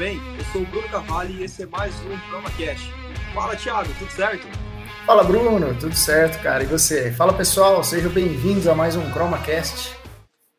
bem? 0.00 0.18
Eu 0.38 0.44
sou 0.46 0.62
o 0.62 0.66
Bruno 0.66 0.88
Cavalli 0.88 1.34
e 1.34 1.44
esse 1.44 1.62
é 1.62 1.66
mais 1.66 1.94
um 2.06 2.18
PromaCast. 2.30 2.90
Fala, 3.34 3.54
Thiago, 3.54 3.90
tudo 3.98 4.10
certo? 4.10 4.46
Fala, 5.04 5.22
Bruno, 5.22 5.78
tudo 5.78 5.94
certo, 5.94 6.42
cara? 6.42 6.62
E 6.62 6.66
você? 6.66 7.12
Fala, 7.12 7.34
pessoal, 7.34 7.84
sejam 7.84 8.10
bem-vindos 8.10 8.66
a 8.66 8.74
mais 8.74 8.96
um 8.96 9.02
ChromaCast. 9.12 9.94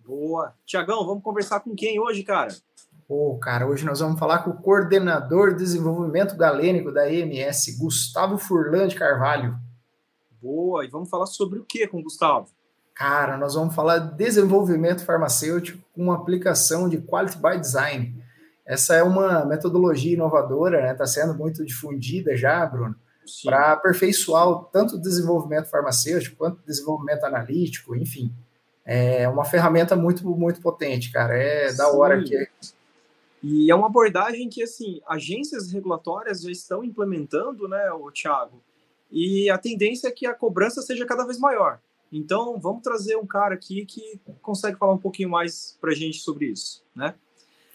Boa. 0.05 0.53
Tiagão, 0.63 1.03
vamos 1.07 1.23
conversar 1.23 1.59
com 1.61 1.73
quem 1.73 1.99
hoje, 1.99 2.21
cara? 2.21 2.49
Pô, 3.07 3.35
cara, 3.39 3.65
hoje 3.65 3.83
nós 3.83 3.99
vamos 3.99 4.19
falar 4.19 4.43
com 4.43 4.51
o 4.51 4.61
coordenador 4.61 5.53
de 5.53 5.63
desenvolvimento 5.63 6.37
galênico 6.37 6.91
da 6.91 7.11
EMS, 7.11 7.79
Gustavo 7.79 8.37
Furlan 8.37 8.87
de 8.87 8.95
Carvalho. 8.95 9.57
Boa, 10.39 10.85
e 10.85 10.87
vamos 10.87 11.09
falar 11.09 11.25
sobre 11.25 11.57
o 11.57 11.65
que 11.65 11.87
com 11.87 11.97
o 11.97 12.03
Gustavo? 12.03 12.49
Cara, 12.93 13.37
nós 13.37 13.55
vamos 13.55 13.73
falar 13.73 13.97
de 13.97 14.17
desenvolvimento 14.17 15.03
farmacêutico 15.03 15.83
com 15.95 16.11
aplicação 16.11 16.87
de 16.87 16.99
Quality 17.01 17.39
by 17.39 17.59
Design. 17.59 18.20
Essa 18.71 18.95
é 18.95 19.03
uma 19.03 19.43
metodologia 19.43 20.13
inovadora, 20.13 20.81
né? 20.81 20.93
Está 20.93 21.05
sendo 21.05 21.33
muito 21.37 21.65
difundida 21.65 22.37
já, 22.37 22.65
Bruno, 22.65 22.95
para 23.43 23.73
aperfeiçoar 23.73 24.63
tanto 24.71 24.95
o 24.95 24.97
desenvolvimento 24.97 25.69
farmacêutico 25.69 26.37
quanto 26.37 26.59
o 26.59 26.65
desenvolvimento 26.65 27.25
analítico, 27.25 27.93
enfim. 27.97 28.33
É 28.85 29.27
uma 29.27 29.43
ferramenta 29.43 29.93
muito, 29.93 30.25
muito 30.25 30.61
potente, 30.61 31.11
cara. 31.11 31.37
É 31.37 31.67
Sim. 31.67 31.75
da 31.75 31.91
hora 31.91 32.23
que. 32.23 32.47
E 33.43 33.69
é 33.69 33.75
uma 33.75 33.87
abordagem 33.87 34.47
que, 34.47 34.63
assim, 34.63 35.01
agências 35.05 35.69
regulatórias 35.69 36.41
já 36.41 36.49
estão 36.49 36.81
implementando, 36.81 37.67
né, 37.67 37.91
o 37.91 38.09
Thiago? 38.09 38.63
E 39.11 39.49
a 39.49 39.57
tendência 39.57 40.07
é 40.07 40.11
que 40.11 40.25
a 40.25 40.33
cobrança 40.33 40.81
seja 40.81 41.05
cada 41.05 41.25
vez 41.25 41.37
maior. 41.37 41.79
Então, 42.09 42.57
vamos 42.57 42.83
trazer 42.83 43.17
um 43.17 43.27
cara 43.27 43.53
aqui 43.53 43.85
que 43.85 44.17
consegue 44.41 44.77
falar 44.77 44.93
um 44.93 44.97
pouquinho 44.97 45.29
mais 45.29 45.77
para 45.81 45.91
a 45.91 45.95
gente 45.95 46.19
sobre 46.19 46.45
isso, 46.45 46.85
né? 46.95 47.15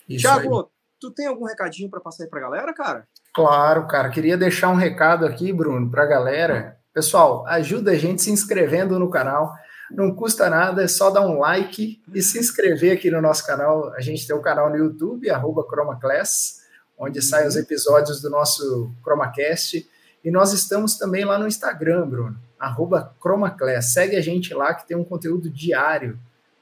Isso 0.08 0.22
Thiago. 0.22 0.70
Tu 1.00 1.10
tem 1.10 1.26
algum 1.26 1.44
recadinho 1.44 1.90
para 1.90 2.00
passar 2.00 2.24
aí 2.24 2.30
para 2.30 2.40
a 2.40 2.42
galera, 2.42 2.74
cara? 2.74 3.06
Claro, 3.34 3.86
cara. 3.86 4.08
Queria 4.10 4.36
deixar 4.36 4.68
um 4.68 4.74
recado 4.74 5.26
aqui, 5.26 5.52
Bruno, 5.52 5.90
para 5.90 6.02
a 6.02 6.06
galera. 6.06 6.76
Pessoal, 6.92 7.46
ajuda 7.46 7.92
a 7.92 7.96
gente 7.96 8.22
se 8.22 8.30
inscrevendo 8.30 8.98
no 8.98 9.10
canal. 9.10 9.54
Não 9.90 10.14
custa 10.14 10.50
nada, 10.50 10.82
é 10.82 10.88
só 10.88 11.10
dar 11.10 11.20
um 11.20 11.38
like 11.38 12.02
e 12.12 12.22
se 12.22 12.38
inscrever 12.38 12.92
aqui 12.92 13.10
no 13.10 13.20
nosso 13.20 13.46
canal. 13.46 13.92
A 13.94 14.00
gente 14.00 14.26
tem 14.26 14.34
o 14.34 14.40
um 14.40 14.42
canal 14.42 14.70
no 14.70 14.76
YouTube, 14.76 15.30
arroba 15.30 15.64
ChromaClass, 15.68 16.62
onde 16.98 17.22
saem 17.22 17.46
os 17.46 17.56
episódios 17.56 18.20
do 18.20 18.30
nosso 18.30 18.90
ChromaCast. 19.04 19.88
E 20.24 20.30
nós 20.30 20.52
estamos 20.52 20.98
também 20.98 21.24
lá 21.24 21.38
no 21.38 21.46
Instagram, 21.46 22.08
Bruno 22.08 22.46
arroba 22.58 23.14
ChromaClass. 23.22 23.92
Segue 23.92 24.16
a 24.16 24.20
gente 24.20 24.52
lá 24.54 24.74
que 24.74 24.86
tem 24.86 24.96
um 24.96 25.04
conteúdo 25.04 25.50
diário. 25.50 26.18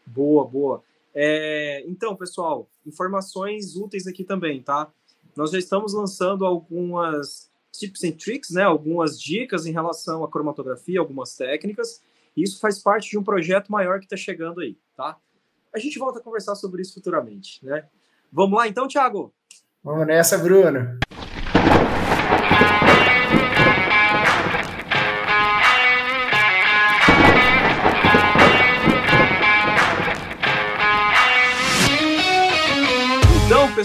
Boa, 0.07 0.45
boa. 0.47 0.83
É, 1.15 1.85
então, 1.87 2.17
pessoal, 2.17 2.69
informações 2.85 3.77
úteis 3.77 4.07
aqui 4.07 4.25
também, 4.25 4.63
tá? 4.63 4.91
Nós 5.37 5.51
já 5.53 5.59
estamos 5.59 5.95
lançando 5.95 6.45
algumas 6.45 7.51
tips 7.73 8.05
and 8.05 8.13
tricks, 8.13 8.51
né? 8.51 8.63
Algumas 8.63 9.21
dicas 9.21 9.67
em 9.67 9.73
relação 9.73 10.25
à 10.25 10.31
cromatografia, 10.31 10.99
algumas 10.99 11.37
técnicas. 11.37 12.03
Isso 12.37 12.59
faz 12.61 12.81
parte 12.81 13.11
de 13.11 13.19
um 13.19 13.23
projeto 13.23 13.71
maior 13.71 13.99
que 13.99 14.07
está 14.07 14.17
chegando 14.17 14.61
aí, 14.61 14.77
tá? 14.97 15.17
A 15.73 15.79
gente 15.79 15.99
volta 15.99 16.19
a 16.19 16.23
conversar 16.23 16.55
sobre 16.55 16.83
isso 16.83 16.95
futuramente, 16.95 17.65
né? 17.65 17.89
Vamos 18.33 18.57
lá 18.59 18.67
então, 18.67 18.89
Thiago? 18.89 19.33
Vamos 19.83 20.07
nessa, 20.07 20.39
Bruno. 20.39 20.99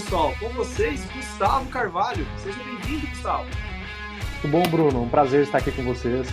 Pessoal, 0.02 0.32
com 0.40 0.48
vocês, 0.50 1.04
Gustavo 1.12 1.68
Carvalho. 1.70 2.24
Seja 2.38 2.58
bem-vindo, 2.64 3.06
Gustavo. 3.08 3.44
Muito 4.42 4.48
bom, 4.48 4.62
Bruno. 4.70 5.02
Um 5.02 5.10
prazer 5.10 5.42
estar 5.42 5.58
aqui 5.58 5.70
com 5.70 5.82
vocês. 5.84 6.26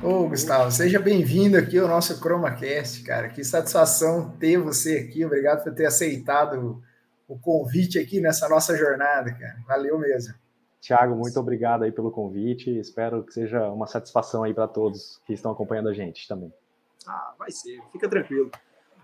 Ô, 0.00 0.28
Gustavo, 0.28 0.70
seja 0.70 1.00
bem-vindo 1.00 1.56
aqui 1.56 1.78
ao 1.78 1.88
nosso 1.88 2.16
ChromaCast, 2.20 3.02
cara. 3.02 3.28
Que 3.28 3.42
satisfação 3.42 4.30
ter 4.38 4.56
você 4.56 4.98
aqui. 4.98 5.24
Obrigado 5.24 5.64
por 5.64 5.74
ter 5.74 5.84
aceitado 5.84 6.80
o 7.26 7.36
convite 7.36 7.98
aqui 7.98 8.20
nessa 8.20 8.48
nossa 8.48 8.76
jornada, 8.76 9.32
cara. 9.32 9.56
Valeu 9.66 9.98
mesmo. 9.98 10.34
Tiago, 10.80 11.16
muito 11.16 11.38
obrigado 11.40 11.82
aí 11.82 11.90
pelo 11.90 12.12
convite. 12.12 12.70
Espero 12.78 13.24
que 13.24 13.32
seja 13.32 13.68
uma 13.68 13.88
satisfação 13.88 14.44
aí 14.44 14.54
para 14.54 14.68
todos 14.68 15.20
que 15.26 15.32
estão 15.32 15.50
acompanhando 15.50 15.88
a 15.88 15.92
gente 15.92 16.28
também. 16.28 16.52
Ah, 17.04 17.34
vai 17.36 17.50
ser. 17.50 17.80
Fica 17.90 18.08
tranquilo. 18.08 18.48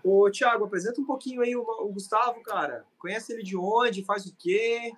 Ô, 0.03 0.29
Thiago, 0.31 0.65
apresenta 0.65 1.01
um 1.01 1.05
pouquinho 1.05 1.41
aí 1.41 1.55
o, 1.55 1.61
o, 1.61 1.91
Gustavo, 1.91 2.41
cara. 2.43 2.85
Conhece 2.97 3.33
ele 3.33 3.43
de 3.43 3.57
onde? 3.57 4.05
Faz 4.05 4.25
o 4.25 4.35
quê? 4.37 4.91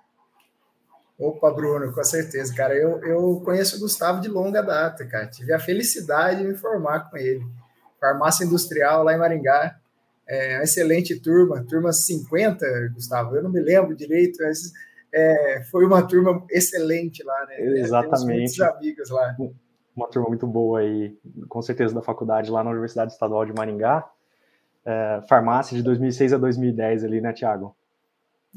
Opa, 1.18 1.50
Bruno, 1.50 1.92
com 1.92 2.04
certeza, 2.04 2.54
cara. 2.54 2.74
Eu, 2.74 2.98
eu 3.04 3.40
conheço 3.44 3.76
o 3.76 3.80
Gustavo 3.80 4.20
de 4.20 4.28
longa 4.28 4.62
data, 4.62 5.06
cara. 5.06 5.26
Tive 5.26 5.52
a 5.52 5.58
felicidade 5.58 6.42
de 6.42 6.48
me 6.48 6.56
formar 6.56 7.10
com 7.10 7.16
ele. 7.16 7.44
Farmácia 8.00 8.44
Industrial 8.44 9.02
lá 9.02 9.14
em 9.14 9.18
Maringá. 9.18 9.76
É 10.28 10.56
uma 10.56 10.62
excelente 10.62 11.18
turma, 11.20 11.64
turma 11.68 11.92
50, 11.92 12.64
Gustavo. 12.94 13.36
Eu 13.36 13.42
não 13.42 13.50
me 13.50 13.60
lembro 13.60 13.94
direito, 13.94 14.42
mas 14.42 14.72
é, 15.12 15.62
foi 15.70 15.84
uma 15.84 16.06
turma 16.06 16.44
excelente 16.50 17.22
lá, 17.22 17.46
né? 17.46 17.60
Exatamente. 17.60 18.20
Temos 18.20 18.24
muitos 18.24 18.60
amigos 18.60 19.10
lá. 19.10 19.36
Uma 19.94 20.08
turma 20.08 20.28
muito 20.28 20.46
boa 20.46 20.80
aí, 20.80 21.18
com 21.48 21.60
certeza, 21.60 21.94
da 21.94 22.00
faculdade 22.00 22.50
lá 22.50 22.64
na 22.64 22.70
Universidade 22.70 23.12
Estadual 23.12 23.44
de 23.44 23.52
Maringá 23.52 24.08
é, 24.84 25.22
farmácia 25.28 25.76
de 25.76 25.82
2006 25.82 26.32
a 26.32 26.38
2010 26.38 27.04
ali, 27.04 27.20
né, 27.20 27.32
Tiago? 27.32 27.76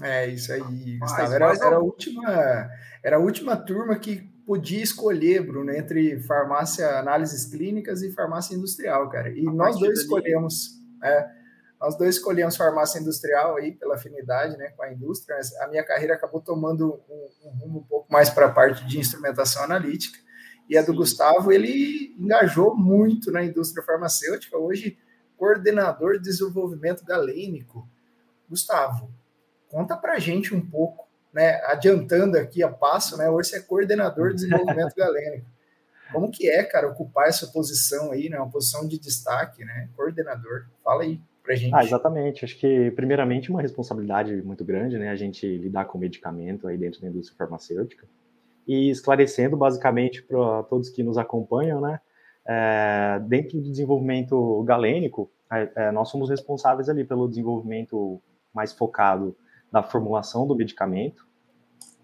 É, 0.02 0.28
isso 0.28 0.52
aí, 0.52 0.97
Gustavo. 1.00 1.34
Era, 1.34 1.53
era, 1.53 1.75
a 1.75 1.80
última, 1.80 2.69
era 3.02 3.16
a 3.16 3.19
última 3.19 3.56
turma 3.56 3.97
que 3.97 4.22
podia 4.46 4.84
escolher, 4.84 5.41
Bruno, 5.46 5.72
entre 5.72 6.19
farmácia 6.22 7.00
análises 7.00 7.46
clínicas 7.46 8.02
e 8.02 8.12
farmácia 8.12 8.56
industrial, 8.56 9.09
cara. 9.09 9.30
E 9.30 9.47
a 9.47 9.52
nós 9.52 9.80
dois 9.80 10.00
escolhemos, 10.00 10.81
é, 11.02 11.25
nós 11.80 11.97
dois 11.97 12.16
escolhemos 12.16 12.58
farmácia 12.58 13.00
industrial 13.00 13.56
aí 13.56 13.72
pela 13.72 13.96
afinidade, 13.96 14.58
né, 14.58 14.69
com 14.75 14.84
a 14.84 14.91
indústria. 14.91 15.38
Mas 15.38 15.56
a 15.62 15.68
minha 15.68 15.84
carreira 15.84 16.16
acabou 16.16 16.41
tomando 16.41 17.02
um, 17.09 17.47
um 17.47 17.52
rumo 17.52 17.80
um 17.80 17.84
pouco 17.84 18.12
mais 18.12 18.30
para 18.30 18.47
a 18.47 18.52
parte 18.52 18.85
de 18.85 19.00
instrumentação 19.00 19.64
analítica. 19.64 20.19
E 20.69 20.78
a 20.78 20.81
do 20.81 20.91
Sim. 20.91 20.97
Gustavo, 20.97 21.52
ele 21.52 22.16
engajou 22.19 22.75
muito 22.75 23.31
na 23.31 23.44
indústria 23.44 23.84
farmacêutica. 23.84 24.58
Hoje, 24.58 24.97
coordenador 25.38 26.18
de 26.18 26.23
desenvolvimento 26.23 27.03
galênico. 27.03 27.88
Gustavo, 28.50 29.09
conta 29.69 29.96
para 29.97 30.19
gente 30.19 30.53
um 30.53 30.62
pouco, 30.62 31.07
né? 31.34 31.62
Adiantando 31.66 32.38
aqui 32.38 32.63
a 32.63 32.69
passo, 32.69 33.18
né? 33.18 33.29
Hoje 33.29 33.50
você 33.50 33.57
é 33.57 33.62
coordenador 33.62 34.29
de 34.29 34.35
desenvolvimento 34.35 34.94
galênico. 34.97 35.47
Como 36.12 36.31
que 36.31 36.50
é, 36.50 36.63
cara, 36.63 36.88
ocupar 36.88 37.28
essa 37.28 37.47
posição 37.47 38.12
aí, 38.12 38.29
né? 38.29 38.38
Uma 38.38 38.50
posição 38.50 38.88
de 38.88 39.00
destaque, 39.00 39.66
né? 39.66 39.90
Coordenador. 39.96 40.68
Fala 40.84 41.03
aí 41.03 41.19
pra 41.44 41.56
gente. 41.56 41.73
Ah, 41.73 41.84
exatamente. 41.84 42.46
Acho 42.46 42.57
que, 42.57 42.91
primeiramente, 42.91 43.50
uma 43.50 43.62
responsabilidade 43.62 44.41
muito 44.44 44.63
grande, 44.63 44.97
né? 44.97 45.09
A 45.09 45.16
gente 45.16 45.46
lidar 45.57 45.85
com 45.85 45.97
medicamento 45.97 46.67
aí 46.67 46.78
dentro 46.78 47.02
da 47.02 47.07
indústria 47.07 47.38
farmacêutica. 47.38 48.07
E 48.67 48.90
esclarecendo, 48.90 49.57
basicamente, 49.57 50.23
para 50.23 50.63
todos 50.63 50.90
que 50.90 51.03
nos 51.03 51.17
acompanham, 51.17 51.81
né? 51.81 52.00
É, 52.48 53.20
dentro 53.28 53.60
do 53.60 53.70
desenvolvimento 53.70 54.64
galênico, 54.64 55.32
é, 55.52 55.72
é, 55.76 55.92
nós 55.92 56.10
somos 56.10 56.30
responsáveis 56.30 56.90
ali 56.90 57.04
pelo 57.04 57.28
desenvolvimento 57.28 58.22
mais 58.54 58.72
focado 58.72 59.36
da 59.72 59.82
formulação 59.82 60.46
do 60.46 60.56
medicamento, 60.56 61.26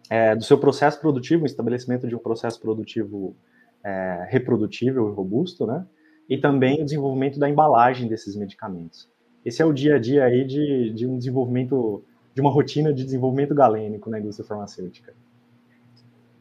é, 0.09 0.35
do 0.35 0.43
seu 0.43 0.57
processo 0.57 0.99
produtivo, 0.99 1.45
estabelecimento 1.45 2.07
de 2.07 2.15
um 2.15 2.19
processo 2.19 2.59
produtivo 2.59 3.35
é, 3.83 4.27
reprodutível 4.29 5.09
e 5.09 5.13
robusto, 5.13 5.65
né? 5.65 5.85
E 6.27 6.37
também 6.37 6.81
o 6.81 6.85
desenvolvimento 6.85 7.39
da 7.39 7.49
embalagem 7.49 8.07
desses 8.07 8.35
medicamentos. 8.35 9.09
Esse 9.43 9.61
é 9.61 9.65
o 9.65 9.73
dia 9.73 9.95
a 9.95 9.99
dia 9.99 10.23
aí 10.25 10.45
de, 10.45 10.91
de 10.93 11.07
um 11.07 11.17
desenvolvimento, 11.17 12.03
de 12.33 12.41
uma 12.41 12.51
rotina 12.51 12.93
de 12.93 13.03
desenvolvimento 13.03 13.55
galênico 13.55 14.09
na 14.09 14.19
indústria 14.19 14.47
farmacêutica. 14.47 15.13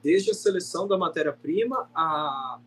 Desde 0.02 0.30
a 0.30 0.34
seleção 0.34 0.86
da 0.86 0.98
matéria-prima, 0.98 1.88
a 1.94 2.58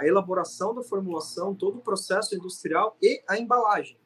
a 0.00 0.06
elaboração 0.06 0.74
da 0.74 0.82
formulação, 0.82 1.54
todo 1.54 1.78
o 1.78 1.80
processo 1.80 2.34
industrial 2.34 2.96
e 3.02 3.20
a 3.28 3.38
embalagem. 3.38 3.96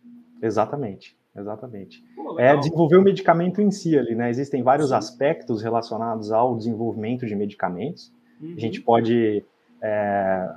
Exatamente, 0.43 1.17
exatamente. 1.37 2.05
Pô, 2.17 2.39
é 2.39 2.57
desenvolver 2.57 2.97
o 2.97 3.03
medicamento 3.03 3.63
em 3.63 3.71
si 3.71 3.97
ali, 3.97 4.15
né? 4.15 4.29
Existem 4.29 4.63
vários 4.63 4.89
Sim. 4.89 4.95
aspectos 4.97 5.63
relacionados 5.63 6.33
ao 6.33 6.57
desenvolvimento 6.57 7.25
de 7.27 7.35
medicamentos. 7.37 8.13
Uhum. 8.41 8.55
A 8.57 8.61
gente 8.61 8.81
uhum. 8.81 8.85
pode 8.85 9.45
é, 9.81 10.51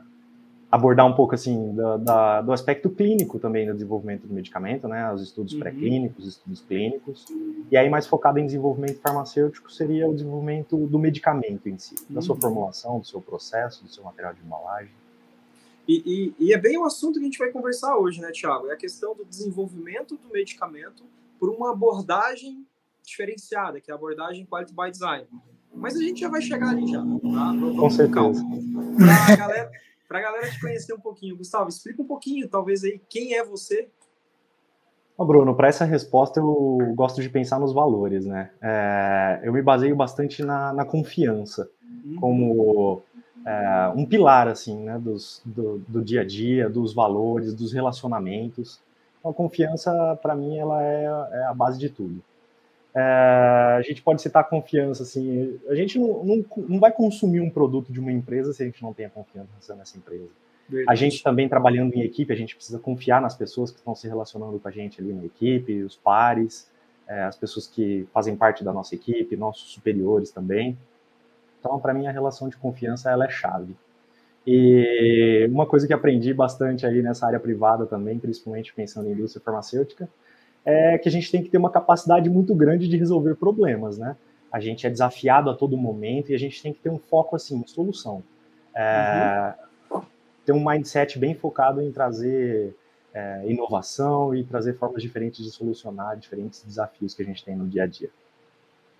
abordar 0.72 1.06
um 1.06 1.13
pouco 1.13 1.36
assim 1.36 1.74
do, 1.74 1.98
da, 2.00 2.42
do 2.42 2.51
aspecto 2.51 2.89
clínico 2.89 3.39
também 3.39 3.68
do 3.68 3.74
desenvolvimento 3.74 4.28
do 4.28 4.34
medicamento, 4.34 4.88
né? 4.88 5.13
Os 5.13 5.22
estudos 5.22 5.54
uhum. 5.54 5.60
pré-clínicos, 5.60 6.28
estudos 6.28 6.62
clínicos. 6.62 7.25
E 7.72 7.78
aí 7.78 7.89
mais 7.89 8.07
focado 8.07 8.39
em 8.39 8.45
desenvolvimento 8.45 9.00
farmacêutico 9.00 9.72
seria 9.72 10.10
o 10.10 10.13
desenvolvimento 10.13 10.75
do 10.88 10.98
medicamento 10.98 11.69
em 11.69 11.78
si, 11.78 11.95
uhum. 12.10 12.16
da 12.16 12.22
sua 12.22 12.36
uhum. 12.36 12.42
formulação, 12.42 13.00
do 13.00 13.06
seu 13.06 13.22
processo, 13.22 13.84
do 13.84 13.89
seu 13.89 14.04
material 14.04 14.34
de 14.34 14.42
embalagem. 14.42 14.92
E, 15.88 16.34
e, 16.39 16.45
e, 16.48 16.54
é 16.54 16.57
bem 16.57 16.78
o 16.78 16.84
assunto 16.84 17.13
que 17.13 17.22
a 17.22 17.24
gente 17.24 17.39
vai 17.39 17.50
conversar 17.50 17.98
hoje, 17.98 18.19
né, 18.19 18.31
Tiago? 18.31 18.68
É 18.68 18.74
a 18.74 18.78
questão 18.78 19.16
do 19.16 19.24
desenvolvimento 19.24 20.18
do 20.18 20.30
medicamento 20.30 21.04
por 21.39 21.50
uma 21.50 21.72
abordagem 21.72 22.66
diferenciada, 23.04 23.80
que 23.80 23.89
é 23.89 23.94
a 23.94 23.98
abordagem 23.98 24.45
Quality 24.45 24.74
by 24.74 24.92
Design. 24.92 25.28
Mas 25.74 25.95
a 25.95 26.01
gente 26.01 26.19
já 26.19 26.30
vai 26.30 26.42
chegar 26.42 26.69
ali 26.69 26.88
já, 26.88 27.00
tá? 27.00 27.06
Vamos 27.06 27.80
Com 27.80 27.89
certeza. 27.89 28.44
Para 28.98 29.34
a 29.34 29.36
galera, 29.36 29.72
galera 30.10 30.51
te 30.51 30.60
conhecer 30.60 30.94
um 30.94 31.00
pouquinho. 31.00 31.38
Gustavo, 31.38 31.69
explica 31.69 32.01
um 32.01 32.07
pouquinho, 32.07 32.50
talvez 32.50 32.84
aí, 32.84 33.00
quem 33.07 33.36
é 33.36 33.45
você 33.45 33.89
Ô 35.18 35.25
Bruno, 35.25 35.56
para 35.56 35.68
essa 35.68 35.84
resposta 35.84 36.39
eu 36.39 36.94
gosto 36.95 37.24
de 37.24 37.30
pensar 37.30 37.60
nos 37.60 37.74
valores, 37.74 38.28
né? 38.28 38.51
É, 38.62 39.42
eu 39.44 39.51
me 39.51 39.63
baseio 39.63 39.95
bastante 39.95 40.44
na, 40.44 40.72
na 40.72 40.86
confiança 40.86 41.68
uhum. 42.06 42.16
como 42.18 43.01
é, 43.48 43.94
um 43.96 44.06
pilar, 44.06 44.50
assim, 44.50 44.78
né, 44.84 45.00
dos, 45.00 45.42
do, 45.46 45.82
do, 45.88 46.04
dia 46.04 46.22
a 46.22 46.26
dia, 46.26 46.70
dos 46.70 46.94
valores, 46.94 47.54
dos 47.54 47.72
relacionamentos. 47.72 48.82
Então, 49.20 49.32
a 49.32 49.34
confiança, 49.34 50.20
para 50.22 50.36
mim, 50.36 50.58
ela 50.58 50.84
é, 50.84 51.06
é, 51.32 51.44
a 51.46 51.54
base 51.54 51.80
de 51.80 51.90
tudo. 51.90 52.22
É, 52.94 53.76
a 53.78 53.82
gente 53.84 54.02
pode 54.02 54.22
citar 54.22 54.50
confiança, 54.50 55.04
assim, 55.04 55.58
a 55.70 55.76
gente 55.76 55.98
não, 55.98 56.26
não, 56.26 56.46
não 56.68 56.80
vai 56.80 56.92
consumir 56.92 57.40
um 57.40 57.50
produto 57.50 57.94
de 57.94 58.02
uma 58.02 58.12
empresa 58.12 58.52
se 58.52 58.64
a 58.64 58.66
gente 58.66 58.84
não 58.84 58.94
tem 58.94 59.06
a 59.06 59.10
confiança 59.10 59.74
nessa 59.76 59.98
empresa. 59.98 60.28
Verdade. 60.68 60.92
A 60.92 60.96
gente 60.96 61.24
também 61.24 61.48
trabalhando 61.48 61.94
em 61.96 62.02
equipe, 62.02 62.34
a 62.34 62.36
gente 62.36 62.54
precisa 62.54 62.78
confiar 62.80 63.22
nas 63.22 63.34
pessoas 63.34 63.72
que 63.72 63.78
estão 63.78 63.96
se 63.96 64.10
relacionando 64.10 64.60
com 64.60 64.68
a 64.68 64.72
gente 64.72 65.00
ali 65.00 65.14
na 65.14 65.24
equipe, 65.24 65.84
os 65.84 65.96
pares, 65.96 66.70
é, 67.08 67.24
as 67.24 67.38
pessoas 67.38 67.66
que 67.66 68.06
fazem 68.12 68.36
parte 68.36 68.62
da 68.66 68.74
nossa 68.74 68.94
equipe, 68.94 69.38
nossos 69.38 69.72
superiores 69.72 70.32
também. 70.32 70.78
Então, 71.68 71.80
para 71.80 71.94
mim, 71.94 72.08
a 72.08 72.12
relação 72.12 72.50
de 72.50 72.58
confiança 72.58 73.12
ela 73.12 73.25
é 73.25 73.30
chave. 73.30 73.75
E 74.46 75.46
uma 75.52 75.66
coisa 75.66 75.86
que 75.86 75.94
aprendi 75.94 76.34
bastante 76.34 76.86
aí 76.86 77.02
nessa 77.02 77.28
área 77.28 77.40
privada 77.40 77.86
também, 77.86 78.18
principalmente 78.18 78.74
pensando 78.74 79.10
em 79.10 79.12
indústria 79.12 79.44
farmacêutica, 79.44 80.08
é 80.66 80.98
que 80.98 81.10
a 81.10 81.12
gente 81.12 81.31
tem 81.31 81.44
que 81.44 81.50
ter 81.50 81.58
uma 81.58 81.69
capacidade 81.69 82.30
muito 82.30 82.56
grande 82.56 82.88
de 82.88 82.98
resolver 82.98 83.36
problemas, 83.36 83.98
né? 83.98 84.16
A 84.52 84.60
gente 84.60 84.88
é 84.88 84.90
desafiado 84.90 85.50
a 85.50 85.54
todo 85.54 85.75
momento 85.75 86.31
e 86.31 86.36
a 86.36 86.40
gente 86.40 86.62
tem 86.62 86.74
que 86.74 86.80
ter 86.80 86.90
um 86.90 86.98
foco 86.98 87.36
assim, 87.36 87.58
em 87.58 87.68
solução. 87.68 88.24
É, 88.74 89.54
uhum 89.60 89.68
ter 90.48 90.54
um 90.54 90.63
mindset 90.63 91.20
bem 91.20 91.36
focado 91.36 91.81
em 91.81 91.92
trazer 91.92 92.74
é, 93.13 93.44
inovação 93.52 94.34
e 94.34 94.46
trazer 94.46 94.78
formas 94.78 95.02
diferentes 95.04 95.44
de 95.44 95.52
solucionar 95.52 96.18
diferentes 96.18 96.63
desafios 96.63 97.13
que 97.13 97.22
a 97.22 97.25
gente 97.25 97.44
tem 97.44 97.54
no 97.54 97.68
dia 97.68 97.84
a 97.84 97.86
dia. 97.86 98.10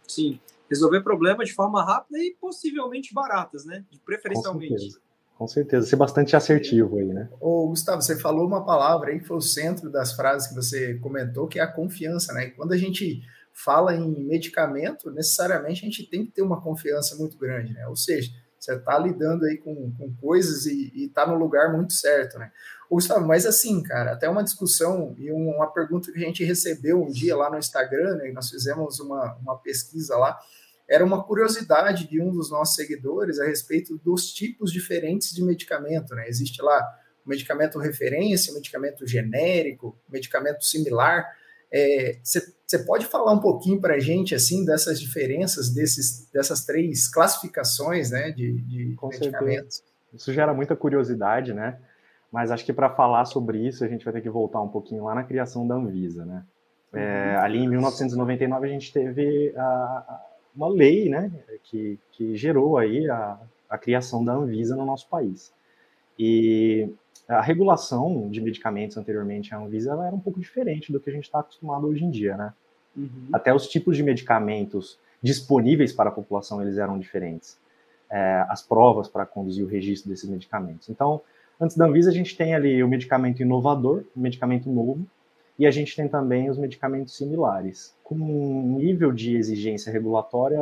Sim, 0.06 0.42
resolver 0.70 1.02
problemas 1.02 1.48
de 1.48 1.54
forma 1.54 1.84
rápida 1.84 2.20
e 2.20 2.36
possivelmente 2.40 3.14
baratas, 3.14 3.66
né? 3.66 3.84
Preferencialmente. 4.06 4.74
Com 4.74 4.80
certeza. 4.80 5.08
Com 5.38 5.48
certeza, 5.48 5.86
ser 5.86 5.96
bastante 5.98 6.36
assertivo 6.36 6.98
aí, 6.98 7.06
né? 7.06 7.30
Ô, 7.40 7.68
Gustavo, 7.68 8.02
você 8.02 8.18
falou 8.18 8.48
uma 8.48 8.66
palavra 8.66 9.12
aí 9.12 9.20
que 9.20 9.28
foi 9.28 9.38
o 9.38 9.42
centro 9.42 9.88
das 9.92 10.14
frases 10.14 10.48
que 10.48 10.56
você 10.56 10.96
comentou, 10.96 11.48
que 11.48 11.60
é 11.60 11.62
a 11.62 11.72
confiança, 11.72 12.34
né? 12.34 12.48
quando 12.48 12.74
a 12.74 12.78
gente 12.78 13.22
fala 13.54 13.96
em 13.96 14.24
medicamento, 14.24 15.12
necessariamente 15.12 15.82
a 15.82 15.86
gente 15.86 16.10
tem 16.10 16.26
que 16.26 16.32
ter 16.32 16.42
uma 16.42 16.62
confiança 16.62 17.16
muito 17.16 17.38
grande, 17.38 17.74
né? 17.74 17.88
Ou 17.88 17.96
seja, 17.96 18.32
você 18.60 18.76
está 18.76 18.98
lidando 18.98 19.46
aí 19.46 19.58
com, 19.58 19.92
com 19.98 20.14
coisas 20.16 20.66
e 20.66 21.06
está 21.06 21.26
no 21.26 21.36
lugar 21.36 21.72
muito 21.72 21.94
certo, 21.94 22.38
né? 22.40 22.52
Gustavo, 22.90 23.28
mas 23.28 23.46
assim, 23.46 23.84
cara, 23.84 24.14
até 24.14 24.30
uma 24.30 24.44
discussão 24.44 25.14
e 25.18 25.30
uma 25.32 25.68
pergunta 25.72 26.12
que 26.12 26.18
a 26.18 26.26
gente 26.26 26.44
recebeu 26.44 27.04
um 27.04 27.12
dia 27.12 27.36
lá 27.36 27.50
no 27.50 27.58
Instagram, 27.58 28.16
né, 28.16 28.32
nós 28.32 28.50
fizemos 28.50 29.00
uma, 29.00 29.36
uma 29.36 29.58
pesquisa 29.58 30.16
lá, 30.16 30.38
era 30.90 31.04
uma 31.04 31.22
curiosidade 31.22 32.08
de 32.08 32.22
um 32.22 32.32
dos 32.32 32.50
nossos 32.50 32.76
seguidores 32.76 33.40
a 33.40 33.46
respeito 33.46 33.98
dos 33.98 34.32
tipos 34.32 34.72
diferentes 34.72 35.34
de 35.34 35.44
medicamento, 35.44 36.16
né? 36.16 36.30
Existe 36.30 36.62
lá 36.62 36.82
medicamento 37.26 37.78
referência, 37.78 38.54
medicamento 38.54 39.06
genérico, 39.06 40.00
medicamento 40.08 40.64
similar. 40.64 41.28
Você 42.24 42.76
é, 42.76 42.80
pode 42.80 43.06
falar 43.06 43.34
um 43.34 43.40
pouquinho 43.40 43.80
para 43.80 43.96
a 43.96 44.00
gente 44.00 44.34
assim 44.34 44.64
dessas 44.66 45.00
diferenças 45.00 45.70
desses, 45.70 46.30
dessas 46.32 46.66
três 46.66 47.08
classificações 47.08 48.12
né, 48.12 48.32
de, 48.32 48.62
de 48.62 48.96
Com 48.96 49.10
medicamentos? 49.10 49.78
Certeza. 49.78 49.98
Isso 50.14 50.34
gera 50.34 50.54
muita 50.54 50.76
curiosidade, 50.76 51.54
né? 51.54 51.78
Mas 52.32 52.52
acho 52.52 52.66
que 52.66 52.74
para 52.74 52.90
falar 52.90 53.26
sobre 53.26 53.66
isso 53.66 53.84
a 53.84 53.88
gente 53.88 54.04
vai 54.04 54.14
ter 54.14 54.22
que 54.22 54.30
voltar 54.30 54.62
um 54.62 54.70
pouquinho 54.70 55.06
lá 55.06 55.16
na 55.16 55.24
criação 55.24 55.68
da 55.68 55.76
Anvisa, 55.76 56.26
né? 56.26 56.44
É, 56.94 57.36
uhum. 57.36 57.44
ali 57.44 57.60
em 57.60 57.68
1999 57.68 58.66
a 58.66 58.72
gente 58.72 58.94
teve 58.94 59.54
a, 59.58 59.62
a, 59.62 60.26
uma 60.56 60.70
lei, 60.70 61.10
né, 61.10 61.30
que, 61.64 62.00
que 62.14 62.36
gerou 62.36 62.78
aí 62.78 63.10
a, 63.10 63.38
a 63.70 63.78
criação 63.78 64.24
da 64.24 64.34
Anvisa 64.34 64.76
no 64.76 64.86
nosso 64.86 65.08
país. 65.10 65.54
E 66.18 66.90
a 67.28 67.42
regulação 67.42 68.30
de 68.30 68.40
medicamentos 68.40 68.98
anteriormente 68.98 69.54
à 69.54 69.58
Anvisa 69.58 69.92
era 69.92 70.16
um 70.16 70.20
pouco 70.20 70.40
diferente 70.40 70.92
do 70.92 71.00
que 71.00 71.10
a 71.10 71.14
gente 71.14 71.26
está 71.26 71.40
acostumado 71.40 71.88
hoje 71.88 72.06
em 72.06 72.10
dia, 72.10 72.38
né? 72.38 72.54
Uhum. 72.96 73.30
Até 73.34 73.54
os 73.54 73.68
tipos 73.68 73.98
de 73.98 74.04
medicamentos 74.04 74.98
disponíveis 75.22 75.92
para 75.92 76.10
a 76.10 76.14
população 76.14 76.62
eles 76.62 76.78
eram 76.78 76.98
diferentes. 76.98 77.60
É, 78.10 78.46
as 78.48 78.62
provas 78.62 79.10
para 79.10 79.26
conduzir 79.26 79.66
o 79.66 79.68
registro 79.68 80.10
desses 80.10 80.30
medicamentos. 80.30 80.90
Então, 80.90 81.22
antes 81.60 81.76
da 81.76 81.86
Anvisa, 81.86 82.10
a 82.10 82.14
gente 82.14 82.38
tem 82.38 82.56
ali 82.56 82.82
o 82.82 82.88
medicamento 82.88 83.42
inovador, 83.42 84.06
o 84.16 84.20
medicamento 84.20 84.70
novo, 84.70 85.06
e 85.60 85.66
a 85.66 85.72
gente 85.72 85.96
tem 85.96 86.08
também 86.08 86.50
os 86.50 86.58
medicamentos 86.58 87.18
similares, 87.18 87.94
com 88.04 88.16
um 88.16 88.78
nível 88.78 89.12
de 89.12 89.36
exigência 89.36 89.92
regulatória 89.92 90.60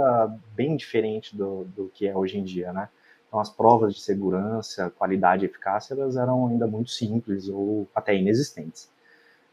bem 0.56 0.75
diferente 0.75 1.35
do, 1.35 1.65
do 1.65 1.91
que 1.94 2.07
é 2.07 2.15
hoje 2.17 2.39
em 2.39 2.44
dia, 2.44 2.73
né? 2.73 2.89
Então, 3.36 3.42
as 3.42 3.50
provas 3.50 3.94
de 3.94 4.00
segurança, 4.00 4.90
qualidade 4.98 5.44
e 5.44 5.46
eficácia, 5.46 5.94
elas 5.94 6.16
eram 6.16 6.48
ainda 6.48 6.66
muito 6.66 6.90
simples 6.90 7.50
ou 7.50 7.86
até 7.94 8.16
inexistentes. 8.16 8.90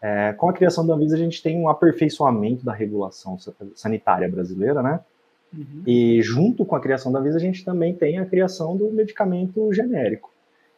É, 0.01 0.33
com 0.35 0.49
a 0.49 0.53
criação 0.53 0.87
da 0.87 0.95
Anvisa, 0.95 1.17
a 1.17 1.19
gente 1.19 1.43
tem 1.43 1.59
um 1.59 1.69
aperfeiçoamento 1.69 2.65
da 2.65 2.73
regulação 2.73 3.37
sanitária 3.75 4.29
brasileira, 4.29 4.85
né? 4.85 5.01
Uhum. 5.53 5.83
E 5.85 6.23
junto 6.23 6.65
com 6.65 6.77
a 6.77 6.81
criação 6.81 7.11
da 7.11 7.19
Anvisa, 7.19 7.39
a 7.39 7.41
gente 7.41 7.65
também 7.65 7.93
tem 7.93 8.21
a 8.21 8.25
criação 8.25 8.77
do 8.77 8.89
medicamento 8.93 9.73
genérico. 9.73 10.31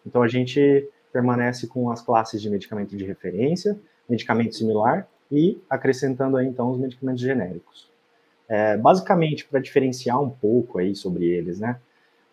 Então, 0.07 0.23
a 0.23 0.29
gente 0.29 0.89
permanece 1.13 1.67
com 1.67 1.91
as 1.91 2.01
classes 2.01 2.41
de 2.41 2.49
medicamento 2.49 2.97
de 2.97 3.05
referência, 3.05 3.79
medicamento 4.09 4.55
similar 4.55 5.07
e 5.31 5.61
acrescentando 5.69 6.39
aí, 6.39 6.47
então, 6.47 6.71
os 6.71 6.79
medicamentos 6.79 7.21
genéricos. 7.21 7.87
É, 8.49 8.79
basicamente, 8.79 9.45
para 9.45 9.61
diferenciar 9.61 10.23
um 10.23 10.31
pouco 10.31 10.79
aí 10.79 10.95
sobre 10.95 11.27
eles, 11.27 11.61
né? 11.61 11.79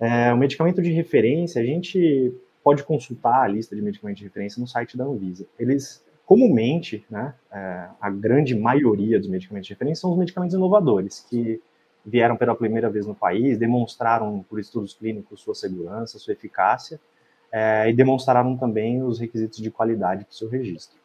É, 0.01 0.33
o 0.33 0.37
medicamento 0.37 0.81
de 0.81 0.91
referência, 0.91 1.61
a 1.61 1.65
gente 1.65 2.33
pode 2.63 2.83
consultar 2.83 3.43
a 3.43 3.47
lista 3.47 3.75
de 3.75 3.83
medicamentos 3.83 4.19
de 4.19 4.25
referência 4.25 4.59
no 4.59 4.67
site 4.67 4.97
da 4.97 5.03
Anvisa. 5.03 5.45
Eles, 5.59 6.03
comumente, 6.25 7.05
né, 7.07 7.35
é, 7.51 7.87
a 8.01 8.09
grande 8.09 8.55
maioria 8.55 9.19
dos 9.19 9.29
medicamentos 9.29 9.67
de 9.67 9.73
referência 9.73 10.01
são 10.01 10.11
os 10.11 10.17
medicamentos 10.17 10.55
inovadores, 10.55 11.23
que 11.29 11.61
vieram 12.03 12.35
pela 12.35 12.55
primeira 12.55 12.89
vez 12.89 13.05
no 13.05 13.13
país, 13.13 13.59
demonstraram 13.59 14.43
por 14.49 14.59
estudos 14.59 14.95
clínicos 14.95 15.39
sua 15.39 15.53
segurança, 15.53 16.17
sua 16.17 16.33
eficácia, 16.33 16.99
é, 17.51 17.87
e 17.87 17.93
demonstraram 17.93 18.57
também 18.57 19.03
os 19.03 19.19
requisitos 19.19 19.59
de 19.59 19.69
qualidade 19.69 20.25
para 20.25 20.31
o 20.31 20.35
seu 20.35 20.49
registro. 20.49 20.97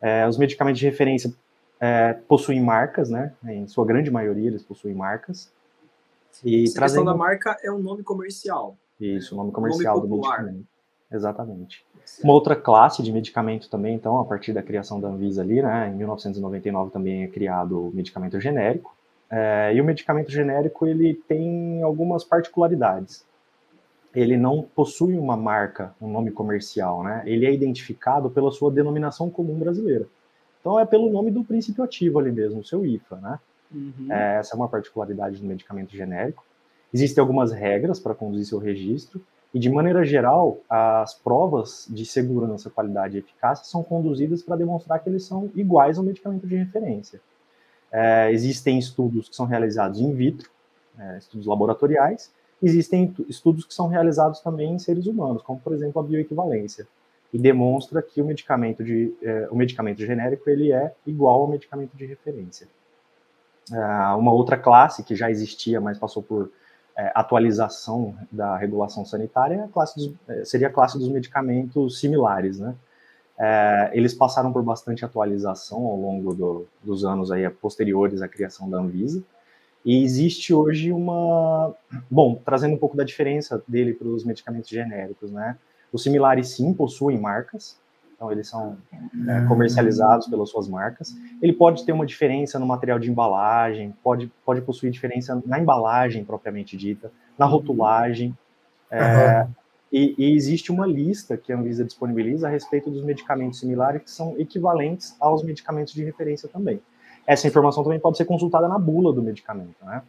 É, 0.00 0.26
os 0.26 0.38
medicamentos 0.38 0.80
de 0.80 0.86
referência 0.86 1.30
é, 1.78 2.14
possuem 2.26 2.62
marcas, 2.62 3.10
né, 3.10 3.34
em 3.44 3.66
sua 3.66 3.84
grande 3.84 4.10
maioria 4.10 4.48
eles 4.48 4.62
possuem 4.62 4.94
marcas, 4.94 5.52
e 6.44 6.64
Essa 6.64 6.74
trazendo... 6.74 6.98
questão 6.98 7.04
da 7.04 7.14
marca 7.14 7.56
é 7.62 7.70
um 7.70 7.78
nome 7.78 8.02
comercial. 8.02 8.76
Isso, 9.00 9.34
o 9.34 9.38
nome 9.38 9.52
comercial 9.52 9.96
nome 9.96 10.08
do 10.08 10.16
medicamento. 10.16 10.66
Exatamente. 11.10 11.84
Uma 12.22 12.32
outra 12.32 12.54
classe 12.54 13.02
de 13.02 13.12
medicamento 13.12 13.68
também, 13.68 13.94
então, 13.94 14.18
a 14.20 14.24
partir 14.24 14.52
da 14.52 14.62
criação 14.62 15.00
da 15.00 15.08
Anvisa 15.08 15.42
ali, 15.42 15.60
né, 15.60 15.88
em 15.88 15.96
1999 15.96 16.90
também 16.90 17.24
é 17.24 17.28
criado 17.28 17.88
o 17.88 17.94
medicamento 17.94 18.40
genérico. 18.40 18.94
É, 19.30 19.72
e 19.74 19.80
o 19.80 19.84
medicamento 19.84 20.30
genérico, 20.30 20.86
ele 20.86 21.14
tem 21.14 21.82
algumas 21.82 22.24
particularidades. 22.24 23.24
Ele 24.12 24.36
não 24.36 24.62
possui 24.62 25.16
uma 25.16 25.36
marca, 25.36 25.94
um 26.00 26.10
nome 26.10 26.32
comercial, 26.32 27.04
né? 27.04 27.22
Ele 27.24 27.46
é 27.46 27.52
identificado 27.52 28.28
pela 28.28 28.50
sua 28.50 28.68
denominação 28.68 29.30
comum 29.30 29.56
brasileira. 29.56 30.08
Então 30.60 30.80
é 30.80 30.84
pelo 30.84 31.10
nome 31.10 31.30
do 31.30 31.44
princípio 31.44 31.84
ativo 31.84 32.18
ali 32.18 32.32
mesmo, 32.32 32.58
o 32.58 32.64
seu 32.64 32.84
IFA, 32.84 33.16
né? 33.16 33.38
Uhum. 33.72 34.06
É, 34.10 34.36
essa 34.38 34.54
é 34.54 34.56
uma 34.56 34.68
particularidade 34.68 35.38
do 35.38 35.46
medicamento 35.46 35.94
genérico. 35.94 36.44
Existem 36.92 37.20
algumas 37.20 37.52
regras 37.52 38.00
para 38.00 38.14
conduzir 38.14 38.46
seu 38.46 38.58
registro, 38.58 39.20
e 39.52 39.58
de 39.58 39.68
maneira 39.68 40.04
geral, 40.04 40.58
as 40.68 41.12
provas 41.14 41.86
de 41.90 42.04
segurança, 42.04 42.70
qualidade 42.70 43.16
e 43.16 43.20
eficácia 43.20 43.64
são 43.64 43.82
conduzidas 43.82 44.42
para 44.42 44.56
demonstrar 44.56 45.00
que 45.00 45.08
eles 45.08 45.24
são 45.24 45.50
iguais 45.56 45.98
ao 45.98 46.04
medicamento 46.04 46.46
de 46.46 46.54
referência. 46.54 47.20
É, 47.90 48.30
existem 48.32 48.78
estudos 48.78 49.28
que 49.28 49.34
são 49.34 49.46
realizados 49.46 50.00
in 50.00 50.14
vitro, 50.14 50.48
é, 50.96 51.18
estudos 51.18 51.46
laboratoriais, 51.46 52.32
existem 52.62 53.12
estudos 53.28 53.64
que 53.64 53.74
são 53.74 53.88
realizados 53.88 54.40
também 54.40 54.72
em 54.72 54.78
seres 54.78 55.06
humanos, 55.06 55.42
como 55.42 55.58
por 55.58 55.72
exemplo 55.72 56.00
a 56.00 56.04
bioequivalência, 56.04 56.86
e 57.32 57.38
demonstra 57.38 58.00
que 58.02 58.22
o 58.22 58.24
medicamento, 58.24 58.84
de, 58.84 59.12
é, 59.22 59.48
o 59.50 59.56
medicamento 59.56 59.98
genérico 59.98 60.48
ele 60.48 60.72
é 60.72 60.94
igual 61.04 61.42
ao 61.42 61.48
medicamento 61.48 61.96
de 61.96 62.06
referência. 62.06 62.68
Uh, 63.70 64.18
uma 64.18 64.32
outra 64.32 64.56
classe 64.56 65.02
que 65.02 65.14
já 65.14 65.30
existia, 65.30 65.80
mas 65.80 65.98
passou 65.98 66.22
por 66.22 66.50
é, 66.96 67.12
atualização 67.14 68.14
da 68.30 68.56
regulação 68.56 69.04
sanitária, 69.04 69.64
a 69.64 69.68
classe 69.68 69.96
dos, 69.96 70.12
é, 70.28 70.44
seria 70.44 70.66
a 70.66 70.72
classe 70.72 70.98
dos 70.98 71.08
medicamentos 71.08 72.00
similares, 72.00 72.58
né? 72.58 72.74
é, 73.40 73.90
eles 73.94 74.12
passaram 74.12 74.52
por 74.52 74.62
bastante 74.62 75.02
atualização 75.02 75.86
ao 75.86 75.96
longo 75.96 76.34
do, 76.34 76.66
dos 76.84 77.06
anos 77.06 77.32
aí 77.32 77.48
posteriores 77.48 78.20
à 78.20 78.28
criação 78.28 78.68
da 78.68 78.76
Anvisa. 78.76 79.22
E 79.82 80.04
existe 80.04 80.52
hoje 80.52 80.92
uma. 80.92 81.74
Bom, 82.10 82.38
trazendo 82.44 82.74
um 82.74 82.78
pouco 82.78 82.98
da 82.98 83.02
diferença 83.02 83.62
dele 83.66 83.94
para 83.94 84.08
os 84.08 84.24
medicamentos 84.24 84.68
genéricos, 84.68 85.32
né? 85.32 85.56
Os 85.90 86.02
similares 86.02 86.48
sim 86.48 86.74
possuem 86.74 87.18
marcas, 87.18 87.78
então 88.20 88.30
eles 88.30 88.48
são 88.48 88.76
é, 89.26 89.46
comercializados 89.48 90.26
pelas 90.26 90.50
suas 90.50 90.68
marcas. 90.68 91.16
Ele 91.40 91.54
pode 91.54 91.86
ter 91.86 91.92
uma 91.92 92.04
diferença 92.04 92.58
no 92.58 92.66
material 92.66 92.98
de 92.98 93.10
embalagem, 93.10 93.94
pode, 94.04 94.30
pode 94.44 94.60
possuir 94.60 94.92
diferença 94.92 95.42
na 95.46 95.58
embalagem 95.58 96.22
propriamente 96.22 96.76
dita, 96.76 97.10
na 97.38 97.46
rotulagem. 97.46 98.36
É, 98.90 99.40
uhum. 99.40 99.48
e, 99.90 100.14
e, 100.18 100.36
existe 100.36 100.70
uma 100.70 100.86
lista 100.86 101.34
que 101.38 101.50
a 101.50 101.56
Anvisa 101.56 101.82
disponibiliza 101.82 102.46
a 102.46 102.50
respeito 102.50 102.90
dos 102.90 103.02
medicamentos 103.02 103.58
similares 103.58 104.02
que 104.02 104.10
são 104.10 104.38
equivalentes 104.38 105.16
aos 105.18 105.42
medicamentos 105.42 105.94
de 105.94 106.04
referência 106.04 106.46
também. 106.46 106.78
Essa 107.26 107.46
informação 107.46 107.82
também 107.82 108.00
pode 108.00 108.18
ser 108.18 108.26
consultada 108.26 108.68
na 108.68 108.78
bula 108.78 109.14
do 109.14 109.22
medicamento, 109.22 109.82
né? 109.82 110.02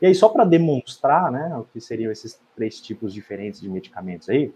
E 0.00 0.06
aí, 0.06 0.14
só 0.16 0.28
para 0.28 0.44
demonstrar, 0.44 1.30
né, 1.30 1.56
o 1.56 1.62
que 1.62 1.80
seriam 1.80 2.10
esses 2.10 2.40
três 2.56 2.80
tipos 2.80 3.14
diferentes 3.14 3.60
de 3.60 3.70
medicamentos 3.70 4.28
aí, 4.28 4.52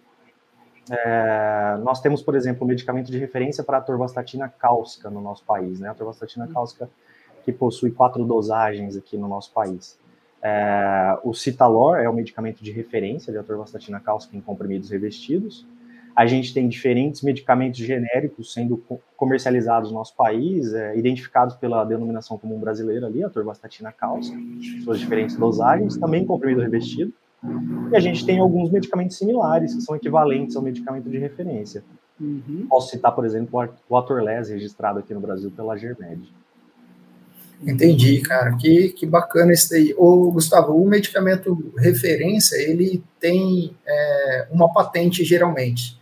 é, 0.91 1.79
nós 1.83 2.01
temos, 2.01 2.23
por 2.23 2.35
exemplo, 2.35 2.65
um 2.65 2.69
medicamento 2.69 3.11
de 3.11 3.19
referência 3.19 3.65
para 3.65 3.79
a 3.79 3.81
torvastatina 3.81 4.49
cáustica 4.49 5.11
no 5.11 5.21
nosso 5.21 5.45
país, 5.45 5.81
né? 5.81 5.89
A 5.89 5.95
torvastatina 5.95 6.47
cáustica 6.47 6.89
que 7.45 7.53
possui 7.53 7.91
quatro 7.91 8.25
dosagens 8.25 8.97
aqui 8.97 9.17
no 9.17 9.29
nosso 9.29 9.53
país. 9.53 9.99
É, 10.43 11.19
o 11.25 11.35
Citalor 11.35 11.97
é 11.97 12.09
o 12.09 12.13
medicamento 12.13 12.63
de 12.63 12.71
referência 12.71 13.33
de 13.33 13.39
atorvastatina 13.39 13.99
cáustica 13.99 14.37
em 14.37 14.41
comprimidos 14.41 14.91
revestidos. 14.91 15.67
A 16.15 16.25
gente 16.25 16.55
tem 16.55 16.69
diferentes 16.69 17.21
medicamentos 17.23 17.79
genéricos 17.79 18.53
sendo 18.53 18.83
comercializados 19.17 19.91
no 19.91 19.99
nosso 19.99 20.17
país, 20.17 20.73
é, 20.73 20.97
identificados 20.97 21.57
pela 21.57 21.85
denominação 21.85 22.39
comum 22.39 22.59
brasileira 22.59 23.07
ali, 23.07 23.23
a 23.23 23.27
atorvastatina 23.27 23.93
cáustica, 23.93 24.39
suas 24.83 24.99
diferentes 24.99 25.37
dosagens, 25.37 25.97
também 25.97 26.25
comprimido 26.25 26.63
revestido. 26.63 27.13
E 27.91 27.97
a 27.97 28.01
gente 28.01 28.25
tem 28.25 28.39
alguns 28.39 28.71
medicamentos 28.71 29.17
similares, 29.17 29.75
que 29.75 29.81
são 29.83 29.95
equivalentes 29.95 30.57
ao 30.57 30.63
medicamento 30.63 31.09
de 31.09 31.19
referência. 31.19 31.85
Uhum. 32.21 32.67
Posso 32.69 32.91
citar, 32.91 33.15
por 33.15 33.25
exemplo, 33.25 33.69
o 33.89 33.97
Atorles, 33.97 34.49
registrado 34.49 34.99
aqui 34.99 35.13
no 35.13 35.21
Brasil 35.21 35.51
pela 35.51 35.77
Germed. 35.77 36.33
Entendi, 37.63 38.21
cara. 38.21 38.57
Que, 38.57 38.91
que 38.91 39.07
bacana 39.07 39.53
esse 39.53 39.71
daí. 39.71 39.95
Ô, 39.97 40.31
Gustavo, 40.31 40.75
o 40.75 40.87
medicamento 40.87 41.73
referência, 41.79 42.57
ele 42.57 43.03
tem 43.21 43.77
é, 43.87 44.49
uma 44.51 44.73
patente 44.73 45.25
geralmente. 45.25 45.99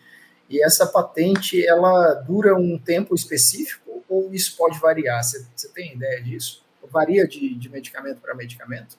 E 0.49 0.63
essa 0.63 0.87
patente, 0.87 1.65
ela 1.67 2.15
dura 2.15 2.57
um 2.57 2.79
tempo 2.79 3.15
específico 3.15 4.05
ou 4.09 4.33
isso 4.33 4.57
pode 4.57 4.79
variar? 4.79 5.23
Você, 5.23 5.45
você 5.55 5.69
tem 5.69 5.95
ideia 5.95 6.23
disso? 6.23 6.65
Varia 6.91 7.27
de, 7.27 7.55
de 7.55 7.69
medicamento 7.69 8.21
para 8.21 8.35
medicamento? 8.35 8.97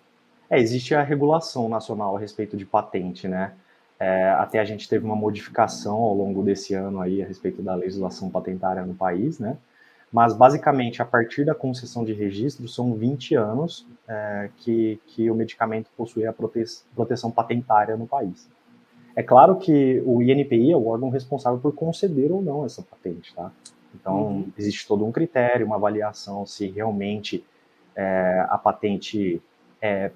É, 0.50 0.60
existe 0.60 0.94
a 0.94 1.02
regulação 1.02 1.68
nacional 1.68 2.16
a 2.16 2.20
respeito 2.20 2.56
de 2.56 2.66
patente, 2.66 3.28
né? 3.28 3.54
É, 4.00 4.30
até 4.32 4.60
a 4.60 4.66
gente 4.66 4.90
teve 4.90 5.06
uma 5.06 5.16
modificação 5.16 5.96
ao 5.96 6.14
longo 6.14 6.44
desse 6.44 6.74
ano 6.74 7.00
aí 7.00 7.24
a 7.24 7.25
respeito 7.25 7.62
da 7.62 7.74
legislação 7.75 8.30
patentária 8.30 8.86
no 8.86 8.94
país, 8.94 9.40
né? 9.40 9.58
Mas 10.12 10.34
basicamente, 10.34 11.02
a 11.02 11.06
partir 11.06 11.46
da 11.46 11.56
concessão 11.56 12.06
de 12.06 12.14
registro, 12.14 12.68
são 12.68 12.94
20 12.94 13.36
anos 13.36 13.86
é, 14.08 14.50
que, 14.58 15.00
que 15.08 15.30
o 15.30 15.36
medicamento 15.36 15.90
possui 15.98 16.25
a 16.25 16.34
prote 16.34 16.64
proteção 16.94 17.32
patentária 17.32 17.98
no 17.98 18.08
país. 18.08 18.48
É 19.16 19.24
claro 19.24 19.56
que 19.56 20.02
o 20.06 20.22
INPI 20.22 20.72
é 20.72 20.75
o 20.78 20.88
órgão 20.88 21.10
responsável 21.10 21.60
por 21.60 21.74
conceder 21.74 22.32
ou 22.32 22.42
não 22.42 22.66
essa 22.66 22.82
patente, 22.82 23.34
tá? 23.34 23.52
Então, 23.94 24.28
uhum. 24.28 24.48
existe 24.58 24.86
todo 24.88 25.06
um 25.06 25.12
critério, 25.12 25.66
uma 25.66 25.78
avaliação 25.78 26.46
se 26.46 26.68
realmente 26.68 27.44
é, 27.96 28.46
a 28.50 28.58
patente 28.58 29.42
é, 29.82 30.12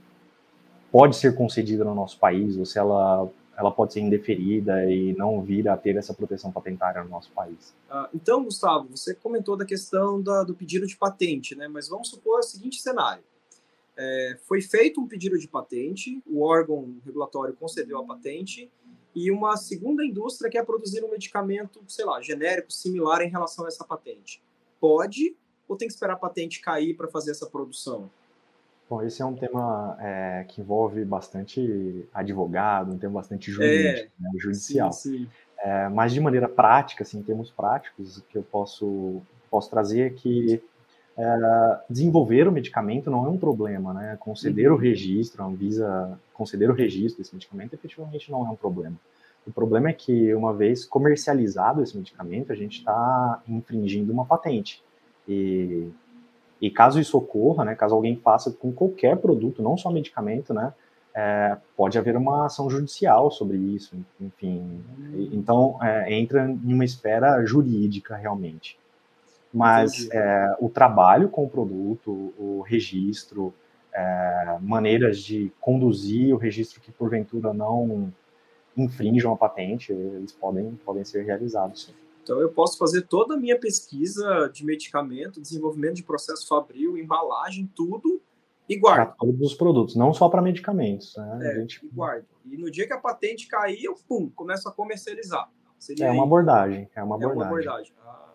pode 0.91 1.15
ser 1.15 1.35
concedida 1.35 1.83
no 1.83 1.95
nosso 1.95 2.17
país, 2.19 2.57
ou 2.57 2.65
se 2.65 2.77
ela, 2.77 3.29
ela 3.57 3.71
pode 3.71 3.93
ser 3.93 4.01
indeferida 4.01 4.91
e 4.91 5.13
não 5.13 5.41
vir 5.41 5.67
a 5.67 5.77
ter 5.77 5.95
essa 5.95 6.13
proteção 6.13 6.51
patentária 6.51 7.03
no 7.03 7.09
nosso 7.09 7.31
país. 7.31 7.73
Ah, 7.89 8.09
então, 8.13 8.43
Gustavo, 8.43 8.87
você 8.95 9.13
comentou 9.13 9.55
da 9.55 9.65
questão 9.65 10.21
da, 10.21 10.43
do 10.43 10.53
pedido 10.53 10.87
de 10.87 10.95
patente, 10.95 11.55
né? 11.55 11.67
mas 11.67 11.87
vamos 11.87 12.09
supor 12.09 12.39
o 12.39 12.43
seguinte 12.43 12.81
cenário. 12.81 13.23
É, 13.97 14.37
foi 14.47 14.61
feito 14.61 15.01
um 15.01 15.07
pedido 15.07 15.37
de 15.37 15.47
patente, 15.47 16.23
o 16.25 16.41
órgão 16.41 16.95
regulatório 17.05 17.53
concedeu 17.53 17.99
a 17.99 18.05
patente, 18.05 18.71
e 19.13 19.31
uma 19.31 19.57
segunda 19.57 20.05
indústria 20.05 20.49
quer 20.49 20.65
produzir 20.65 21.03
um 21.03 21.09
medicamento, 21.09 21.81
sei 21.87 22.05
lá, 22.05 22.21
genérico, 22.21 22.71
similar 22.71 23.21
em 23.21 23.29
relação 23.29 23.65
a 23.65 23.67
essa 23.67 23.83
patente. 23.83 24.41
Pode 24.79 25.35
ou 25.67 25.77
tem 25.77 25.87
que 25.87 25.93
esperar 25.93 26.13
a 26.13 26.17
patente 26.17 26.59
cair 26.59 26.95
para 26.95 27.07
fazer 27.07 27.31
essa 27.31 27.45
produção? 27.45 28.09
Bom, 28.89 29.03
esse 29.03 29.21
é 29.21 29.25
um 29.25 29.35
tema 29.35 29.95
é, 29.99 30.45
que 30.47 30.61
envolve 30.61 31.05
bastante 31.05 32.07
advogado, 32.11 32.91
um 32.91 32.97
tema 32.97 33.13
bastante 33.15 33.51
jurídico, 33.51 34.09
é, 34.19 34.23
né, 34.23 34.31
judicial. 34.37 34.91
Sim, 34.91 35.19
sim. 35.19 35.29
É, 35.59 35.87
mas 35.89 36.11
de 36.11 36.19
maneira 36.19 36.49
prática, 36.49 37.03
assim, 37.03 37.19
em 37.19 37.23
termos 37.23 37.51
práticos, 37.51 38.17
o 38.17 38.23
que 38.23 38.37
eu 38.37 38.43
posso, 38.43 39.21
posso 39.51 39.69
trazer 39.69 40.07
é 40.07 40.09
que 40.09 40.59
é, 41.15 41.79
desenvolver 41.87 42.47
o 42.47 42.51
medicamento 42.51 43.11
não 43.11 43.25
é 43.25 43.29
um 43.29 43.37
problema, 43.37 43.93
né? 43.93 44.17
Conceder 44.19 44.71
uhum. 44.71 44.77
o 44.77 44.79
registro, 44.79 45.43
a 45.43 45.45
Anvisa 45.45 46.19
conceder 46.33 46.71
o 46.71 46.73
registro 46.73 47.21
desse 47.21 47.35
medicamento 47.35 47.73
efetivamente 47.73 48.31
não 48.31 48.47
é 48.47 48.49
um 48.49 48.55
problema. 48.55 48.95
O 49.45 49.51
problema 49.51 49.89
é 49.89 49.93
que, 49.93 50.33
uma 50.33 50.53
vez 50.53 50.85
comercializado 50.85 51.83
esse 51.83 51.95
medicamento, 51.95 52.51
a 52.51 52.55
gente 52.55 52.79
está 52.79 53.41
infringindo 53.47 54.11
uma 54.11 54.25
patente. 54.25 54.81
E 55.27 55.89
e 56.61 56.69
caso 56.69 56.99
isso 56.99 57.17
ocorra, 57.17 57.65
né, 57.65 57.75
caso 57.75 57.95
alguém 57.95 58.15
faça 58.17 58.51
com 58.51 58.71
qualquer 58.71 59.17
produto, 59.17 59.61
não 59.61 59.77
só 59.77 59.91
medicamento, 59.91 60.53
né, 60.53 60.73
é, 61.13 61.57
pode 61.75 61.97
haver 61.97 62.15
uma 62.15 62.45
ação 62.45 62.69
judicial 62.69 63.31
sobre 63.31 63.57
isso, 63.57 63.95
enfim. 64.21 64.83
Então, 65.31 65.77
é, 65.81 66.13
entra 66.13 66.49
em 66.49 66.73
uma 66.73 66.85
esfera 66.85 67.43
jurídica, 67.45 68.15
realmente. 68.15 68.77
Mas 69.53 70.07
é, 70.11 70.55
o 70.59 70.69
trabalho 70.69 71.27
com 71.27 71.43
o 71.43 71.49
produto, 71.49 72.33
o 72.37 72.61
registro, 72.61 73.53
é, 73.91 74.57
maneiras 74.61 75.19
de 75.19 75.51
conduzir 75.59 76.33
o 76.33 76.37
registro 76.37 76.79
que, 76.79 76.91
porventura, 76.91 77.51
não 77.51 78.13
infringam 78.77 79.33
a 79.33 79.37
patente, 79.37 79.91
eles 79.91 80.31
podem, 80.31 80.79
podem 80.85 81.03
ser 81.03 81.25
realizados. 81.25 81.93
Então, 82.23 82.39
eu 82.39 82.49
posso 82.49 82.77
fazer 82.77 83.03
toda 83.03 83.35
a 83.35 83.37
minha 83.37 83.57
pesquisa 83.57 84.49
de 84.53 84.65
medicamento, 84.65 85.41
desenvolvimento 85.41 85.95
de 85.95 86.03
processo 86.03 86.47
fabril, 86.47 86.97
embalagem, 86.97 87.69
tudo, 87.75 88.21
e 88.67 88.77
guardo. 88.77 89.07
Para 89.07 89.15
todos 89.15 89.51
os 89.51 89.57
produtos, 89.57 89.95
não 89.95 90.13
só 90.13 90.29
para 90.29 90.41
medicamentos. 90.41 91.15
Né? 91.17 91.51
É, 91.51 91.55
gente... 91.55 91.83
e 91.83 91.89
guardo. 91.89 92.25
E 92.45 92.55
no 92.55 92.69
dia 92.69 92.85
que 92.85 92.93
a 92.93 92.99
patente 92.99 93.47
cair, 93.47 93.83
eu, 93.83 93.95
pum, 94.07 94.29
começo 94.29 94.69
a 94.69 94.71
comercializar. 94.71 95.49
Seria 95.79 96.07
é 96.07 96.11
uma 96.11 96.23
abordagem. 96.23 96.87
É 96.95 97.01
uma 97.01 97.15
abordagem. 97.15 97.31
É 97.31 97.35
uma 97.35 97.45
abordagem. 97.45 97.93
Ah, 98.05 98.29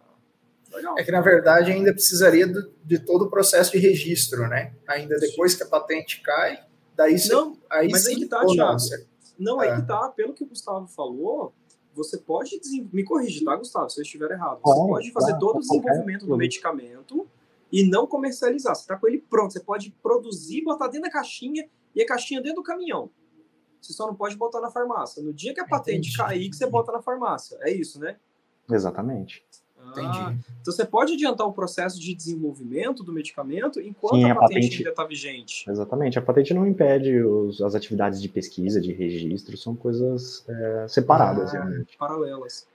é 0.99 1.05
que, 1.05 1.13
na 1.13 1.21
verdade, 1.21 1.71
ainda 1.71 1.93
precisaria 1.93 2.49
de, 2.49 2.69
de, 2.85 2.99
todo 2.99 3.27
o 3.27 3.31
processo 3.31 3.71
de 3.73 3.79
registro, 3.79 4.49
né? 4.49 4.75
Ainda 4.89 5.17
depois 5.19 5.55
que 5.55 5.63
a 5.63 5.67
patente 5.67 6.21
cai, 6.21 6.65
daí 6.97 7.17
Não, 7.29 7.57
aí 7.71 7.89
mas 7.89 8.05
sim, 8.05 8.15
aí 8.15 8.17
que 8.17 8.27
tá, 8.27 8.45
Thiago. 8.45 8.77
Não, 9.39 9.61
aí 9.61 9.69
é. 9.69 9.77
que 9.77 9.87
tá. 9.87 10.09
Pelo 10.17 10.33
que 10.33 10.43
o 10.43 10.49
Gustavo 10.49 10.89
falou, 10.89 11.53
você 11.95 12.19
pode 12.19 12.61
me 12.93 13.05
corrigir, 13.05 13.45
tá, 13.45 13.57
Gustavo, 13.57 13.89
se 13.91 14.01
eu 14.01 14.03
estiver 14.03 14.31
errado. 14.31 14.61
Você 14.61 14.75
claro, 14.75 14.89
pode 14.89 15.13
fazer 15.13 15.33
claro, 15.33 15.41
todo 15.41 15.57
o 15.57 15.61
desenvolvimento 15.61 16.27
do 16.27 16.37
medicamento 16.37 17.29
e 17.71 17.89
não 17.89 18.07
comercializar. 18.07 18.75
Você 18.75 18.83
está 18.83 18.97
com 18.97 19.07
ele 19.07 19.19
pronto. 19.19 19.53
Você 19.53 19.61
pode 19.61 19.91
produzir, 20.03 20.63
botar 20.63 20.87
dentro 20.87 21.03
da 21.03 21.11
caixinha 21.11 21.69
e 21.95 22.03
a 22.03 22.07
caixinha 22.07 22.41
dentro 22.41 22.57
do 22.57 22.63
caminhão. 22.63 23.11
Você 23.81 23.93
só 23.93 24.07
não 24.07 24.15
pode 24.15 24.37
botar 24.37 24.61
na 24.61 24.71
farmácia. 24.71 25.23
No 25.23 25.33
dia 25.33 25.53
que 25.53 25.61
a 25.61 25.67
patente 25.67 26.09
Entendi. 26.09 26.17
cair, 26.17 26.51
que 26.51 26.57
você 26.57 26.67
bota 26.67 26.91
na 26.91 27.03
farmácia. 27.03 27.59
É 27.61 27.71
isso, 27.71 28.01
né? 28.01 28.17
Exatamente. 28.71 29.45
Ah, 29.97 30.35
então 30.61 30.73
você 30.73 30.85
pode 30.85 31.13
adiantar 31.13 31.47
o 31.47 31.53
processo 31.53 32.01
de 32.01 32.15
desenvolvimento 32.15 33.03
do 33.03 33.13
medicamento 33.13 33.81
enquanto 33.81 34.17
Sim, 34.17 34.25
a, 34.25 34.33
a, 34.33 34.35
patente, 34.35 34.55
patente 34.55 34.77
ainda 34.79 34.91
está 34.91 35.05
vigente. 35.05 35.71
Exatamente. 35.71 36.19
A 36.19 36.23
patente 36.23 36.55
não 36.55 36.67
impede 36.67 37.21
os, 37.23 37.61
as 37.61 37.75
atividades 37.75 38.21
de 38.21 38.29
pesquisa, 38.29 38.81
de 38.81 38.93
registro, 38.93 39.57
são 39.57 39.75
coisas 39.75 40.45
é, 40.49 40.87
separadas, 40.89 41.55
ah, 41.55 41.59
realmente. 41.59 41.97
Paralelas. 41.97 42.67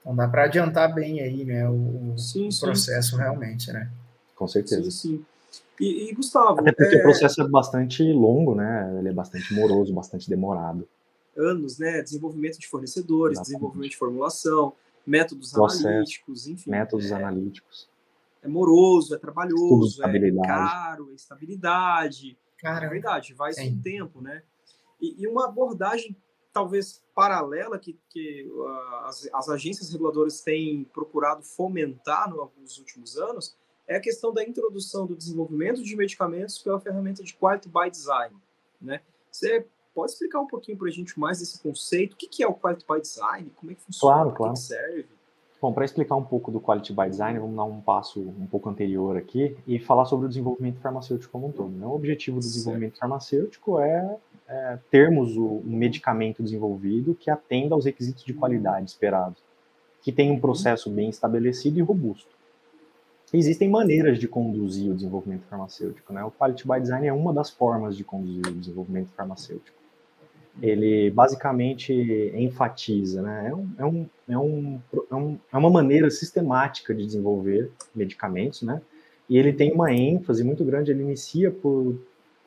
Então 0.00 0.16
dá 0.16 0.28
para 0.28 0.44
adiantar 0.44 0.94
bem 0.94 1.20
aí, 1.20 1.44
né, 1.44 1.68
o, 1.68 2.14
sim, 2.16 2.48
o 2.48 2.60
processo 2.60 3.10
sim. 3.10 3.16
realmente, 3.16 3.72
né? 3.72 3.90
Com 4.34 4.48
certeza. 4.48 4.90
Sim, 4.90 5.24
sim. 5.50 5.60
E, 5.78 6.10
e 6.10 6.14
Gustavo. 6.14 6.60
Até 6.60 6.72
porque 6.72 6.96
é... 6.96 6.98
o 6.98 7.02
processo 7.02 7.42
é 7.42 7.48
bastante 7.48 8.02
longo, 8.12 8.54
né? 8.54 8.96
Ele 8.98 9.08
é 9.08 9.12
bastante 9.12 9.52
moroso, 9.54 9.92
bastante 9.92 10.28
demorado. 10.28 10.86
Anos, 11.36 11.78
né? 11.78 12.02
Desenvolvimento 12.02 12.58
de 12.58 12.66
fornecedores, 12.66 13.32
Exatamente. 13.32 13.46
desenvolvimento 13.46 13.90
de 13.90 13.96
formulação 13.96 14.72
métodos 15.06 15.52
Processo, 15.52 15.88
analíticos, 15.88 16.46
enfim. 16.46 16.70
Métodos 16.70 17.10
é, 17.10 17.14
analíticos. 17.14 17.88
É 18.42 18.48
moroso, 18.48 19.14
é 19.14 19.18
trabalhoso, 19.18 20.02
é 20.02 20.46
caro, 20.46 21.10
é 21.10 21.14
estabilidade. 21.14 22.38
Cara, 22.58 22.86
é 22.86 22.88
verdade, 22.88 23.34
vai 23.34 23.52
sem 23.52 23.76
tempo, 23.78 24.20
né? 24.20 24.42
E, 25.00 25.22
e, 25.22 25.26
uma 25.26 25.46
abordagem 25.46 26.14
talvez 26.52 27.02
paralela 27.14 27.78
que, 27.78 27.98
que 28.08 28.46
uh, 28.50 29.06
as, 29.06 29.28
as, 29.32 29.48
agências 29.48 29.90
reguladoras 29.90 30.42
têm 30.42 30.84
procurado 30.84 31.42
fomentar 31.42 32.28
no, 32.28 32.50
nos 32.58 32.78
últimos 32.78 33.16
anos 33.16 33.56
é 33.86 33.96
a 33.96 34.00
questão 34.00 34.32
da 34.32 34.44
introdução 34.44 35.06
do 35.06 35.16
desenvolvimento 35.16 35.82
de 35.82 35.96
medicamentos 35.96 36.58
pela 36.58 36.80
ferramenta 36.80 37.22
de 37.22 37.34
Quality 37.34 37.68
by 37.68 37.90
Design. 37.90 38.36
Né? 38.80 39.00
Você 39.30 39.66
pode 39.94 40.12
explicar 40.12 40.40
um 40.40 40.46
pouquinho 40.46 40.78
para 40.78 40.88
a 40.88 40.90
gente 40.90 41.18
mais 41.18 41.38
desse 41.40 41.60
conceito? 41.60 42.14
O 42.14 42.16
que, 42.16 42.26
que 42.26 42.42
é 42.42 42.46
o 42.46 42.54
Quality 42.54 42.84
by 42.88 43.00
Design? 43.00 43.50
Como 43.56 43.72
é 43.72 43.74
que 43.74 43.82
funciona? 43.82 44.14
Claro, 44.14 44.32
claro. 44.32 44.52
que 44.54 44.58
serve? 44.60 45.06
Bom, 45.60 45.74
para 45.74 45.84
explicar 45.84 46.16
um 46.16 46.24
pouco 46.24 46.50
do 46.50 46.58
Quality 46.58 46.94
by 46.94 47.10
Design, 47.10 47.38
vamos 47.38 47.54
dar 47.54 47.64
um 47.64 47.82
passo 47.82 48.18
um 48.20 48.46
pouco 48.46 48.70
anterior 48.70 49.16
aqui 49.16 49.56
e 49.66 49.78
falar 49.78 50.06
sobre 50.06 50.24
o 50.24 50.28
desenvolvimento 50.28 50.80
farmacêutico 50.80 51.30
como 51.30 51.48
um 51.48 51.52
todo. 51.52 51.70
Né? 51.70 51.86
O 51.86 51.90
objetivo 51.90 52.38
do 52.38 52.42
desenvolvimento 52.42 52.92
certo. 52.92 53.00
farmacêutico 53.00 53.78
é, 53.78 54.16
é 54.48 54.78
termos 54.90 55.36
o, 55.36 55.62
um 55.62 55.76
medicamento 55.76 56.42
desenvolvido 56.42 57.14
que 57.14 57.30
atenda 57.30 57.74
aos 57.74 57.84
requisitos 57.84 58.24
de 58.24 58.32
qualidade 58.32 58.88
esperados, 58.88 59.42
que 60.00 60.10
tenha 60.10 60.32
um 60.32 60.40
processo 60.40 60.88
bem 60.88 61.10
estabelecido 61.10 61.78
e 61.78 61.82
robusto. 61.82 62.40
Existem 63.32 63.68
maneiras 63.68 64.18
de 64.18 64.26
conduzir 64.26 64.90
o 64.90 64.94
desenvolvimento 64.94 65.42
farmacêutico. 65.42 66.10
Né? 66.10 66.24
O 66.24 66.30
Quality 66.30 66.66
by 66.66 66.80
Design 66.80 67.06
é 67.06 67.12
uma 67.12 67.34
das 67.34 67.50
formas 67.50 67.98
de 67.98 68.02
conduzir 68.02 68.46
o 68.46 68.54
desenvolvimento 68.54 69.10
farmacêutico 69.10 69.79
ele 70.62 71.10
basicamente 71.10 71.92
enfatiza, 72.34 73.22
né? 73.22 73.48
É, 73.48 73.54
um, 73.54 73.70
é, 73.78 73.86
um, 73.86 74.08
é, 74.28 74.38
um, 74.38 74.80
é, 75.10 75.14
um, 75.14 75.38
é 75.52 75.56
uma 75.56 75.70
maneira 75.70 76.10
sistemática 76.10 76.94
de 76.94 77.04
desenvolver 77.04 77.70
medicamentos, 77.94 78.62
né? 78.62 78.80
E 79.28 79.38
ele 79.38 79.52
tem 79.52 79.72
uma 79.72 79.92
ênfase 79.92 80.42
muito 80.42 80.64
grande, 80.64 80.90
ele 80.90 81.02
inicia 81.02 81.50
por 81.50 81.96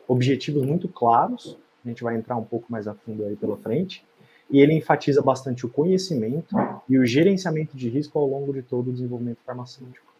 objetivos 0.08 0.66
muito 0.66 0.88
claros, 0.88 1.58
a 1.84 1.88
gente 1.88 2.04
vai 2.04 2.16
entrar 2.16 2.36
um 2.36 2.44
pouco 2.44 2.72
mais 2.72 2.88
a 2.88 2.94
fundo 2.94 3.26
aí 3.26 3.36
pela 3.36 3.58
frente, 3.58 4.06
e 4.50 4.60
ele 4.60 4.74
enfatiza 4.74 5.22
bastante 5.22 5.66
o 5.66 5.70
conhecimento 5.70 6.56
e 6.88 7.00
o 7.00 7.06
gerenciamento 7.06 7.76
de 7.76 7.90
risco 7.90 8.20
ao 8.20 8.28
longo 8.28 8.54
de 8.54 8.62
todo 8.62 8.90
o 8.90 8.94
desenvolvimento 8.94 9.40
farmacêutico. 9.46 10.14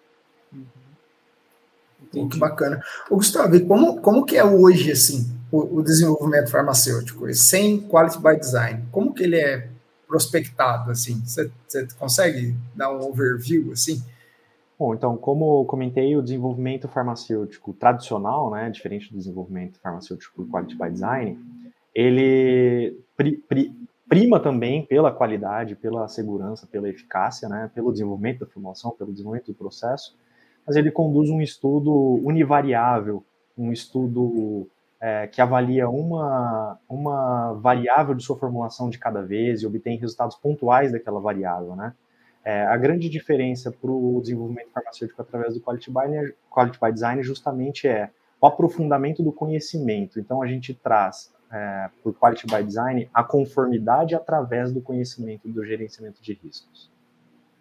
Uhum. 0.52 0.64
Muito 2.14 2.38
bacana. 2.38 2.82
Ô, 3.10 3.16
Gustavo, 3.16 3.56
e 3.56 3.66
como, 3.66 4.02
como 4.02 4.26
que 4.26 4.38
é 4.38 4.44
hoje, 4.44 4.92
assim, 4.92 5.32
o, 5.56 5.84
desenvolvimento 5.84 6.50
farmacêutico, 6.50 7.32
sem 7.36 7.80
quality 7.80 8.18
by 8.20 8.36
design? 8.40 8.84
Como 8.92 9.14
que 9.14 9.22
ele 9.22 9.38
é 9.38 9.70
prospectado, 10.08 10.90
assim? 10.90 11.22
Você, 11.24 11.52
consegue 12.00 12.56
dar 12.76 12.92
um 12.92 13.08
overview, 13.08 13.72
assim? 13.72 14.04
Bom, 14.80 14.96
então, 14.96 15.16
como 15.16 15.64
comentei, 15.66 16.16
o 16.18 16.24
desenvolvimento 16.24 16.88
farmacêutico 16.88 17.72
tradicional, 17.74 18.50
né, 18.50 18.72
diferente 18.72 19.12
do 19.12 19.18
desenvolvimento 19.18 19.80
farmacêutico 19.80 20.36
por 20.36 20.50
quality 20.50 20.76
by 20.76 20.90
design, 20.90 21.40
ele 21.94 23.00
pri, 23.16 23.38
pri, 23.48 23.72
prima 24.10 24.40
também 24.40 24.84
pela 24.84 25.12
qualidade, 25.12 25.76
pela 25.76 26.08
segurança, 26.08 26.66
pela 26.66 26.90
eficácia, 26.90 27.48
né, 27.48 27.70
pelo 27.76 27.92
desenvolvimento 27.92 28.40
da 28.40 28.48
formulação, 28.48 28.90
pelo 28.92 29.12
desenvolvimento 29.12 29.52
do 29.52 29.56
processo, 29.56 30.18
mas 30.66 30.76
ele 30.76 30.90
conduz 30.90 31.30
um 31.30 31.40
estudo 31.40 31.94
univariável, 32.24 33.24
um 33.56 33.72
estudo 33.72 34.68
é, 35.04 35.28
que 35.28 35.42
avalia 35.42 35.90
uma, 35.90 36.80
uma 36.88 37.52
variável 37.56 38.16
de 38.16 38.24
sua 38.24 38.38
formulação 38.38 38.90
de 38.90 38.98
cada 38.98 39.22
vez 39.22 39.62
e 39.62 39.68
obtém 39.68 39.98
resultados 39.98 40.38
pontuais 40.38 40.94
daquela 40.94 41.20
variável, 41.20 41.76
né? 41.76 41.94
É, 42.42 42.64
a 42.64 42.78
grande 42.78 43.10
diferença 43.10 43.70
para 43.70 43.92
o 43.92 44.22
desenvolvimento 44.22 44.70
farmacêutico 44.72 45.22
através 45.22 45.56
do 45.56 45.60
Quality 45.60 45.92
by, 45.92 46.34
Quality 46.50 46.80
by 46.82 46.94
Design 46.94 47.22
justamente 47.22 47.86
é 47.86 48.12
o 48.40 48.48
aprofundamento 48.48 49.22
do 49.22 49.34
conhecimento. 49.34 50.22
Então, 50.22 50.42
a 50.42 50.48
gente 50.48 50.74
traz, 50.74 51.34
é, 51.52 51.90
por 52.02 52.14
Quality 52.14 52.48
by 52.48 52.64
Design, 52.64 53.10
a 53.14 53.26
conformidade 53.26 54.16
através 54.16 54.72
do 54.72 54.82
conhecimento 54.82 55.50
do 55.50 55.66
gerenciamento 55.66 56.22
de 56.22 56.32
riscos. 56.34 56.90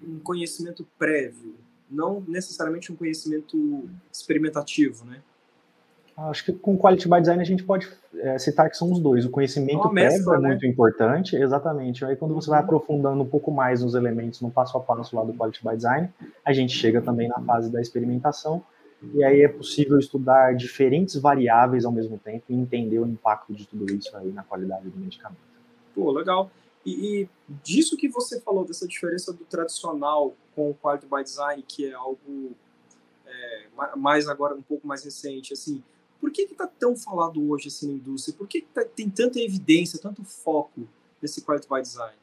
Um 0.01 0.21
conhecimento 0.21 0.87
prévio, 0.97 1.57
não 1.91 2.21
necessariamente 2.21 2.93
um 2.93 2.97
conhecimento 2.97 3.89
experimentativo, 4.13 5.05
né? 5.05 5.21
Acho 6.17 6.45
que 6.45 6.53
com 6.53 6.77
Quality 6.77 7.09
by 7.09 7.21
Design 7.21 7.41
a 7.41 7.45
gente 7.45 7.65
pode 7.65 7.89
é, 8.17 8.39
citar 8.39 8.69
que 8.69 8.77
são 8.77 8.93
os 8.93 9.01
dois. 9.01 9.25
O 9.25 9.31
conhecimento 9.31 9.89
prévio 9.89 10.35
é 10.35 10.39
né? 10.39 10.49
muito 10.49 10.67
importante, 10.67 11.35
exatamente. 11.37 12.05
Aí 12.05 12.17
quando 12.17 12.35
você 12.35 12.51
vai 12.51 12.61
aprofundando 12.61 13.23
um 13.23 13.27
pouco 13.27 13.51
mais 13.51 13.83
nos 13.83 13.95
elementos 13.95 14.41
no 14.41 14.51
passo 14.51 14.77
a 14.77 14.81
passo 14.81 15.17
lá 15.17 15.25
do 15.25 15.33
Quality 15.33 15.61
by 15.67 15.75
Design, 15.75 16.11
a 16.45 16.53
gente 16.53 16.77
chega 16.77 17.01
também 17.01 17.29
na 17.29 17.41
fase 17.41 17.73
da 17.73 17.81
experimentação. 17.81 18.63
E 19.15 19.25
aí 19.25 19.41
é 19.41 19.49
possível 19.49 19.99
estudar 19.99 20.55
diferentes 20.55 21.17
variáveis 21.17 21.85
ao 21.85 21.91
mesmo 21.91 22.19
tempo 22.19 22.45
e 22.49 22.55
entender 22.55 22.99
o 22.99 23.07
impacto 23.07 23.53
de 23.53 23.67
tudo 23.67 23.93
isso 23.93 24.17
aí 24.17 24.31
na 24.31 24.45
qualidade 24.45 24.89
do 24.89 24.99
medicamento. 24.99 25.41
Pô, 25.95 26.13
legal. 26.13 26.51
E, 26.85 27.23
e 27.23 27.29
disso 27.65 27.97
que 27.97 28.09
você 28.09 28.41
falou, 28.41 28.65
dessa 28.65 28.87
diferença 28.87 29.33
do 29.33 29.45
tradicional 29.45 30.35
com 30.55 30.71
o 30.71 30.75
Quality 30.75 31.07
by 31.07 31.23
Design, 31.23 31.65
que 31.67 31.87
é 31.87 31.95
algo 31.95 32.53
é, 33.27 33.67
mais 33.97 34.29
agora 34.29 34.55
um 34.55 34.63
pouco 34.63 34.87
mais 34.87 35.03
recente, 35.05 35.53
assim, 35.53 35.83
por 36.23 36.31
que 36.31 36.43
está 36.43 36.69
tão 36.69 36.95
falado 36.95 37.51
hoje 37.51 37.67
assim 37.67 37.89
na 37.89 37.95
indústria? 37.95 38.33
Por 38.39 38.47
que, 38.47 38.61
que 38.61 38.69
tá, 38.69 38.85
tem 38.85 39.11
tanta 39.11 39.41
evidência, 39.41 39.99
tanto 40.01 40.23
foco 40.23 40.83
nesse 41.21 41.45
Quality 41.45 41.67
by 41.69 41.83
Design? 41.83 42.15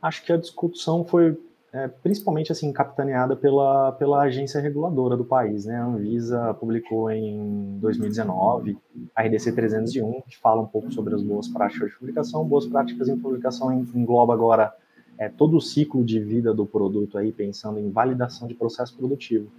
Acho 0.00 0.24
que 0.24 0.32
a 0.32 0.38
discussão 0.38 1.04
foi 1.04 1.38
é, 1.74 1.88
principalmente 1.88 2.50
assim 2.50 2.72
capitaneada 2.72 3.36
pela, 3.36 3.92
pela 3.92 4.22
agência 4.22 4.62
reguladora 4.62 5.14
do 5.14 5.26
país. 5.26 5.66
Né? 5.66 5.76
A 5.76 5.84
Anvisa 5.84 6.54
publicou 6.54 7.10
em 7.10 7.78
2019 7.80 8.78
a 9.14 9.22
RDC 9.22 9.52
301, 9.52 10.22
que 10.22 10.38
fala 10.38 10.62
um 10.62 10.66
pouco 10.66 10.90
sobre 10.90 11.14
as 11.14 11.22
boas 11.22 11.48
práticas 11.48 11.90
de 11.90 11.98
publicação. 11.98 12.48
Boas 12.48 12.66
práticas 12.66 13.10
em 13.10 13.18
publicação 13.18 13.70
engloba 13.74 14.32
agora 14.32 14.74
é, 15.18 15.28
todo 15.28 15.58
o 15.58 15.60
ciclo 15.60 16.02
de 16.02 16.18
vida 16.18 16.54
do 16.54 16.64
produto, 16.64 17.18
aí, 17.18 17.30
pensando 17.30 17.78
em 17.78 17.90
validação 17.90 18.48
de 18.48 18.54
processo 18.54 18.96
produtivo. 18.96 19.50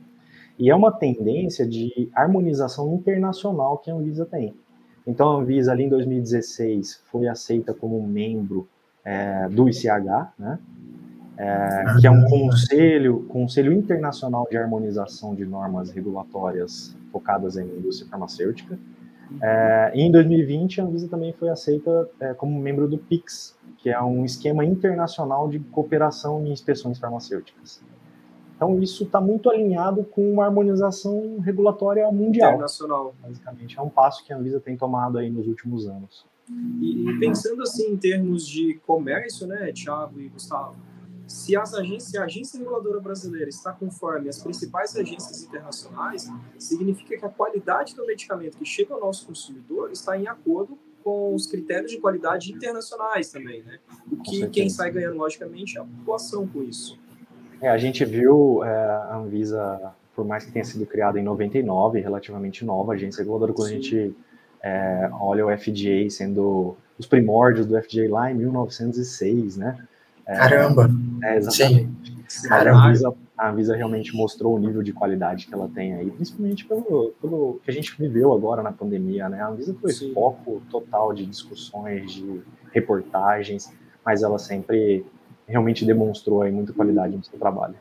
E 0.57 0.69
é 0.69 0.75
uma 0.75 0.91
tendência 0.91 1.65
de 1.67 2.09
harmonização 2.13 2.93
internacional 2.93 3.77
que 3.77 3.91
a 3.91 3.93
Anvisa 3.93 4.25
tem. 4.25 4.55
Então, 5.05 5.29
a 5.29 5.39
Anvisa, 5.39 5.71
ali 5.71 5.83
em 5.83 5.89
2016, 5.89 7.01
foi 7.11 7.27
aceita 7.27 7.73
como 7.73 8.01
membro 8.05 8.67
é, 9.05 9.47
do 9.49 9.69
ICH, 9.69 10.33
né? 10.37 10.59
É, 11.37 11.85
que 12.01 12.07
é 12.07 12.11
um 12.11 12.25
conselho, 12.25 13.23
conselho 13.29 13.71
internacional 13.71 14.47
de 14.49 14.57
harmonização 14.57 15.35
de 15.35 15.45
normas 15.45 15.91
regulatórias 15.91 16.95
focadas 17.11 17.57
em 17.57 17.63
indústria 17.63 18.09
farmacêutica. 18.09 18.77
É, 19.41 19.91
e 19.93 20.01
em 20.01 20.11
2020, 20.11 20.81
a 20.81 20.85
Anvisa 20.85 21.07
também 21.07 21.31
foi 21.33 21.49
aceita 21.49 22.09
é, 22.19 22.33
como 22.33 22.59
membro 22.59 22.87
do 22.87 22.97
PIX, 22.97 23.55
que 23.77 23.89
é 23.89 24.01
um 24.01 24.25
esquema 24.25 24.65
internacional 24.65 25.47
de 25.47 25.59
cooperação 25.59 26.45
em 26.45 26.51
inspeções 26.51 26.97
farmacêuticas. 26.97 27.81
Então, 28.57 28.81
isso 28.81 29.03
está 29.03 29.21
muito 29.21 29.51
alinhado 29.51 30.03
com 30.03 30.33
uma 30.33 30.45
harmonização 30.45 31.39
regulatória 31.39 32.11
mundial. 32.11 32.49
Internacional. 32.49 33.13
Basicamente, 33.21 33.77
é 33.77 33.81
um 33.81 33.89
passo 33.89 34.25
que 34.25 34.33
a 34.33 34.37
Anvisa 34.37 34.59
tem 34.59 34.75
tomado 34.75 35.19
aí 35.19 35.29
nos 35.29 35.47
últimos 35.47 35.87
anos. 35.87 36.25
E, 36.81 37.07
e 37.07 37.19
pensando 37.19 37.61
assim 37.61 37.91
em 37.91 37.97
termos 37.97 38.47
de 38.47 38.79
comércio, 38.85 39.45
né, 39.45 39.71
Thiago 39.71 40.19
e 40.19 40.27
Gustavo, 40.29 40.75
se, 41.27 41.55
as 41.55 41.73
agências, 41.73 42.09
se 42.09 42.17
a 42.17 42.23
agência 42.23 42.57
reguladora 42.57 42.99
brasileira 42.99 43.49
está 43.49 43.71
conforme 43.71 44.27
as 44.27 44.41
principais 44.41 44.95
agências 44.95 45.43
internacionais, 45.43 46.27
significa 46.57 47.17
que 47.17 47.25
a 47.25 47.29
qualidade 47.29 47.95
do 47.95 48.05
medicamento 48.07 48.57
que 48.57 48.65
chega 48.65 48.93
ao 48.93 49.01
nosso 49.01 49.27
consumidor 49.27 49.91
está 49.91 50.17
em 50.17 50.27
acordo 50.27 50.79
com 51.03 51.35
os 51.35 51.45
critérios 51.45 51.91
de 51.91 51.99
qualidade 51.99 52.51
internacionais 52.51 53.29
também, 53.29 53.61
né? 53.61 53.79
O 54.11 54.17
que 54.17 54.47
quem 54.49 54.69
sai 54.69 54.89
ganhando, 54.89 55.17
logicamente, 55.17 55.77
é 55.77 55.81
a 55.81 55.85
população 55.85 56.47
com 56.47 56.63
isso. 56.63 56.97
É, 57.61 57.69
a 57.69 57.77
gente 57.77 58.03
viu 58.05 58.63
é, 58.63 58.69
a 58.69 59.17
Anvisa, 59.17 59.93
por 60.15 60.25
mais 60.25 60.45
que 60.45 60.51
tenha 60.51 60.65
sido 60.65 60.85
criada 60.85 61.19
em 61.19 61.23
99, 61.23 61.99
relativamente 61.99 62.63
nova, 62.63 62.93
a 62.93 62.95
agência 62.95 63.19
reguladora, 63.19 63.53
quando 63.53 63.69
Sim. 63.69 63.73
a 63.73 63.77
gente 63.77 64.15
é, 64.63 65.09
olha 65.19 65.45
o 65.45 65.57
FDA 65.57 66.09
sendo 66.09 66.75
os 66.97 67.05
primórdios 67.05 67.65
do 67.65 67.79
FDA 67.81 68.09
lá 68.09 68.31
em 68.31 68.35
1906, 68.35 69.57
né? 69.57 69.77
É, 70.25 70.35
Caramba! 70.35 70.89
É, 71.23 71.37
exatamente. 71.37 72.17
Sim. 72.27 72.49
Caramba. 72.49 72.79
A, 72.79 72.87
Anvisa, 72.87 73.13
a 73.37 73.49
Anvisa 73.49 73.75
realmente 73.75 74.15
mostrou 74.15 74.55
o 74.55 74.59
nível 74.59 74.83
de 74.83 74.91
qualidade 74.91 75.47
que 75.47 75.53
ela 75.53 75.69
tem 75.73 75.93
aí, 75.93 76.11
principalmente 76.11 76.65
pelo, 76.65 77.13
pelo 77.21 77.61
que 77.63 77.71
a 77.71 77.73
gente 77.73 77.95
viveu 77.97 78.33
agora 78.33 78.61
na 78.61 78.71
pandemia, 78.71 79.29
né? 79.29 79.41
A 79.41 79.47
Anvisa 79.47 79.73
foi 79.79 79.93
Sim. 79.93 80.13
foco 80.13 80.61
total 80.69 81.13
de 81.13 81.25
discussões, 81.25 82.11
de 82.11 82.41
reportagens, 82.73 83.73
mas 84.05 84.23
ela 84.23 84.37
sempre 84.37 85.05
realmente 85.47 85.85
demonstrou 85.85 86.41
aí 86.41 86.51
muita 86.51 86.73
qualidade 86.73 87.15
no 87.15 87.23
seu 87.23 87.39
trabalho. 87.39 87.75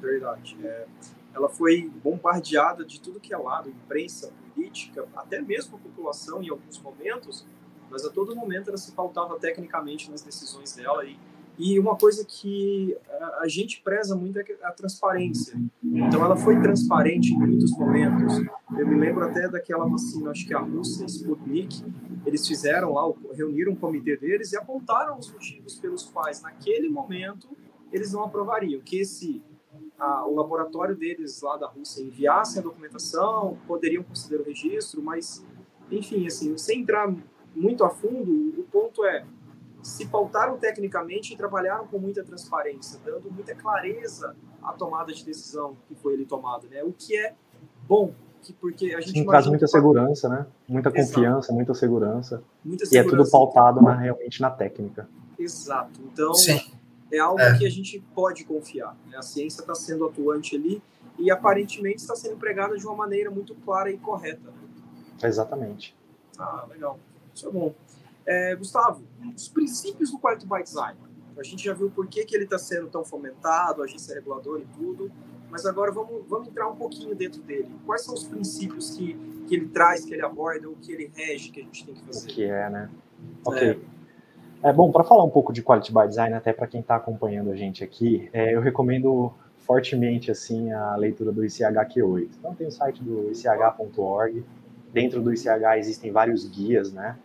Verdade. 0.00 0.56
É, 0.62 0.86
ela 1.34 1.48
foi 1.48 1.90
bombardeada 2.02 2.84
de 2.84 3.00
tudo 3.00 3.20
que 3.20 3.34
é 3.34 3.36
lado, 3.36 3.68
imprensa, 3.68 4.32
política, 4.54 5.06
até 5.16 5.40
mesmo 5.40 5.76
a 5.76 5.80
população 5.80 6.42
em 6.42 6.48
alguns 6.48 6.80
momentos, 6.80 7.44
mas 7.90 8.04
a 8.04 8.10
todo 8.10 8.34
momento 8.34 8.68
ela 8.68 8.76
se 8.76 8.92
pautava 8.92 9.38
tecnicamente 9.38 10.10
nas 10.10 10.22
decisões 10.22 10.74
dela 10.74 11.04
e 11.04 11.18
E 11.58 11.78
uma 11.78 11.96
coisa 11.96 12.24
que 12.24 12.96
a 13.40 13.48
gente 13.48 13.82
preza 13.82 14.14
muito 14.14 14.38
é 14.38 14.44
a 14.62 14.70
transparência. 14.70 15.60
Então, 15.82 16.24
ela 16.24 16.36
foi 16.36 16.60
transparente 16.60 17.32
em 17.32 17.38
muitos 17.38 17.76
momentos. 17.76 18.38
Eu 18.78 18.86
me 18.86 18.94
lembro 18.94 19.24
até 19.24 19.48
daquela 19.48 19.86
vacina, 19.86 20.30
acho 20.30 20.46
que 20.46 20.54
a 20.54 20.60
Rússia, 20.60 21.04
Sputnik, 21.06 21.84
eles 22.24 22.46
fizeram 22.46 22.92
lá, 22.92 23.12
reuniram 23.34 23.72
um 23.72 23.76
comitê 23.76 24.16
deles 24.16 24.52
e 24.52 24.56
apontaram 24.56 25.18
os 25.18 25.32
motivos 25.32 25.74
pelos 25.80 26.04
quais, 26.04 26.40
naquele 26.42 26.88
momento, 26.88 27.48
eles 27.92 28.12
não 28.12 28.22
aprovariam. 28.22 28.80
Que 28.80 29.00
esse 29.00 29.42
a, 29.98 30.24
o 30.26 30.34
laboratório 30.34 30.94
deles 30.94 31.42
lá 31.42 31.56
da 31.56 31.66
Rússia 31.66 32.02
enviasse 32.02 32.58
a 32.60 32.62
documentação, 32.62 33.58
poderiam 33.66 34.04
considerar 34.04 34.42
o 34.42 34.46
registro, 34.46 35.02
mas, 35.02 35.44
enfim, 35.90 36.26
assim, 36.26 36.56
sem 36.56 36.82
entrar 36.82 37.12
muito 37.54 37.84
a 37.84 37.90
fundo, 37.90 38.60
o 38.60 38.62
ponto 38.64 39.04
é 39.04 39.24
se 39.88 40.06
pautaram 40.06 40.56
tecnicamente 40.58 41.34
e 41.34 41.36
trabalharam 41.36 41.86
com 41.86 41.98
muita 41.98 42.22
transparência, 42.22 43.00
dando 43.04 43.30
muita 43.30 43.54
clareza 43.54 44.36
à 44.62 44.72
tomada 44.72 45.12
de 45.12 45.24
decisão 45.24 45.76
que 45.88 45.94
foi 45.94 46.14
ele 46.14 46.26
tomada, 46.26 46.66
né? 46.68 46.82
O 46.82 46.92
que 46.92 47.16
é 47.16 47.34
bom, 47.88 48.12
que 48.42 48.52
porque 48.52 48.94
a 48.94 49.00
gente 49.00 49.18
Sim, 49.18 49.26
traz 49.26 49.46
muita 49.46 49.66
segurança, 49.66 50.28
né? 50.28 50.46
Muita 50.68 50.90
Exato. 50.90 51.14
confiança, 51.14 51.52
muita 51.52 51.74
segurança. 51.74 52.42
Muita 52.64 52.86
segurança. 52.86 52.94
E 52.94 52.98
é 52.98 53.16
tudo 53.18 53.30
pautado 53.30 53.80
na, 53.80 53.94
realmente 53.94 54.40
na 54.40 54.50
técnica. 54.50 55.08
Exato. 55.38 56.00
Então, 56.12 56.34
Sim. 56.34 56.60
é 57.12 57.18
algo 57.18 57.40
é. 57.40 57.56
que 57.56 57.66
a 57.66 57.70
gente 57.70 57.98
pode 58.14 58.44
confiar. 58.44 58.96
Né? 59.06 59.16
A 59.16 59.22
ciência 59.22 59.60
está 59.62 59.74
sendo 59.74 60.04
atuante 60.06 60.54
ali 60.54 60.82
e 61.18 61.30
aparentemente 61.30 61.96
está 61.96 62.14
sendo 62.14 62.34
empregada 62.34 62.76
de 62.76 62.86
uma 62.86 62.94
maneira 62.94 63.30
muito 63.30 63.54
clara 63.56 63.90
e 63.90 63.96
correta. 63.96 64.50
Né? 64.50 65.28
Exatamente. 65.28 65.96
Ah, 66.38 66.66
legal. 66.68 66.98
Isso 67.34 67.48
é 67.48 67.50
bom. 67.50 67.74
É, 68.28 68.54
Gustavo, 68.54 69.02
os 69.34 69.48
princípios 69.48 70.10
do 70.10 70.18
Quality 70.18 70.46
by 70.46 70.62
Design. 70.62 70.98
A 71.38 71.42
gente 71.42 71.64
já 71.64 71.72
viu 71.72 71.90
por 71.90 72.06
que, 72.08 72.26
que 72.26 72.36
ele 72.36 72.44
está 72.44 72.58
sendo 72.58 72.86
tão 72.88 73.02
fomentado, 73.02 73.80
a 73.80 73.86
agência 73.86 74.14
reguladora 74.14 74.60
e 74.60 74.66
tudo, 74.76 75.10
mas 75.50 75.64
agora 75.64 75.90
vamos, 75.90 76.28
vamos 76.28 76.48
entrar 76.48 76.68
um 76.68 76.76
pouquinho 76.76 77.14
dentro 77.14 77.40
dele. 77.40 77.70
Quais 77.86 78.04
são 78.04 78.12
os 78.12 78.24
princípios 78.24 78.90
que, 78.90 79.14
que 79.46 79.54
ele 79.54 79.68
traz, 79.68 80.04
que 80.04 80.12
ele 80.12 80.20
aborda, 80.20 80.68
o 80.68 80.76
que 80.76 80.92
ele 80.92 81.10
rege, 81.14 81.50
que 81.50 81.60
a 81.60 81.64
gente 81.64 81.86
tem 81.86 81.94
que 81.94 82.04
fazer? 82.04 82.30
O 82.30 82.34
que 82.34 82.44
é, 82.44 82.68
né? 82.68 82.90
Ok. 83.46 83.80
É, 84.62 84.68
é 84.68 84.72
bom, 84.74 84.92
para 84.92 85.04
falar 85.04 85.24
um 85.24 85.30
pouco 85.30 85.50
de 85.50 85.62
Quality 85.62 85.94
by 85.94 86.06
Design, 86.06 86.34
até 86.34 86.52
para 86.52 86.66
quem 86.66 86.80
está 86.80 86.96
acompanhando 86.96 87.50
a 87.50 87.56
gente 87.56 87.82
aqui, 87.82 88.28
é, 88.34 88.54
eu 88.54 88.60
recomendo 88.60 89.32
fortemente 89.60 90.30
assim 90.30 90.70
a 90.70 90.96
leitura 90.96 91.32
do 91.32 91.42
ICHQ8. 91.42 92.28
Então 92.38 92.54
tem 92.54 92.66
o 92.66 92.70
site 92.70 93.02
do 93.02 93.30
ich.org. 93.30 94.44
Dentro 94.92 95.22
do 95.22 95.32
ICH 95.32 95.78
existem 95.78 96.12
vários 96.12 96.46
guias, 96.46 96.92
né? 96.92 97.16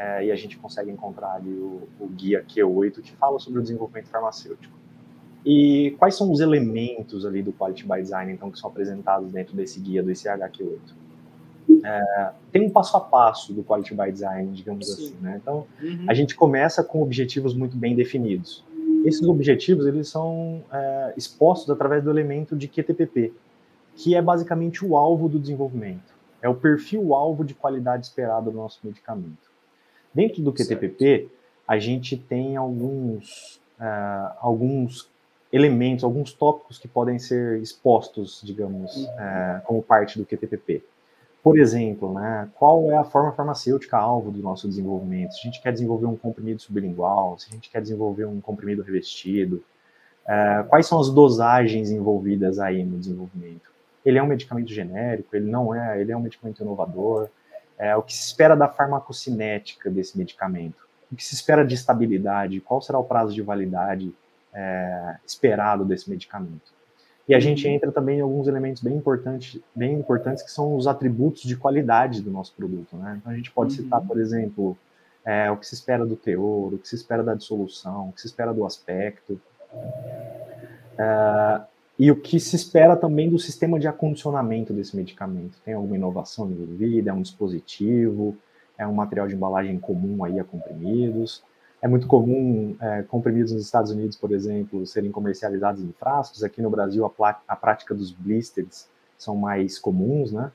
É, 0.00 0.24
e 0.24 0.32
a 0.32 0.36
gente 0.36 0.56
consegue 0.56 0.90
encontrar 0.90 1.34
ali 1.34 1.52
o, 1.52 1.86
o 2.00 2.06
guia 2.08 2.42
Q8 2.42 3.02
que 3.02 3.12
fala 3.12 3.38
sobre 3.38 3.58
o 3.58 3.62
desenvolvimento 3.62 4.08
farmacêutico. 4.08 4.74
E 5.44 5.94
quais 5.98 6.16
são 6.16 6.32
os 6.32 6.40
elementos 6.40 7.26
ali 7.26 7.42
do 7.42 7.52
Quality 7.52 7.86
by 7.86 8.00
Design, 8.00 8.32
então, 8.32 8.50
que 8.50 8.58
são 8.58 8.70
apresentados 8.70 9.30
dentro 9.30 9.54
desse 9.54 9.78
guia 9.78 10.02
do 10.02 10.10
ICHQ8? 10.10 10.78
É, 11.84 12.32
tem 12.50 12.66
um 12.66 12.70
passo 12.70 12.96
a 12.96 13.00
passo 13.00 13.52
do 13.52 13.62
Quality 13.62 13.94
by 13.94 14.10
Design, 14.10 14.50
digamos 14.52 14.86
Sim. 14.86 14.92
assim, 14.92 15.16
né? 15.20 15.38
Então, 15.42 15.66
uhum. 15.82 16.06
a 16.08 16.14
gente 16.14 16.34
começa 16.34 16.82
com 16.82 17.02
objetivos 17.02 17.54
muito 17.54 17.76
bem 17.76 17.94
definidos. 17.94 18.64
Esses 19.04 19.26
objetivos, 19.28 19.86
eles 19.86 20.08
são 20.08 20.62
é, 20.72 21.12
expostos 21.14 21.68
através 21.68 22.02
do 22.02 22.10
elemento 22.10 22.56
de 22.56 22.66
QTPP, 22.66 23.34
que 23.94 24.14
é 24.14 24.22
basicamente 24.22 24.82
o 24.82 24.96
alvo 24.96 25.28
do 25.28 25.38
desenvolvimento. 25.38 26.14
É 26.40 26.48
o 26.48 26.54
perfil-alvo 26.54 27.44
de 27.44 27.54
qualidade 27.54 28.06
esperado 28.06 28.50
do 28.50 28.56
nosso 28.56 28.80
medicamento. 28.82 29.49
Dentro 30.12 30.42
do 30.42 30.52
QTPP, 30.52 31.04
certo. 31.04 31.30
a 31.66 31.78
gente 31.78 32.16
tem 32.16 32.56
alguns, 32.56 33.60
uh, 33.78 34.32
alguns 34.40 35.08
elementos, 35.52 36.04
alguns 36.04 36.32
tópicos 36.32 36.78
que 36.78 36.88
podem 36.88 37.18
ser 37.18 37.60
expostos, 37.60 38.40
digamos, 38.44 38.96
uhum. 38.96 39.04
uh, 39.04 39.62
como 39.64 39.82
parte 39.82 40.18
do 40.18 40.24
QTPP. 40.24 40.82
Por 41.42 41.58
exemplo, 41.58 42.12
né, 42.12 42.48
qual 42.54 42.90
é 42.92 42.96
a 42.96 43.04
forma 43.04 43.32
farmacêutica 43.32 43.96
alvo 43.96 44.30
do 44.30 44.40
nosso 44.40 44.68
desenvolvimento? 44.68 45.32
Se 45.32 45.40
a 45.40 45.42
gente 45.44 45.62
quer 45.62 45.72
desenvolver 45.72 46.06
um 46.06 46.16
comprimido 46.16 46.60
sublingual, 46.60 47.38
se 47.38 47.48
a 47.50 47.54
gente 47.54 47.70
quer 47.70 47.80
desenvolver 47.80 48.26
um 48.26 48.40
comprimido 48.40 48.82
revestido, 48.82 49.62
uh, 50.26 50.68
quais 50.68 50.86
são 50.86 51.00
as 51.00 51.08
dosagens 51.08 51.90
envolvidas 51.90 52.58
aí 52.58 52.84
no 52.84 52.98
desenvolvimento? 52.98 53.70
Ele 54.04 54.18
é 54.18 54.22
um 54.22 54.26
medicamento 54.26 54.70
genérico? 54.70 55.34
Ele 55.34 55.50
não 55.50 55.74
é? 55.74 56.00
Ele 56.00 56.12
é 56.12 56.16
um 56.16 56.20
medicamento 56.20 56.62
inovador? 56.62 57.28
É, 57.80 57.96
o 57.96 58.02
que 58.02 58.12
se 58.14 58.26
espera 58.26 58.54
da 58.54 58.68
farmacocinética 58.68 59.88
desse 59.90 60.16
medicamento, 60.18 60.76
o 61.10 61.16
que 61.16 61.24
se 61.24 61.34
espera 61.34 61.64
de 61.64 61.74
estabilidade, 61.74 62.60
qual 62.60 62.82
será 62.82 62.98
o 62.98 63.04
prazo 63.04 63.34
de 63.34 63.40
validade 63.40 64.12
é, 64.52 65.16
esperado 65.26 65.82
desse 65.82 66.10
medicamento. 66.10 66.78
E 67.26 67.34
a 67.34 67.40
gente 67.40 67.66
uhum. 67.66 67.72
entra 67.72 67.90
também 67.90 68.18
em 68.18 68.20
alguns 68.20 68.46
elementos 68.48 68.82
bem 68.82 68.94
importantes, 68.94 69.58
bem 69.74 69.94
importantes 69.94 70.42
que 70.42 70.50
são 70.50 70.76
os 70.76 70.86
atributos 70.86 71.42
de 71.42 71.56
qualidade 71.56 72.20
do 72.20 72.30
nosso 72.30 72.52
produto. 72.54 72.96
Né? 72.96 73.16
Então 73.18 73.32
a 73.32 73.34
gente 73.34 73.50
pode 73.50 73.72
uhum. 73.72 73.84
citar, 73.84 74.02
por 74.02 74.20
exemplo, 74.20 74.76
é, 75.24 75.50
o 75.50 75.56
que 75.56 75.66
se 75.66 75.74
espera 75.74 76.04
do 76.04 76.16
teor, 76.16 76.74
o 76.74 76.78
que 76.78 76.88
se 76.88 76.96
espera 76.96 77.22
da 77.22 77.34
dissolução, 77.34 78.10
o 78.10 78.12
que 78.12 78.20
se 78.20 78.26
espera 78.26 78.52
do 78.52 78.66
aspecto. 78.66 79.40
É, 80.98 81.60
e 82.00 82.10
o 82.10 82.16
que 82.16 82.40
se 82.40 82.56
espera 82.56 82.96
também 82.96 83.28
do 83.28 83.38
sistema 83.38 83.78
de 83.78 83.86
acondicionamento 83.86 84.72
desse 84.72 84.96
medicamento? 84.96 85.58
Tem 85.62 85.74
alguma 85.74 85.96
inovação 85.96 86.50
envolvida? 86.50 87.10
É 87.10 87.12
um 87.12 87.20
dispositivo? 87.20 88.34
É 88.78 88.86
um 88.86 88.94
material 88.94 89.28
de 89.28 89.34
embalagem 89.34 89.78
comum 89.78 90.24
aí 90.24 90.40
a 90.40 90.44
comprimidos? 90.44 91.44
É 91.82 91.86
muito 91.86 92.06
comum 92.06 92.74
é, 92.80 93.02
comprimidos 93.02 93.52
nos 93.52 93.66
Estados 93.66 93.90
Unidos, 93.90 94.16
por 94.16 94.32
exemplo, 94.32 94.86
serem 94.86 95.10
comercializados 95.10 95.82
em 95.82 95.92
frascos. 95.92 96.42
Aqui 96.42 96.62
no 96.62 96.70
Brasil, 96.70 97.04
a, 97.04 97.40
a 97.46 97.54
prática 97.54 97.94
dos 97.94 98.10
blisters 98.10 98.88
são 99.18 99.36
mais 99.36 99.78
comuns, 99.78 100.32
né? 100.32 100.50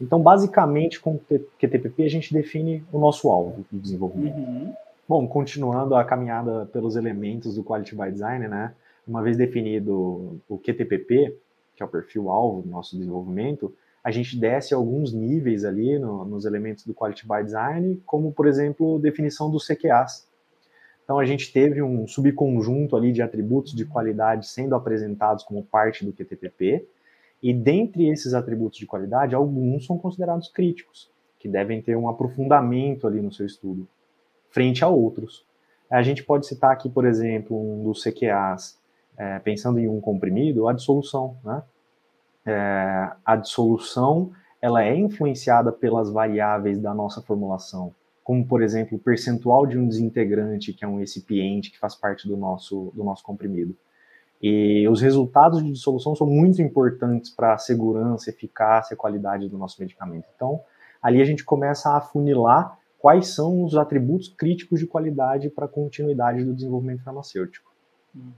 Então, 0.00 0.22
basicamente, 0.22 1.00
com 1.00 1.16
o 1.16 1.20
QTPP, 1.60 2.04
a 2.04 2.08
gente 2.08 2.32
define 2.32 2.82
o 2.90 2.98
nosso 2.98 3.28
alvo 3.28 3.62
de 3.70 3.78
desenvolvimento. 3.78 4.38
Uhum. 4.38 4.72
Bom, 5.06 5.28
continuando 5.28 5.94
a 5.94 6.02
caminhada 6.02 6.64
pelos 6.72 6.96
elementos 6.96 7.56
do 7.56 7.62
Quality 7.62 7.94
by 7.94 8.10
Design, 8.10 8.48
né? 8.48 8.72
Uma 9.08 9.22
vez 9.22 9.36
definido 9.36 10.40
o 10.48 10.58
QTPP, 10.58 11.36
que 11.74 11.82
é 11.82 11.86
o 11.86 11.88
perfil-alvo 11.88 12.62
do 12.62 12.68
nosso 12.68 12.96
desenvolvimento, 12.96 13.74
a 14.04 14.10
gente 14.10 14.38
desce 14.38 14.74
alguns 14.74 15.12
níveis 15.12 15.64
ali 15.64 15.98
no, 15.98 16.24
nos 16.24 16.44
elementos 16.44 16.84
do 16.84 16.94
Quality 16.94 17.26
by 17.26 17.44
Design, 17.44 18.02
como, 18.06 18.32
por 18.32 18.46
exemplo, 18.46 18.98
definição 18.98 19.50
dos 19.50 19.66
CQAs. 19.66 20.28
Então, 21.04 21.18
a 21.18 21.24
gente 21.24 21.52
teve 21.52 21.82
um 21.82 22.06
subconjunto 22.06 22.96
ali 22.96 23.12
de 23.12 23.22
atributos 23.22 23.74
de 23.74 23.84
qualidade 23.84 24.46
sendo 24.46 24.74
apresentados 24.74 25.42
como 25.42 25.64
parte 25.64 26.04
do 26.04 26.12
QTPP, 26.12 26.86
e 27.42 27.54
dentre 27.54 28.08
esses 28.08 28.34
atributos 28.34 28.78
de 28.78 28.86
qualidade, 28.86 29.34
alguns 29.34 29.86
são 29.86 29.96
considerados 29.96 30.48
críticos, 30.48 31.10
que 31.38 31.48
devem 31.48 31.80
ter 31.80 31.96
um 31.96 32.08
aprofundamento 32.08 33.06
ali 33.06 33.22
no 33.22 33.32
seu 33.32 33.46
estudo, 33.46 33.88
frente 34.50 34.84
a 34.84 34.88
outros. 34.88 35.46
A 35.90 36.02
gente 36.02 36.22
pode 36.22 36.46
citar 36.46 36.72
aqui, 36.72 36.90
por 36.90 37.06
exemplo, 37.06 37.56
um 37.56 37.84
dos 37.84 38.02
CQAs 38.02 38.78
é, 39.18 39.38
pensando 39.40 39.80
em 39.80 39.88
um 39.88 40.00
comprimido, 40.00 40.68
a 40.68 40.72
dissolução, 40.72 41.36
né? 41.44 41.62
É, 42.46 43.10
a 43.24 43.36
dissolução 43.36 44.30
ela 44.62 44.82
é 44.82 44.96
influenciada 44.96 45.70
pelas 45.70 46.10
variáveis 46.10 46.80
da 46.80 46.94
nossa 46.94 47.20
formulação, 47.20 47.94
como 48.24 48.46
por 48.46 48.62
exemplo 48.62 48.96
o 48.96 49.00
percentual 49.00 49.66
de 49.66 49.76
um 49.76 49.86
desintegrante 49.86 50.72
que 50.72 50.84
é 50.84 50.88
um 50.88 50.98
recipiente 50.98 51.70
que 51.70 51.78
faz 51.78 51.94
parte 51.94 52.26
do 52.26 52.36
nosso 52.36 52.92
do 52.94 53.04
nosso 53.04 53.22
comprimido. 53.22 53.76
E 54.40 54.86
os 54.88 55.00
resultados 55.00 55.62
de 55.62 55.72
dissolução 55.72 56.14
são 56.14 56.26
muito 56.26 56.62
importantes 56.62 57.30
para 57.30 57.54
a 57.54 57.58
segurança, 57.58 58.30
eficácia 58.30 58.94
e 58.94 58.96
qualidade 58.96 59.48
do 59.48 59.58
nosso 59.58 59.80
medicamento. 59.80 60.26
Então, 60.34 60.60
ali 61.02 61.20
a 61.20 61.24
gente 61.24 61.44
começa 61.44 61.90
a 61.90 61.96
afunilar 61.96 62.78
quais 62.98 63.28
são 63.34 63.64
os 63.64 63.76
atributos 63.76 64.28
críticos 64.28 64.78
de 64.78 64.86
qualidade 64.86 65.50
para 65.50 65.64
a 65.64 65.68
continuidade 65.68 66.44
do 66.44 66.54
desenvolvimento 66.54 67.02
farmacêutico. 67.02 67.68
Uhum. 68.14 68.32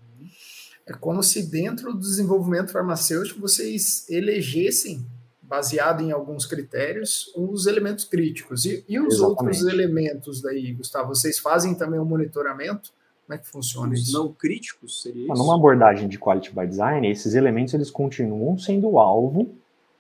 É 0.91 0.93
como 0.93 1.23
se 1.23 1.49
dentro 1.49 1.93
do 1.93 2.01
desenvolvimento 2.01 2.73
farmacêutico 2.73 3.41
vocês 3.41 4.11
elegessem, 4.11 5.07
baseado 5.41 6.03
em 6.03 6.11
alguns 6.11 6.45
critérios, 6.45 7.33
os 7.37 7.69
elementos 7.69 8.05
críticos. 8.05 8.65
E, 8.65 8.85
e 8.89 8.99
os 8.99 9.15
Exatamente. 9.15 9.41
outros 9.41 9.67
elementos 9.69 10.43
daí, 10.43 10.73
Gustavo? 10.73 11.15
Vocês 11.15 11.39
fazem 11.39 11.77
também 11.77 12.01
um 12.01 12.05
monitoramento? 12.05 12.91
Como 13.25 13.37
é 13.37 13.39
que 13.39 13.47
funciona 13.47 13.93
os 13.93 14.01
isso? 14.01 14.19
Não 14.19 14.33
críticos 14.33 15.01
seria 15.01 15.33
isso? 15.33 15.35
Numa 15.35 15.55
abordagem 15.55 16.09
de 16.09 16.19
quality 16.19 16.53
by 16.53 16.67
design, 16.67 17.09
esses 17.09 17.35
elementos 17.35 17.73
eles 17.73 17.89
continuam 17.89 18.59
sendo 18.59 18.99
alvo 18.99 19.49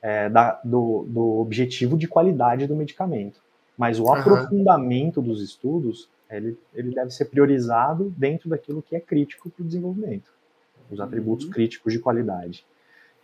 é, 0.02 0.28
da, 0.28 0.60
do, 0.64 1.06
do, 1.08 1.38
objetivo 1.38 1.96
de 1.96 2.08
qualidade 2.08 2.66
do 2.66 2.74
medicamento. 2.74 3.40
Mas 3.78 4.00
o 4.00 4.06
uhum. 4.06 4.14
aprofundamento 4.14 5.22
dos 5.22 5.40
estudos 5.40 6.08
ele, 6.28 6.58
ele 6.74 6.92
deve 6.92 7.12
ser 7.12 7.26
priorizado 7.26 8.12
dentro 8.16 8.48
daquilo 8.48 8.82
que 8.82 8.96
é 8.96 9.00
crítico 9.00 9.48
para 9.50 9.62
o 9.62 9.66
desenvolvimento 9.66 10.39
os 10.90 11.00
atributos 11.00 11.46
uhum. 11.46 11.52
críticos 11.52 11.92
de 11.92 11.98
qualidade. 11.98 12.64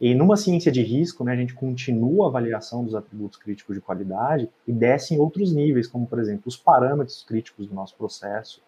E 0.00 0.14
numa 0.14 0.36
ciência 0.36 0.70
de 0.70 0.82
risco, 0.82 1.24
né, 1.24 1.32
a 1.32 1.36
gente 1.36 1.54
continua 1.54 2.26
a 2.26 2.28
avaliação 2.28 2.84
dos 2.84 2.94
atributos 2.94 3.38
críticos 3.38 3.74
de 3.74 3.80
qualidade 3.80 4.48
e 4.66 4.72
desce 4.72 5.14
em 5.14 5.18
outros 5.18 5.52
níveis, 5.52 5.86
como, 5.86 6.06
por 6.06 6.18
exemplo, 6.18 6.42
os 6.46 6.56
parâmetros 6.56 7.24
críticos 7.24 7.66
do 7.66 7.74
nosso 7.74 7.96
processo, 7.96 8.60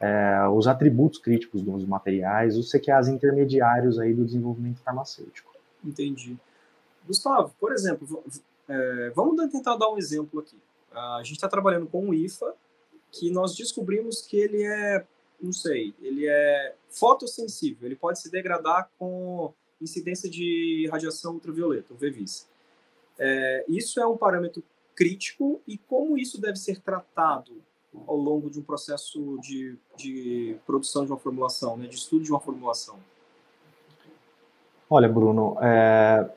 é, 0.00 0.46
os 0.48 0.68
atributos 0.68 1.18
críticos 1.18 1.62
dos 1.62 1.84
materiais, 1.84 2.56
os 2.56 2.70
CQAs 2.70 3.08
intermediários 3.08 3.98
aí 3.98 4.14
do 4.14 4.24
desenvolvimento 4.24 4.80
farmacêutico. 4.80 5.52
Entendi. 5.84 6.36
Gustavo, 7.06 7.52
por 7.58 7.72
exemplo, 7.72 8.22
é, 8.68 9.12
vamos 9.14 9.36
tentar 9.50 9.76
dar 9.76 9.90
um 9.90 9.98
exemplo 9.98 10.40
aqui. 10.40 10.56
A 10.92 11.20
gente 11.22 11.36
está 11.36 11.48
trabalhando 11.48 11.86
com 11.86 12.06
um 12.06 12.14
IFA 12.14 12.54
que 13.10 13.30
nós 13.30 13.54
descobrimos 13.54 14.22
que 14.22 14.36
ele 14.36 14.62
é, 14.62 15.04
não 15.40 15.52
sei, 15.52 15.94
ele 16.00 16.26
é 16.26 16.74
fotossensível, 16.88 17.86
ele 17.86 17.96
pode 17.96 18.20
se 18.20 18.30
degradar 18.30 18.90
com 18.98 19.52
incidência 19.80 20.28
de 20.28 20.88
radiação 20.90 21.34
ultravioleta, 21.34 21.92
o 21.92 21.96
VVIS. 21.96 22.48
É, 23.18 23.64
isso 23.68 24.00
é 24.00 24.06
um 24.06 24.16
parâmetro 24.16 24.62
crítico 24.94 25.60
e 25.66 25.76
como 25.76 26.16
isso 26.16 26.40
deve 26.40 26.56
ser 26.56 26.80
tratado 26.80 27.52
ao 28.06 28.16
longo 28.16 28.50
de 28.50 28.58
um 28.58 28.62
processo 28.62 29.38
de, 29.40 29.76
de 29.96 30.56
produção 30.66 31.04
de 31.04 31.12
uma 31.12 31.18
formulação, 31.18 31.76
né, 31.76 31.86
de 31.86 31.96
estudo 31.96 32.24
de 32.24 32.30
uma 32.30 32.40
formulação? 32.40 32.96
Olha, 34.88 35.08
Bruno, 35.08 35.56
é, 35.60 36.30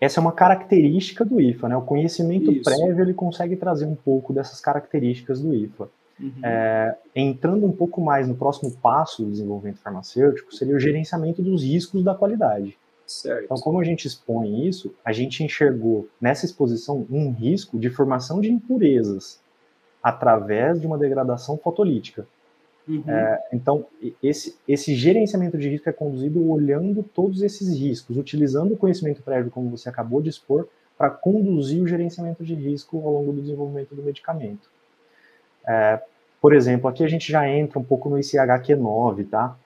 essa 0.00 0.20
é 0.20 0.22
uma 0.22 0.32
característica 0.32 1.24
do 1.24 1.40
IFA, 1.40 1.68
né? 1.68 1.76
O 1.76 1.82
conhecimento 1.82 2.52
Isso. 2.52 2.62
prévio 2.62 3.02
ele 3.02 3.14
consegue 3.14 3.56
trazer 3.56 3.86
um 3.86 3.94
pouco 3.94 4.32
dessas 4.32 4.60
características 4.60 5.40
do 5.40 5.54
IFA. 5.54 5.88
Uhum. 6.18 6.32
É, 6.42 6.96
entrando 7.14 7.66
um 7.66 7.72
pouco 7.72 8.00
mais 8.00 8.26
no 8.26 8.34
próximo 8.34 8.70
passo 8.70 9.22
do 9.22 9.30
desenvolvimento 9.30 9.80
farmacêutico, 9.80 10.54
seria 10.54 10.74
o 10.74 10.80
gerenciamento 10.80 11.42
dos 11.42 11.62
riscos 11.62 12.02
da 12.02 12.14
qualidade. 12.14 12.76
Certo. 13.06 13.44
Então, 13.44 13.56
como 13.58 13.78
a 13.78 13.84
gente 13.84 14.06
expõe 14.06 14.66
isso, 14.66 14.94
a 15.04 15.12
gente 15.12 15.44
enxergou 15.44 16.08
nessa 16.20 16.44
exposição 16.44 17.06
um 17.08 17.30
risco 17.30 17.78
de 17.78 17.88
formação 17.88 18.40
de 18.40 18.50
impurezas 18.50 19.40
através 20.02 20.80
de 20.80 20.86
uma 20.86 20.98
degradação 20.98 21.56
fotolítica. 21.56 22.26
Uhum. 22.88 23.02
É, 23.06 23.48
então, 23.52 23.86
esse, 24.22 24.56
esse 24.66 24.94
gerenciamento 24.94 25.58
de 25.58 25.68
risco 25.68 25.88
é 25.88 25.92
conduzido 25.92 26.48
olhando 26.48 27.02
todos 27.02 27.42
esses 27.42 27.76
riscos, 27.76 28.16
utilizando 28.16 28.74
o 28.74 28.76
conhecimento 28.76 29.22
prévio, 29.22 29.50
como 29.50 29.70
você 29.70 29.88
acabou 29.88 30.22
de 30.22 30.30
expor, 30.30 30.68
para 30.96 31.10
conduzir 31.10 31.82
o 31.82 31.86
gerenciamento 31.86 32.44
de 32.44 32.54
risco 32.54 32.96
ao 33.04 33.12
longo 33.12 33.32
do 33.32 33.42
desenvolvimento 33.42 33.94
do 33.94 34.02
medicamento. 34.02 34.70
É, 35.66 36.00
por 36.40 36.54
exemplo, 36.54 36.88
aqui 36.88 37.02
a 37.04 37.08
gente 37.08 37.30
já 37.30 37.48
entra 37.48 37.78
um 37.78 37.84
pouco 37.84 38.08
no 38.08 38.16
ICHQ9, 38.16 39.28
tá? 39.28 39.56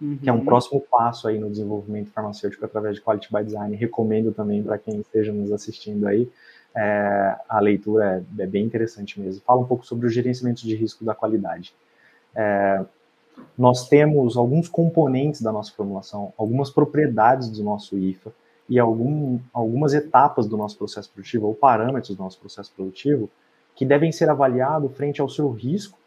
Uhum. 0.00 0.16
Que 0.16 0.28
é 0.28 0.32
um 0.32 0.36
uhum. 0.36 0.44
próximo 0.44 0.82
passo 0.90 1.28
aí 1.28 1.38
no 1.38 1.50
desenvolvimento 1.50 2.10
farmacêutico 2.10 2.64
através 2.64 2.96
de 2.96 3.02
Quality 3.02 3.28
by 3.30 3.44
Design. 3.44 3.76
Recomendo 3.76 4.32
também 4.32 4.62
para 4.62 4.78
quem 4.78 5.00
esteja 5.00 5.32
nos 5.32 5.52
assistindo 5.52 6.06
aí. 6.06 6.30
É, 6.74 7.36
a 7.48 7.60
leitura 7.60 8.24
é, 8.38 8.42
é 8.42 8.46
bem 8.46 8.64
interessante 8.64 9.20
mesmo. 9.20 9.42
Fala 9.44 9.60
um 9.60 9.66
pouco 9.66 9.84
sobre 9.84 10.06
o 10.06 10.10
gerenciamento 10.10 10.62
de 10.62 10.74
risco 10.74 11.04
da 11.04 11.14
qualidade. 11.14 11.74
É, 12.34 12.84
nós 13.56 13.88
temos 13.88 14.36
alguns 14.36 14.68
componentes 14.68 15.42
da 15.42 15.52
nossa 15.52 15.72
formulação, 15.72 16.32
algumas 16.36 16.70
propriedades 16.70 17.50
do 17.50 17.62
nosso 17.62 17.98
IFA 17.98 18.32
e 18.68 18.78
algum, 18.78 19.38
algumas 19.52 19.92
etapas 19.94 20.46
do 20.46 20.56
nosso 20.56 20.78
processo 20.78 21.10
produtivo, 21.10 21.48
ou 21.48 21.54
parâmetros 21.54 22.16
do 22.16 22.22
nosso 22.22 22.38
processo 22.38 22.72
produtivo, 22.74 23.28
que 23.80 23.86
devem 23.86 24.12
ser 24.12 24.28
avaliados 24.28 24.94
frente 24.94 25.22
ao 25.22 25.28
seu 25.30 25.50
risco, 25.50 25.98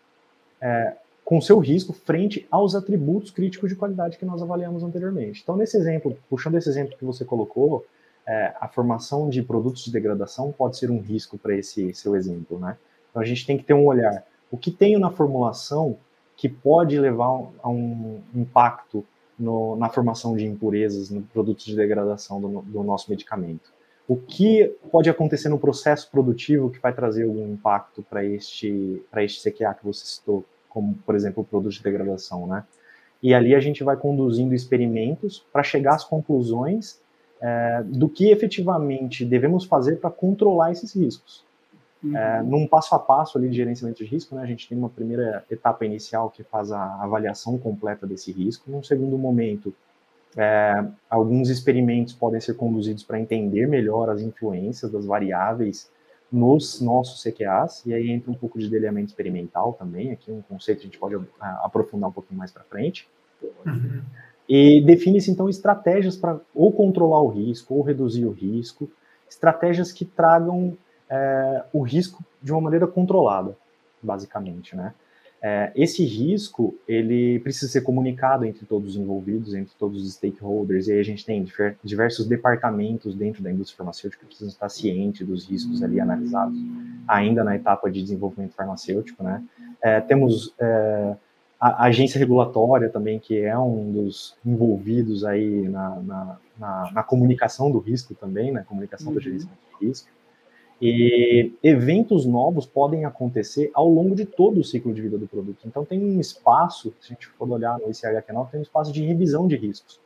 é, 0.62 0.94
com 1.26 1.42
seu 1.42 1.58
risco 1.58 1.92
frente 1.92 2.46
aos 2.52 2.76
atributos 2.76 3.32
críticos 3.32 3.68
de 3.68 3.76
qualidade 3.76 4.16
que 4.20 4.26
nós 4.26 4.44
avaliamos 4.44 4.84
anteriormente. 4.84 5.42
Então, 5.42 5.58
nesse 5.58 5.76
exemplo, 5.76 6.16
puxando 6.30 6.56
esse 6.56 6.70
exemplo 6.70 6.96
que 6.96 7.04
você 7.04 7.26
colocou, 7.26 7.84
é, 8.28 8.54
a 8.62 8.68
formação 8.68 9.28
de 9.28 9.42
produtos 9.42 9.86
de 9.86 9.92
degradação 9.92 10.52
pode 10.52 10.78
ser 10.78 10.92
um 10.92 11.00
risco 11.00 11.36
para 11.36 11.58
esse 11.58 11.92
seu 11.96 12.16
exemplo, 12.16 12.60
né? 12.60 12.78
Então, 13.10 13.20
a 13.20 13.26
gente 13.26 13.44
tem 13.44 13.58
que 13.58 13.64
ter 13.64 13.74
um 13.74 13.88
olhar. 13.88 14.24
O 14.52 14.58
que 14.58 14.70
tenho 14.70 15.00
na 15.00 15.10
formulação 15.10 15.98
que 16.38 16.48
pode 16.48 17.00
levar 17.00 17.50
a 17.64 17.70
um 17.70 18.22
impacto 18.36 19.04
no, 19.40 19.76
na 19.78 19.90
formação 19.90 20.38
de 20.38 20.46
impurezas 20.46 21.10
no 21.10 21.24
produtos 21.24 21.66
de 21.66 21.76
degradação 21.76 22.40
do, 22.40 22.62
do, 22.62 22.84
nosso 22.84 23.10
medicamento. 23.10 23.74
O 24.08 24.18
que 24.18 24.76
pode 24.92 25.10
acontecer 25.10 25.50
no 25.50 25.58
processo 25.58 26.10
produtivo 26.12 26.70
que 26.70 26.80
vai 26.80 26.94
trazer 26.94 27.24
algum 27.24 27.54
impacto 27.54 28.04
para 28.04 28.24
este, 28.24 29.02
este 29.18 29.50
CQA 29.50 29.74
que 29.74 29.86
você 29.86 30.06
citou, 30.06 30.44
como, 30.70 30.96
por 31.06 31.16
exemplo, 31.16 31.42
o 31.42 31.46
produto 31.46 31.72
de 31.72 31.82
degradação, 31.82 32.46
né? 32.46 32.66
E 33.22 33.34
ali 33.34 33.56
a 33.56 33.60
gente 33.60 33.84
vai 33.84 33.96
conduzindo 33.96 34.54
experimentos 34.54 35.46
para 35.54 35.64
chegar 35.64 35.96
às 35.96 36.04
conclusões 36.04 37.00
é, 37.42 37.82
do 37.86 38.10
que 38.10 38.30
efetivamente 38.30 39.24
devemos 39.24 39.64
fazer 39.64 39.98
para 39.98 40.10
controlar 40.10 40.74
esses 40.74 40.94
riscos. 40.94 41.44
Uhum. 42.04 42.18
É, 42.18 42.44
num 42.44 42.68
passo 42.68 42.94
a 42.96 43.00
passo 43.00 43.38
ali 43.38 43.50
de 43.50 43.56
gerenciamento 43.56 44.04
de 44.04 44.10
risco, 44.10 44.36
né, 44.36 44.42
a 44.42 44.46
gente 44.46 44.68
tem 44.68 44.78
uma 44.78 44.90
primeira 44.90 45.46
etapa 45.50 45.86
inicial 45.86 46.30
que 46.30 46.44
faz 46.44 46.72
a 46.72 47.02
avaliação 47.02 47.58
completa 47.58 48.06
desse 48.06 48.32
risco. 48.32 48.70
Num 48.70 48.84
segundo 48.84 49.18
momento, 49.18 49.74
é, 50.38 50.86
alguns 51.10 51.50
experimentos 51.50 52.14
podem 52.14 52.40
ser 52.40 52.56
conduzidos 52.56 53.04
para 53.04 53.20
entender 53.20 53.68
melhor 53.68 54.10
as 54.10 54.22
influências 54.22 54.92
das 54.92 55.06
variáveis 55.06 55.92
nos 56.32 56.82
nossos 56.82 57.22
CQAs, 57.22 57.86
e 57.86 57.94
aí 57.94 58.10
entra 58.10 58.32
um 58.32 58.34
pouco 58.34 58.58
de 58.58 58.68
delineamento 58.68 59.10
experimental 59.10 59.74
também, 59.74 60.12
aqui 60.12 60.32
um 60.32 60.42
conceito 60.42 60.80
que 60.80 60.86
a 60.86 60.90
gente 60.90 60.98
pode 60.98 61.16
aprofundar 61.62 62.10
um 62.10 62.14
pouquinho 62.14 62.40
mais 62.40 62.52
para 62.52 62.64
frente. 62.64 63.08
Uhum. 63.66 64.02
E 64.50 64.82
define-se 64.82 65.30
então 65.30 65.48
estratégias 65.48 66.18
para 66.18 66.40
ou 66.54 66.72
controlar 66.72 67.22
o 67.22 67.28
risco, 67.28 67.76
ou 67.76 67.84
reduzir 67.84 68.26
o 68.26 68.32
risco, 68.32 68.90
estratégias 69.30 69.92
que 69.92 70.06
tragam 70.06 70.76
é, 71.10 71.64
o 71.72 71.82
risco 71.82 72.24
de 72.42 72.52
uma 72.52 72.62
maneira 72.62 72.88
controlada, 72.88 73.56
basicamente, 74.02 74.76
né? 74.76 74.94
É, 75.46 75.74
esse 75.76 76.06
risco, 76.06 76.74
ele 76.88 77.38
precisa 77.40 77.70
ser 77.70 77.82
comunicado 77.82 78.46
entre 78.46 78.66
todos 78.66 78.92
os 78.92 78.96
envolvidos, 78.96 79.54
entre 79.54 79.74
todos 79.78 80.02
os 80.02 80.14
stakeholders, 80.14 80.88
e 80.88 80.94
aí 80.94 81.00
a 81.02 81.04
gente 81.04 81.26
tem 81.26 81.46
diversos 81.84 82.26
departamentos 82.26 83.14
dentro 83.14 83.44
da 83.44 83.52
indústria 83.52 83.76
farmacêutica 83.76 84.22
que 84.22 84.28
precisam 84.28 84.48
estar 84.48 84.70
cientes 84.70 85.28
dos 85.28 85.46
riscos 85.46 85.84
ali 85.84 86.00
analisados, 86.00 86.58
ainda 87.06 87.44
na 87.44 87.58
etapa 87.58 87.92
de 87.92 88.02
desenvolvimento 88.02 88.54
farmacêutico, 88.54 89.22
né? 89.22 89.44
É, 89.82 90.00
temos 90.00 90.54
é, 90.58 91.18
a 91.60 91.88
agência 91.88 92.20
regulatória 92.20 92.90
também, 92.90 93.20
que 93.20 93.38
é 93.40 93.58
um 93.58 93.92
dos 93.92 94.38
envolvidos 94.46 95.26
aí 95.26 95.68
na, 95.68 95.90
na, 96.02 96.38
na, 96.58 96.92
na 96.94 97.04
comunicação 97.04 97.70
do 97.70 97.80
risco 97.80 98.16
também, 98.16 98.50
na 98.50 98.62
né? 98.62 98.66
comunicação 98.66 99.10
uhum. 99.10 99.16
do 99.16 99.20
gerenciamento 99.20 99.60
de 99.78 99.88
risco. 99.88 100.10
E 100.86 101.54
eventos 101.64 102.26
novos 102.26 102.66
podem 102.66 103.06
acontecer 103.06 103.72
ao 103.74 103.88
longo 103.88 104.14
de 104.14 104.26
todo 104.26 104.60
o 104.60 104.64
ciclo 104.66 104.94
de 104.94 105.02
vida 105.02 105.18
do 105.18 105.26
produto. 105.26 105.60
Então, 105.66 105.86
tem 105.86 105.98
um 105.98 106.20
espaço, 106.20 106.94
se 107.00 107.14
a 107.14 107.14
gente 107.14 107.26
for 107.26 107.50
olhar 107.50 107.80
no 107.80 107.86
ICHQ9, 107.86 108.50
tem 108.50 108.60
um 108.60 108.64
espaço 108.64 108.92
de 108.92 109.02
revisão 109.02 109.48
de 109.48 109.56
riscos. 109.56 109.98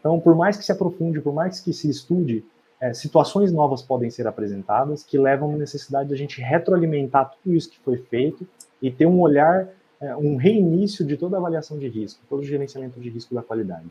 Então, 0.00 0.18
por 0.18 0.34
mais 0.34 0.56
que 0.56 0.64
se 0.64 0.72
aprofunde, 0.72 1.20
por 1.20 1.34
mais 1.34 1.60
que 1.60 1.74
se 1.74 1.90
estude, 1.90 2.42
é, 2.80 2.94
situações 2.94 3.52
novas 3.52 3.82
podem 3.82 4.08
ser 4.08 4.26
apresentadas 4.26 5.02
que 5.02 5.18
levam 5.18 5.52
a 5.52 5.58
necessidade 5.58 6.08
de 6.08 6.14
a 6.14 6.16
gente 6.16 6.40
retroalimentar 6.40 7.30
tudo 7.30 7.54
isso 7.54 7.68
que 7.68 7.78
foi 7.80 7.98
feito 7.98 8.48
e 8.80 8.90
ter 8.90 9.04
um 9.04 9.20
olhar, 9.20 9.68
é, 10.00 10.16
um 10.16 10.36
reinício 10.36 11.04
de 11.04 11.18
toda 11.18 11.36
a 11.36 11.38
avaliação 11.38 11.78
de 11.78 11.86
risco, 11.86 12.22
todo 12.30 12.40
o 12.40 12.44
gerenciamento 12.44 12.98
de 12.98 13.10
risco 13.10 13.34
da 13.34 13.42
qualidade. 13.42 13.90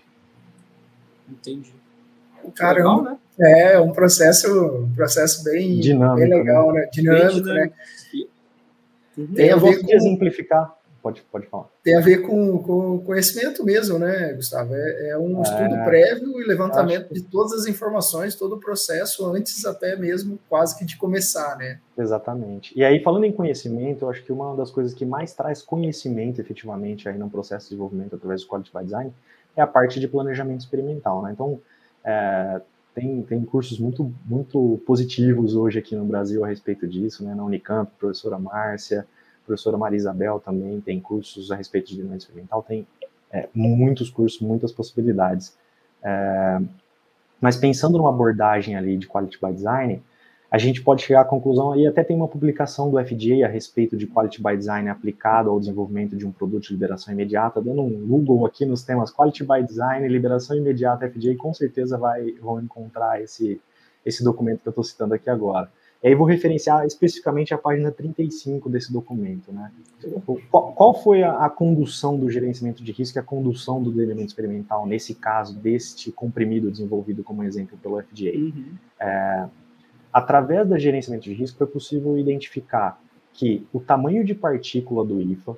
Entendi. 1.30 1.76
Caramba, 2.56 3.12
né? 3.12 3.18
É, 3.40 3.80
um 3.80 3.92
processo, 3.92 4.48
um 4.84 4.94
processo 4.94 5.44
bem, 5.44 5.80
dinâmico, 5.80 6.28
bem 6.28 6.40
legal, 6.40 6.74
né? 6.74 6.82
né? 6.82 6.90
Dinâmico, 6.92 7.42
dinâmico, 7.42 7.48
né? 7.48 7.72
Uhum. 9.18 9.34
Tem 9.34 9.52
a 9.52 9.56
ver 9.56 9.82
com 9.82 9.94
exemplificar. 9.94 10.78
Pode, 11.02 11.22
pode 11.32 11.48
falar. 11.48 11.68
Tem 11.84 11.96
a 11.96 12.02
ver 12.02 12.18
com, 12.18 12.58
com 12.58 13.00
conhecimento 13.00 13.64
mesmo, 13.64 13.98
né, 13.98 14.34
Gustavo? 14.34 14.76
É, 14.76 15.12
é 15.12 15.18
um 15.18 15.40
é, 15.40 15.42
estudo 15.42 15.84
prévio 15.86 16.42
e 16.42 16.46
levantamento 16.46 17.14
de 17.14 17.22
todas 17.22 17.54
as 17.54 17.66
informações, 17.66 18.36
todo 18.36 18.56
o 18.56 18.60
processo, 18.60 19.26
antes 19.26 19.66
até 19.66 19.96
mesmo 19.96 20.38
quase 20.50 20.78
que 20.78 20.84
de 20.84 20.98
começar, 20.98 21.56
né? 21.58 21.80
Exatamente. 21.98 22.78
E 22.78 22.84
aí, 22.84 23.02
falando 23.02 23.24
em 23.24 23.32
conhecimento, 23.32 24.04
eu 24.04 24.10
acho 24.10 24.22
que 24.24 24.34
uma 24.34 24.54
das 24.56 24.70
coisas 24.70 24.94
que 24.94 25.06
mais 25.06 25.34
traz 25.34 25.62
conhecimento 25.62 26.42
efetivamente 26.42 27.08
aí 27.08 27.18
no 27.18 27.30
processo 27.30 27.66
de 27.66 27.70
desenvolvimento 27.70 28.16
através 28.16 28.42
do 28.42 28.48
Quality 28.48 28.72
by 28.74 28.84
Design 28.84 29.14
é 29.56 29.62
a 29.62 29.68
parte 29.68 30.02
de 30.02 30.08
planejamento 30.10 30.60
experimental, 30.60 31.22
né? 31.22 31.32
Então, 31.32 31.62
é, 32.04 32.60
tem, 32.98 33.22
tem 33.22 33.46
cursos 33.46 33.78
muito, 33.78 34.12
muito 34.26 34.82
positivos 34.84 35.56
hoje 35.56 35.78
aqui 35.78 35.96
no 35.96 36.04
Brasil 36.04 36.44
a 36.44 36.48
respeito 36.48 36.88
disso, 36.88 37.24
né? 37.24 37.36
Na 37.36 37.44
Unicamp, 37.44 37.92
professora 38.00 38.40
Márcia, 38.40 39.06
professora 39.46 39.78
Maria 39.78 39.98
Isabel 39.98 40.42
também 40.44 40.82
tem 40.82 41.00
cursos 41.00 41.52
a 41.52 41.56
respeito 41.56 41.86
de 41.86 41.90
desenvolvimento 41.92 42.22
experimental, 42.22 42.64
tem 42.64 42.88
é, 43.32 43.48
muitos 43.54 44.10
cursos, 44.10 44.42
muitas 44.42 44.72
possibilidades. 44.72 45.56
É, 46.02 46.60
mas 47.40 47.56
pensando 47.56 48.00
numa 48.00 48.10
abordagem 48.10 48.76
ali 48.76 48.98
de 48.98 49.08
Quality 49.08 49.38
by 49.40 49.54
Design, 49.54 50.02
a 50.50 50.58
gente 50.58 50.82
pode 50.82 51.04
chegar 51.04 51.22
à 51.22 51.26
conclusão, 51.26 51.76
e 51.76 51.86
até 51.86 52.04
tem 52.04 52.16
uma 52.16 52.28
publicação 52.28 52.90
do 52.90 52.98
FDA 52.98 53.46
a 53.46 53.50
respeito 53.50 53.98
de 53.98 54.08
Quality 54.08 54.42
by 54.42 54.56
Design 54.56 54.90
aplicado 54.90 55.50
ao 55.50 55.60
desenvolvimento 55.60 56.16
de 56.16 56.26
um 56.26 56.32
produto 56.32 56.64
de 56.64 56.74
liberação 56.74 57.14
imediata, 57.14 57.62
dando 57.62 57.82
um 57.82 58.08
Google 58.08 58.46
aqui 58.46 58.66
nos 58.66 58.82
temas 58.82 59.12
Quality 59.12 59.44
by 59.44 59.64
Design, 59.64 60.08
liberação 60.08 60.56
imediata 60.56 61.10
FDA, 61.10 61.36
com 61.38 61.54
certeza 61.54 61.98
vai, 61.98 62.32
vão 62.42 62.62
encontrar 62.62 63.22
esse, 63.22 63.60
esse 64.06 64.24
documento 64.24 64.62
que 64.62 64.68
eu 64.70 64.72
estou 64.72 64.86
citando 64.86 65.14
aqui 65.14 65.30
agora. 65.30 65.70
E 66.02 66.08
aí 66.08 66.16
vou 66.16 66.28
referenciar 66.28 66.86
especificamente 66.86 67.54
a 67.54 67.58
página 67.58 67.92
35 67.92 68.70
desse 68.70 68.94
documento. 68.94 69.52
Né? 69.52 69.72
Qual, 70.50 70.72
qual 70.72 70.94
foi 70.94 71.24
a, 71.24 71.46
a, 71.46 71.50
condução 71.50 72.18
do 72.18 72.30
gerenciamento 72.30 72.84
de 72.84 72.92
risco 72.92 73.18
e 73.18 73.20
a 73.20 73.24
condução 73.24 73.82
do 73.82 74.02
elemento 74.02 74.28
experimental, 74.28 74.86
nesse 74.86 75.16
caso, 75.16 75.58
deste 75.58 76.12
comprimido 76.12 76.70
desenvolvido 76.70 77.24
como 77.24 77.44
exemplo 77.44 77.78
pelo 77.82 78.02
FDA? 78.02 78.38
Uhum. 78.38 78.76
É, 79.00 79.48
através 80.18 80.68
do 80.68 80.80
gerenciamento 80.80 81.26
de 81.26 81.34
risco, 81.34 81.60
foi 81.60 81.68
possível 81.68 82.18
identificar 82.18 83.00
que 83.34 83.68
o 83.72 83.80
tamanho 83.80 84.26
de 84.26 84.34
partícula 84.34 85.06
do 85.06 85.22
IFA, 85.22 85.56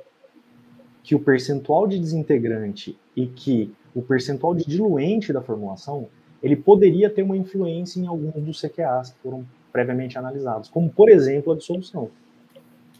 que 1.01 1.15
o 1.15 1.19
percentual 1.19 1.87
de 1.87 1.97
desintegrante 1.97 2.99
e 3.15 3.25
que 3.25 3.73
o 3.95 4.01
percentual 4.01 4.53
de 4.53 4.65
diluente 4.65 5.31
da 5.31 5.41
formulação, 5.41 6.09
ele 6.43 6.57
poderia 6.57 7.09
ter 7.09 7.23
uma 7.23 7.37
influência 7.37 8.01
em 8.01 8.05
alguns 8.07 8.33
dos 8.43 8.61
CQAs 8.61 9.11
que 9.11 9.19
foram 9.19 9.45
previamente 9.71 10.17
analisados, 10.17 10.69
como, 10.69 10.89
por 10.89 11.07
exemplo, 11.09 11.53
a 11.53 11.55
dissolução. 11.55 12.09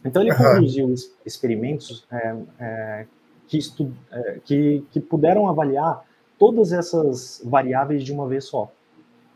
Então, 0.02 0.22
ele 0.22 0.32
uhum. 0.32 0.38
conduziu 0.38 0.94
experimentos 1.26 2.06
é, 2.10 2.36
é, 2.58 3.06
que, 3.46 3.58
estu, 3.58 3.92
é, 4.10 4.38
que, 4.42 4.82
que 4.90 4.98
puderam 4.98 5.46
avaliar 5.46 6.06
todas 6.38 6.72
essas 6.72 7.42
variáveis 7.44 8.02
de 8.02 8.14
uma 8.14 8.26
vez 8.26 8.44
só. 8.44 8.72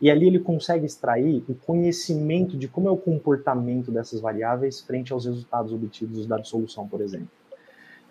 E 0.01 0.11
ali 0.11 0.27
ele 0.27 0.39
consegue 0.39 0.85
extrair 0.85 1.43
o 1.47 1.55
conhecimento 1.55 2.57
de 2.57 2.67
como 2.67 2.87
é 2.87 2.91
o 2.91 2.97
comportamento 2.97 3.91
dessas 3.91 4.19
variáveis 4.19 4.81
frente 4.81 5.13
aos 5.13 5.25
resultados 5.25 5.71
obtidos 5.71 6.25
da 6.27 6.37
dissolução, 6.37 6.87
por 6.87 7.01
exemplo 7.01 7.29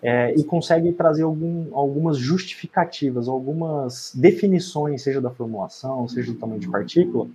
é, 0.01 0.35
e 0.35 0.43
consegue 0.43 0.91
trazer 0.93 1.23
algum, 1.23 1.75
algumas 1.75 2.17
justificativas, 2.17 3.27
algumas 3.27 4.13
definições, 4.13 5.01
seja 5.01 5.19
da 5.19 5.31
formulação, 5.31 6.07
seja 6.07 6.31
do 6.31 6.37
tamanho 6.37 6.59
de 6.59 6.69
partícula, 6.69 7.27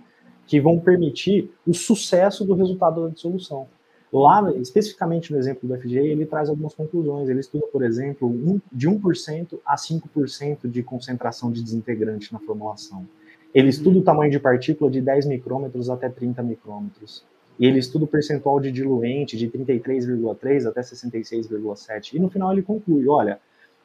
que 0.47 0.59
vão 0.59 0.79
permitir 0.79 1.51
o 1.67 1.73
sucesso 1.73 2.45
do 2.45 2.53
resultado 2.53 3.03
da 3.03 3.09
dissolução. 3.09 3.67
Lá, 4.11 4.49
especificamente 4.55 5.33
no 5.33 5.37
exemplo 5.37 5.67
do 5.67 5.77
FGA, 5.77 5.99
ele 5.99 6.25
traz 6.25 6.47
algumas 6.47 6.73
conclusões. 6.73 7.27
Ele 7.27 7.39
estuda, 7.41 7.65
por 7.67 7.83
exemplo, 7.83 8.27
um, 8.27 8.59
de 8.71 8.89
1% 8.89 9.59
a 9.65 9.75
5% 9.75 10.69
de 10.69 10.81
concentração 10.81 11.51
de 11.51 11.61
desintegrante 11.61 12.31
na 12.31 12.39
formulação. 12.39 13.05
Ele 13.53 13.69
estuda 13.69 13.99
o 13.99 14.03
tamanho 14.03 14.31
de 14.31 14.39
partícula 14.39 14.89
de 14.89 15.01
10 15.01 15.25
micrômetros 15.25 15.89
até 15.89 16.09
30 16.09 16.41
micrômetros 16.43 17.23
e 17.59 17.65
ele 17.65 17.79
estuda 17.79 18.05
o 18.05 18.07
percentual 18.07 18.59
de 18.59 18.71
diluente 18.71 19.37
de 19.37 19.47
33,3 19.47 20.67
até 20.67 20.81
66,7. 20.81 22.13
E 22.13 22.19
no 22.19 22.29
final 22.29 22.51
ele 22.51 22.61
conclui, 22.61 23.07
olha, 23.07 23.39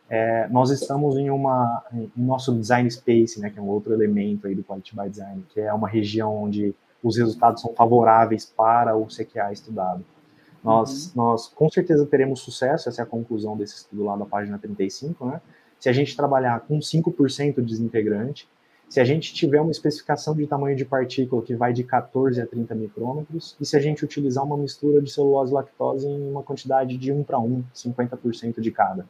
é, 0.08 0.48
nós 0.48 0.70
estamos 0.70 1.16
em 1.16 1.30
uma 1.30 1.84
em 1.92 2.10
nosso 2.16 2.54
design 2.54 2.88
space, 2.90 3.40
né, 3.40 3.50
que 3.50 3.58
é 3.58 3.62
um 3.62 3.68
outro 3.68 3.92
elemento 3.92 4.46
aí 4.46 4.54
do 4.54 4.62
quality 4.62 4.94
by 4.94 5.10
design, 5.10 5.44
que 5.50 5.60
é 5.60 5.72
uma 5.74 5.88
região 5.88 6.44
onde 6.44 6.74
os 7.02 7.18
resultados 7.18 7.60
são 7.60 7.74
favoráveis 7.74 8.46
para 8.46 8.96
o 8.96 9.06
CQA 9.06 9.52
estudado. 9.52 10.04
Nós, 10.62 11.06
uhum. 11.06 11.12
nós 11.22 11.48
com 11.48 11.68
certeza 11.68 12.06
teremos 12.06 12.40
sucesso, 12.40 12.88
essa 12.88 13.02
é 13.02 13.04
a 13.04 13.06
conclusão 13.06 13.56
desse 13.56 13.76
estudo 13.76 14.04
lá 14.04 14.16
da 14.16 14.24
página 14.24 14.58
35, 14.58 15.26
né? 15.26 15.40
Se 15.78 15.88
a 15.88 15.92
gente 15.92 16.16
trabalhar 16.16 16.60
com 16.60 16.78
5% 16.78 17.56
de 17.56 17.62
desintegrante, 17.62 18.48
se 18.88 19.00
a 19.00 19.04
gente 19.04 19.34
tiver 19.34 19.60
uma 19.60 19.70
especificação 19.70 20.34
de 20.34 20.46
tamanho 20.46 20.76
de 20.76 20.84
partícula 20.84 21.42
que 21.42 21.54
vai 21.54 21.72
de 21.72 21.82
14 21.82 22.40
a 22.40 22.46
30 22.46 22.74
micrômetros, 22.74 23.56
e 23.60 23.66
se 23.66 23.76
a 23.76 23.80
gente 23.80 24.04
utilizar 24.04 24.44
uma 24.44 24.56
mistura 24.56 25.02
de 25.02 25.10
celulose 25.10 25.50
e 25.50 25.54
lactose 25.54 26.06
em 26.06 26.30
uma 26.30 26.42
quantidade 26.42 26.96
de 26.96 27.12
1 27.12 27.24
para 27.24 27.38
1, 27.38 27.64
50% 27.74 28.60
de 28.60 28.70
cada. 28.70 29.06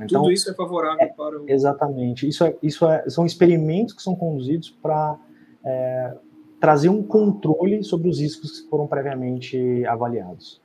Então, 0.00 0.22
Tudo 0.22 0.32
isso 0.32 0.50
é 0.50 0.54
favorável 0.54 1.00
é, 1.00 1.06
para 1.06 1.40
o. 1.40 1.44
Exatamente. 1.48 2.28
Isso, 2.28 2.44
é, 2.44 2.56
isso 2.62 2.86
é, 2.86 3.08
são 3.08 3.24
experimentos 3.24 3.94
que 3.94 4.02
são 4.02 4.14
conduzidos 4.14 4.70
para 4.70 5.16
é, 5.64 6.14
trazer 6.60 6.88
um 6.88 7.02
controle 7.02 7.82
sobre 7.82 8.08
os 8.08 8.18
riscos 8.18 8.60
que 8.60 8.68
foram 8.68 8.86
previamente 8.86 9.84
avaliados. 9.86 10.60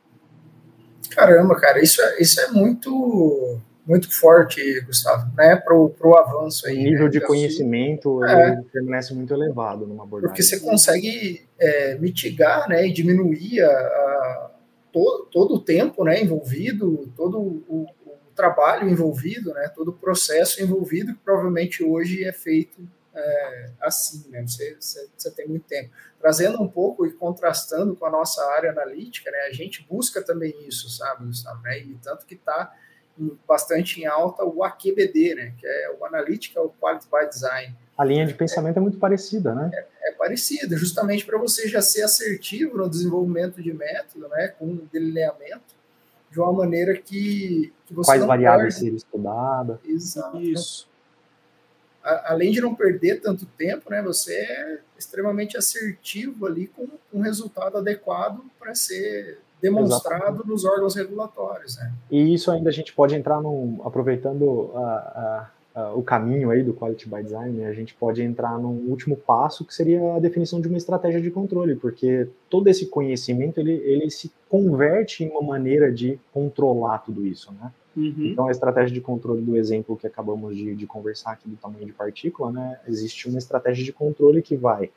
Caramba, 1.11 1.55
cara, 1.55 1.81
isso 1.81 2.01
é, 2.01 2.21
isso 2.21 2.39
é 2.41 2.51
muito 2.51 3.59
muito 3.87 4.11
forte, 4.11 4.81
Gustavo, 4.81 5.33
né, 5.35 5.55
para 5.55 5.73
o 5.73 6.17
avanço 6.17 6.67
aí. 6.67 6.77
O 6.77 6.83
nível 6.83 7.05
né, 7.05 7.11
de 7.11 7.21
conhecimento 7.21 8.23
é, 8.25 8.61
permanece 8.71 9.13
muito 9.13 9.33
elevado 9.33 9.87
numa 9.87 10.03
abordagem. 10.03 10.29
Porque 10.29 10.43
você 10.43 10.59
consegue 10.59 11.47
é, 11.57 11.95
mitigar, 11.97 12.67
né, 12.67 12.85
e 12.85 12.91
diminuir 12.91 13.61
a, 13.61 13.69
a, 13.69 14.51
todo, 14.91 15.25
todo 15.27 15.55
o 15.55 15.59
tempo, 15.59 16.03
né, 16.03 16.21
envolvido, 16.21 17.11
todo 17.15 17.39
o, 17.39 17.63
o, 17.69 17.87
trabalho 18.35 18.87
envolvido, 18.87 19.51
né, 19.53 19.67
todo 19.73 19.87
o 19.87 19.93
processo 19.93 20.61
envolvido, 20.61 21.13
que 21.13 21.19
provavelmente 21.23 21.83
hoje 21.83 22.23
é 22.23 22.31
feito 22.31 22.87
é, 23.15 23.69
assim, 23.81 24.29
né, 24.29 24.45
você, 24.45 24.77
você, 24.79 25.07
você 25.17 25.31
tem 25.31 25.47
muito 25.47 25.65
tempo. 25.65 25.89
Trazendo 26.19 26.61
um 26.61 26.67
pouco 26.67 27.05
e 27.05 27.11
contrastando 27.13 27.95
com 27.95 28.05
a 28.05 28.11
nossa 28.11 28.43
área 28.51 28.69
analítica, 28.69 29.31
né, 29.31 29.39
a 29.49 29.53
gente 29.53 29.83
busca 29.89 30.21
também 30.21 30.53
isso, 30.67 30.89
sabe, 30.89 31.25
Gustavo, 31.25 31.61
né, 31.63 31.79
e 31.79 31.97
tanto 32.03 32.25
que 32.27 32.35
está 32.35 32.71
bastante 33.47 34.01
em 34.01 34.05
alta 34.05 34.43
o 34.43 34.63
AQBD, 34.63 35.35
né, 35.35 35.53
que 35.57 35.65
é 35.65 35.95
o 35.99 36.05
Analytical 36.05 36.73
Quality 36.79 37.07
by 37.11 37.29
Design. 37.29 37.75
A 37.97 38.05
linha 38.05 38.25
de 38.25 38.33
pensamento 38.33 38.77
é, 38.77 38.79
é 38.79 38.81
muito 38.81 38.97
parecida, 38.99 39.55
né? 39.55 39.71
É, 39.73 40.09
é 40.09 40.11
parecida, 40.11 40.77
justamente 40.77 41.25
para 41.25 41.37
você 41.37 41.67
já 41.67 41.81
ser 41.81 42.03
assertivo 42.03 42.77
no 42.77 42.89
desenvolvimento 42.89 43.61
de 43.61 43.73
método, 43.73 44.27
né, 44.29 44.49
com 44.59 44.79
delineamento, 44.91 45.75
de 46.29 46.39
uma 46.39 46.53
maneira 46.53 46.95
que, 46.97 47.73
que 47.85 47.93
você 47.93 48.11
Quais 48.11 48.25
variáveis 48.25 48.75
serem 48.75 48.95
estudadas. 48.95 49.79
Exato. 49.85 50.39
Isso. 50.39 50.87
A, 52.03 52.31
além 52.33 52.51
de 52.51 52.61
não 52.61 52.75
perder 52.75 53.21
tanto 53.21 53.45
tempo, 53.45 53.89
né, 53.89 54.01
você 54.01 54.33
é 54.35 54.79
extremamente 54.97 55.57
assertivo 55.57 56.45
ali 56.45 56.67
com 56.67 56.87
um 57.13 57.21
resultado 57.21 57.77
adequado 57.77 58.43
para 58.59 58.75
ser 58.75 59.39
demonstrado 59.61 60.23
Exatamente. 60.23 60.47
nos 60.47 60.65
órgãos 60.65 60.95
regulatórios. 60.95 61.77
Né? 61.77 61.93
E 62.11 62.33
isso 62.33 62.51
ainda 62.51 62.69
a 62.69 62.73
gente 62.73 62.93
pode 62.93 63.15
entrar 63.15 63.41
num, 63.41 63.79
aproveitando 63.83 64.71
a, 64.75 65.49
a, 65.75 65.81
a, 65.81 65.93
o 65.93 66.03
caminho 66.03 66.49
aí 66.49 66.63
do 66.63 66.73
Quality 66.73 67.09
by 67.09 67.23
Design, 67.23 67.57
né, 67.57 67.67
a 67.67 67.73
gente 67.73 67.93
pode 67.93 68.21
entrar 68.21 68.57
num 68.57 68.89
último 68.89 69.15
passo 69.15 69.65
que 69.65 69.73
seria 69.73 70.15
a 70.15 70.19
definição 70.19 70.61
de 70.61 70.67
uma 70.67 70.77
estratégia 70.77 71.21
de 71.21 71.31
controle, 71.31 71.75
porque 71.75 72.27
todo 72.49 72.67
esse 72.67 72.87
conhecimento 72.87 73.59
ele, 73.59 73.73
ele 73.73 74.09
se 74.09 74.31
converte 74.49 75.23
em 75.23 75.29
uma 75.29 75.41
maneira 75.41 75.91
de 75.91 76.19
controlar 76.33 76.99
tudo 76.99 77.25
isso, 77.25 77.51
né? 77.53 77.71
Uhum. 77.95 78.27
Então, 78.27 78.47
a 78.47 78.51
estratégia 78.51 78.93
de 78.93 79.01
controle 79.01 79.41
do 79.41 79.57
exemplo 79.57 79.97
que 79.97 80.05
acabamos 80.05 80.55
de, 80.55 80.75
de 80.75 80.85
conversar 80.85 81.31
aqui 81.31 81.49
do 81.49 81.55
tamanho 81.55 81.83
de 81.83 81.91
partícula, 81.91 82.51
né? 82.51 82.79
Existe 82.87 83.27
uma 83.27 83.39
estratégia 83.39 83.83
de 83.83 83.91
controle 83.91 84.43
que 84.43 84.55
vai 84.55 84.91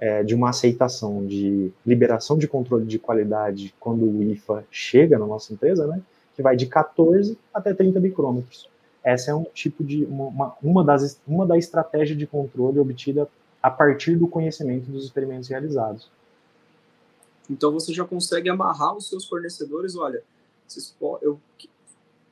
é, 0.00 0.22
de 0.22 0.34
uma 0.34 0.50
aceitação 0.50 1.24
de 1.24 1.70
liberação 1.86 2.36
de 2.36 2.48
controle 2.48 2.84
de 2.84 2.98
qualidade 2.98 3.74
quando 3.78 4.04
o 4.04 4.22
IFA 4.22 4.64
chega 4.70 5.18
na 5.18 5.26
nossa 5.26 5.52
empresa, 5.52 5.86
né, 5.86 6.00
que 6.34 6.42
vai 6.42 6.56
de 6.56 6.66
14 6.66 7.38
até 7.54 7.72
30 7.72 8.00
micrômetros. 8.00 8.68
Essa 9.04 9.30
é 9.30 9.34
um 9.34 9.44
tipo 9.54 9.84
de 9.84 10.04
uma, 10.04 10.54
uma 10.62 10.84
das 10.84 11.20
uma 11.26 11.46
da 11.46 11.56
estratégia 11.56 12.16
de 12.16 12.26
controle 12.26 12.78
obtida 12.78 13.28
a 13.62 13.70
partir 13.70 14.16
do 14.16 14.26
conhecimento 14.26 14.90
dos 14.90 15.04
experimentos 15.04 15.48
realizados. 15.48 16.10
Então 17.48 17.72
você 17.72 17.92
já 17.92 18.04
consegue 18.04 18.48
amarrar 18.48 18.96
os 18.96 19.08
seus 19.08 19.26
fornecedores, 19.26 19.96
olha, 19.96 20.22
vocês, 20.66 20.94
eu, 21.20 21.38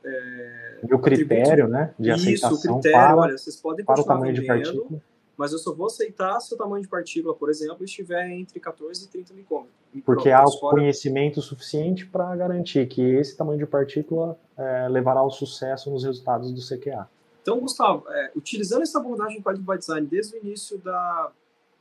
é, 0.05 0.79
o 0.91 0.99
critério, 0.99 1.69
né, 1.69 1.93
de 1.99 2.11
aceitação 2.11 2.57
Isso, 2.57 2.71
o 2.71 2.75
critério, 2.75 2.99
para, 2.99 3.17
olha, 3.17 3.39
vocês 3.39 3.57
podem 3.57 3.85
para 3.85 4.01
o 4.01 4.05
tamanho 4.05 4.35
vendendo, 4.35 4.43
de 4.43 4.47
partícula 4.47 5.01
mas 5.41 5.53
eu 5.53 5.59
só 5.59 5.73
vou 5.73 5.87
aceitar 5.87 6.39
se 6.39 6.53
o 6.53 6.57
tamanho 6.59 6.83
de 6.83 6.89
partícula, 6.89 7.35
por 7.35 7.49
exemplo, 7.49 7.83
estiver 7.83 8.29
entre 8.29 8.61
14 8.61 9.07
e 9.07 9.09
30 9.09 9.33
micrômetros. 9.33 9.75
Porque 10.05 10.29
há 10.29 10.45
o 10.45 10.53
fora... 10.53 10.77
conhecimento 10.77 11.41
suficiente 11.41 12.05
para 12.05 12.37
garantir 12.37 12.87
que 12.87 13.01
esse 13.01 13.35
tamanho 13.39 13.59
de 13.59 13.65
partícula 13.65 14.39
é, 14.55 14.87
levará 14.91 15.21
ao 15.21 15.31
sucesso 15.31 15.91
nos 15.91 16.05
resultados 16.05 16.53
do 16.53 16.61
CQA. 16.61 17.09
Então, 17.41 17.59
Gustavo, 17.59 18.05
é, 18.11 18.33
utilizando 18.37 18.83
essa 18.83 18.99
abordagem 18.99 19.41
Quality 19.41 19.65
by 19.65 19.79
Design 19.79 20.07
desde 20.07 20.37
o 20.37 20.41
início 20.45 20.77
da, 20.77 21.33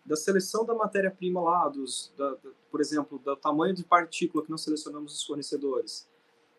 da 0.05 0.15
seleção 0.15 0.63
da 0.63 0.73
matéria-prima 0.73 1.41
lá, 1.41 1.67
dos, 1.67 2.13
da, 2.17 2.29
da, 2.29 2.49
por 2.71 2.79
exemplo, 2.79 3.19
do 3.19 3.35
tamanho 3.35 3.75
de 3.75 3.83
partícula 3.83 4.41
que 4.41 4.49
nós 4.49 4.61
selecionamos 4.61 5.17
os 5.17 5.25
fornecedores, 5.25 6.07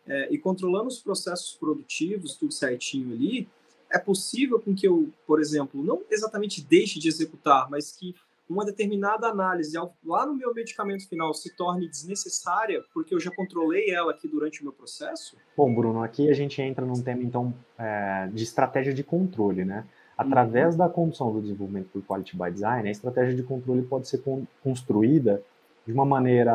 é, 0.06 0.30
e 0.30 0.36
controlando 0.36 0.88
os 0.88 1.00
processos 1.00 1.54
produtivos, 1.54 2.36
tudo 2.36 2.52
certinho 2.52 3.14
ali, 3.14 3.48
é 3.90 3.98
possível 3.98 4.60
com 4.60 4.74
que 4.74 4.86
eu, 4.86 5.10
por 5.26 5.40
exemplo, 5.40 5.82
não 5.82 6.02
exatamente 6.10 6.64
deixe 6.64 6.98
de 6.98 7.08
executar, 7.08 7.68
mas 7.70 7.92
que 7.92 8.14
uma 8.48 8.64
determinada 8.64 9.28
análise 9.28 9.78
lá 10.04 10.26
no 10.26 10.34
meu 10.34 10.52
medicamento 10.52 11.08
final 11.08 11.32
se 11.32 11.54
torne 11.54 11.88
desnecessária 11.88 12.82
porque 12.92 13.14
eu 13.14 13.20
já 13.20 13.30
controlei 13.30 13.90
ela 13.90 14.10
aqui 14.10 14.26
durante 14.26 14.60
o 14.60 14.64
meu 14.64 14.72
processo? 14.72 15.36
Bom, 15.56 15.72
Bruno, 15.72 16.02
aqui 16.02 16.28
a 16.28 16.34
gente 16.34 16.60
entra 16.60 16.84
num 16.84 17.00
tema 17.00 17.22
então 17.22 17.54
é, 17.78 18.28
de 18.32 18.42
estratégia 18.42 18.92
de 18.92 19.04
controle, 19.04 19.64
né? 19.64 19.86
Através 20.18 20.74
uhum. 20.74 20.78
da 20.78 20.88
condução 20.88 21.32
do 21.32 21.40
desenvolvimento 21.40 21.88
por 21.92 22.02
Quality 22.02 22.36
by 22.36 22.50
Design, 22.50 22.88
a 22.88 22.92
estratégia 22.92 23.34
de 23.34 23.42
controle 23.42 23.82
pode 23.82 24.08
ser 24.08 24.22
construída 24.62 25.40
de 25.86 25.92
uma 25.92 26.04
maneira 26.04 26.52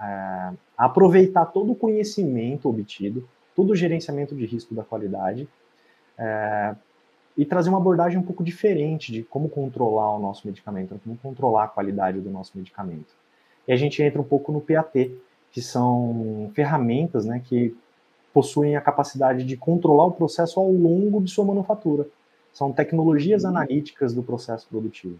é, 0.00 0.52
a 0.76 0.84
aproveitar 0.84 1.46
todo 1.46 1.72
o 1.72 1.76
conhecimento 1.76 2.68
obtido, 2.68 3.26
todo 3.54 3.70
o 3.70 3.76
gerenciamento 3.76 4.34
de 4.34 4.44
risco 4.44 4.74
da 4.74 4.82
qualidade 4.82 5.48
é, 6.18 6.74
e 7.36 7.44
trazer 7.44 7.68
uma 7.68 7.78
abordagem 7.78 8.18
um 8.18 8.22
pouco 8.22 8.44
diferente 8.44 9.12
de 9.12 9.22
como 9.22 9.48
controlar 9.48 10.16
o 10.16 10.20
nosso 10.20 10.46
medicamento, 10.46 11.00
como 11.02 11.16
controlar 11.16 11.64
a 11.64 11.68
qualidade 11.68 12.20
do 12.20 12.30
nosso 12.30 12.52
medicamento. 12.56 13.14
E 13.66 13.72
a 13.72 13.76
gente 13.76 14.02
entra 14.02 14.20
um 14.20 14.24
pouco 14.24 14.52
no 14.52 14.60
PAT, 14.60 15.10
que 15.50 15.62
são 15.62 16.50
ferramentas 16.54 17.24
né, 17.24 17.40
que 17.44 17.76
possuem 18.32 18.76
a 18.76 18.80
capacidade 18.80 19.44
de 19.44 19.56
controlar 19.56 20.06
o 20.06 20.12
processo 20.12 20.58
ao 20.58 20.70
longo 20.70 21.22
de 21.22 21.30
sua 21.30 21.44
manufatura. 21.44 22.06
São 22.52 22.72
tecnologias 22.72 23.44
uhum. 23.44 23.50
analíticas 23.50 24.12
do 24.12 24.22
processo 24.22 24.66
produtivo. 24.68 25.18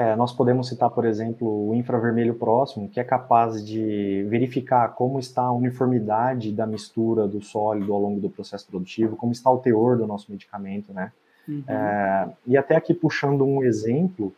É, 0.00 0.16
nós 0.16 0.32
podemos 0.32 0.66
citar, 0.66 0.88
por 0.88 1.04
exemplo, 1.04 1.68
o 1.68 1.74
infravermelho 1.74 2.32
próximo, 2.32 2.88
que 2.88 2.98
é 2.98 3.04
capaz 3.04 3.62
de 3.62 4.24
verificar 4.30 4.88
como 4.94 5.18
está 5.18 5.42
a 5.42 5.52
uniformidade 5.52 6.52
da 6.52 6.66
mistura 6.66 7.28
do 7.28 7.42
sólido 7.42 7.92
ao 7.92 8.00
longo 8.00 8.18
do 8.18 8.30
processo 8.30 8.66
produtivo, 8.66 9.14
como 9.14 9.30
está 9.30 9.50
o 9.50 9.58
teor 9.58 9.98
do 9.98 10.06
nosso 10.06 10.32
medicamento, 10.32 10.90
né? 10.94 11.12
Uhum. 11.46 11.62
É, 11.68 12.28
e 12.46 12.56
até 12.56 12.76
aqui 12.76 12.94
puxando 12.94 13.44
um 13.44 13.62
exemplo, 13.62 14.32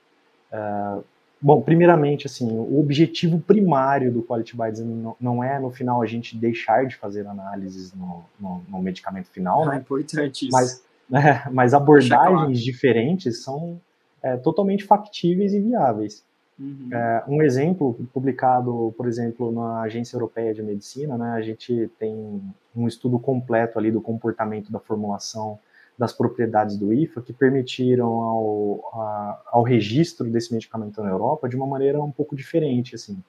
é, 0.50 0.98
bom, 1.40 1.62
primeiramente, 1.62 2.26
assim, 2.26 2.50
o 2.50 2.80
objetivo 2.80 3.38
primário 3.38 4.10
do 4.10 4.20
Quality 4.20 4.56
by 4.56 4.68
Design 4.72 4.94
não, 4.94 5.16
não, 5.20 5.44
é, 5.44 5.60
no 5.60 5.70
final, 5.70 6.02
a 6.02 6.06
gente 6.06 6.36
deixar 6.36 6.86
de 6.86 6.96
fazer 6.96 7.24
análises 7.24 7.94
no, 7.94 8.24
no, 8.40 8.64
no 8.68 8.82
medicamento 8.82 9.28
final, 9.28 9.64
né? 9.64 9.76
É 9.76 9.78
importante 9.78 10.48
isso. 10.48 10.50
Mas, 10.50 10.82
é, 11.12 11.48
mas 11.54 11.72
abordagens 11.72 12.34
claro. 12.34 12.52
diferentes 12.52 13.44
são 13.44 13.80
é, 14.22 14.36
totalmente 14.36 14.84
factíveis 14.84 15.52
e 15.52 15.60
viáveis. 15.60 16.24
Uhum. 16.58 16.88
É, 16.92 17.24
um 17.26 17.42
exemplo 17.42 17.94
publicado, 18.12 18.94
por 18.96 19.08
exemplo, 19.08 19.50
na 19.50 19.80
Agência 19.82 20.16
Europeia 20.16 20.54
de 20.54 20.62
Medicina, 20.62 21.18
né, 21.18 21.30
a 21.30 21.40
gente 21.40 21.90
tem 21.98 22.40
um 22.74 22.86
estudo 22.86 23.18
completo 23.18 23.78
ali 23.78 23.90
do 23.90 24.00
comportamento 24.00 24.70
da 24.70 24.78
formulação 24.78 25.58
das 25.98 26.12
propriedades 26.12 26.76
do 26.76 26.92
IFA 26.92 27.20
que 27.20 27.32
permitiram 27.32 28.08
ao, 28.08 28.90
a, 28.94 29.42
ao 29.52 29.62
registro 29.62 30.28
desse 30.30 30.52
medicamento 30.52 31.02
na 31.02 31.10
Europa 31.10 31.48
de 31.48 31.56
uma 31.56 31.66
maneira 31.66 32.02
um 32.02 32.10
pouco 32.10 32.34
diferente, 32.34 32.94
assim. 32.94 33.22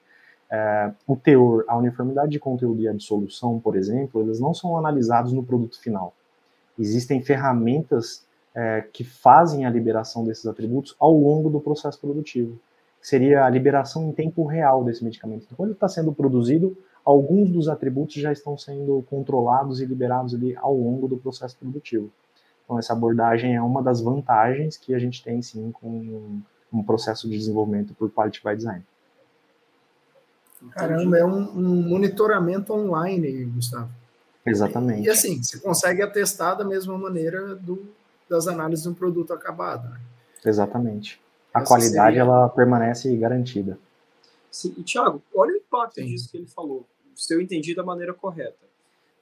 É, 0.50 0.92
o 1.06 1.16
teor, 1.16 1.64
a 1.66 1.76
uniformidade 1.76 2.32
de 2.32 2.38
conteúdo 2.38 2.80
e 2.80 2.88
a 2.88 2.92
dissolução, 2.92 3.58
por 3.58 3.76
exemplo, 3.76 4.22
eles 4.22 4.40
não 4.40 4.54
são 4.54 4.78
analisados 4.78 5.32
no 5.32 5.42
produto 5.42 5.80
final. 5.80 6.14
Existem 6.78 7.22
ferramentas 7.22 8.24
é, 8.54 8.82
que 8.92 9.02
fazem 9.02 9.66
a 9.66 9.70
liberação 9.70 10.24
desses 10.24 10.46
atributos 10.46 10.94
ao 10.98 11.12
longo 11.12 11.50
do 11.50 11.60
processo 11.60 11.98
produtivo. 12.00 12.58
Seria 13.00 13.44
a 13.44 13.50
liberação 13.50 14.08
em 14.08 14.12
tempo 14.12 14.46
real 14.46 14.84
desse 14.84 15.04
medicamento. 15.04 15.44
Então, 15.44 15.56
quando 15.56 15.70
ele 15.70 15.76
está 15.76 15.88
sendo 15.88 16.12
produzido, 16.12 16.76
alguns 17.04 17.50
dos 17.50 17.68
atributos 17.68 18.14
já 18.14 18.32
estão 18.32 18.56
sendo 18.56 19.04
controlados 19.10 19.80
e 19.80 19.84
liberados 19.84 20.34
ali 20.34 20.56
ao 20.56 20.74
longo 20.74 21.06
do 21.06 21.16
processo 21.16 21.56
produtivo. 21.58 22.10
Então, 22.64 22.78
essa 22.78 22.94
abordagem 22.94 23.54
é 23.54 23.60
uma 23.60 23.82
das 23.82 24.00
vantagens 24.00 24.76
que 24.76 24.94
a 24.94 24.98
gente 24.98 25.22
tem, 25.22 25.42
sim, 25.42 25.70
com 25.72 26.40
um 26.72 26.82
processo 26.82 27.28
de 27.28 27.36
desenvolvimento 27.36 27.92
por 27.94 28.10
Quality 28.10 28.40
by 28.42 28.56
Design. 28.56 28.82
Caramba, 30.70 31.18
é 31.18 31.24
um, 31.24 31.50
um 31.50 31.88
monitoramento 31.88 32.72
online, 32.72 33.44
Gustavo. 33.44 33.90
Exatamente. 34.46 35.02
E, 35.02 35.06
e, 35.06 35.10
assim, 35.10 35.42
você 35.42 35.58
consegue 35.58 36.00
atestar 36.00 36.56
da 36.56 36.64
mesma 36.64 36.96
maneira 36.96 37.54
do, 37.54 37.86
das 38.28 38.46
análises 38.46 38.84
de 38.84 38.88
um 38.88 38.94
produto 38.94 39.32
acabado. 39.32 39.88
Né? 39.88 40.00
Exatamente. 40.44 41.20
A 41.52 41.60
Essa 41.60 41.68
qualidade 41.68 42.16
seria... 42.16 42.20
ela 42.20 42.48
permanece 42.48 43.14
garantida. 43.16 43.78
Sim, 44.50 44.74
e 44.76 44.82
Thiago, 44.82 45.22
olha 45.34 45.52
o 45.52 45.56
impacto 45.56 45.96
Sim. 45.96 46.06
disso 46.06 46.30
que 46.30 46.36
ele 46.36 46.46
falou, 46.46 46.86
se 47.14 47.34
eu 47.34 47.40
entendi 47.40 47.74
da 47.74 47.82
maneira 47.82 48.12
correta. 48.12 48.64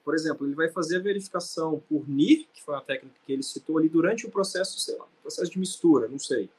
Por 0.03 0.13
exemplo, 0.13 0.45
ele 0.45 0.53
vai 0.53 0.69
fazer 0.69 0.97
a 0.97 0.99
verificação 0.99 1.81
por 1.87 2.07
NIR, 2.09 2.45
que 2.53 2.61
foi 2.61 2.73
uma 2.73 2.81
técnica 2.81 3.15
que 3.25 3.31
ele 3.31 3.41
citou 3.41 3.77
ali 3.77 3.87
durante 3.87 4.25
o 4.25 4.31
processo, 4.31 4.77
sei 4.79 4.97
lá, 4.97 5.05
processo 5.21 5.49
de 5.49 5.57
mistura, 5.57 6.09
não 6.09 6.19
sei. 6.19 6.49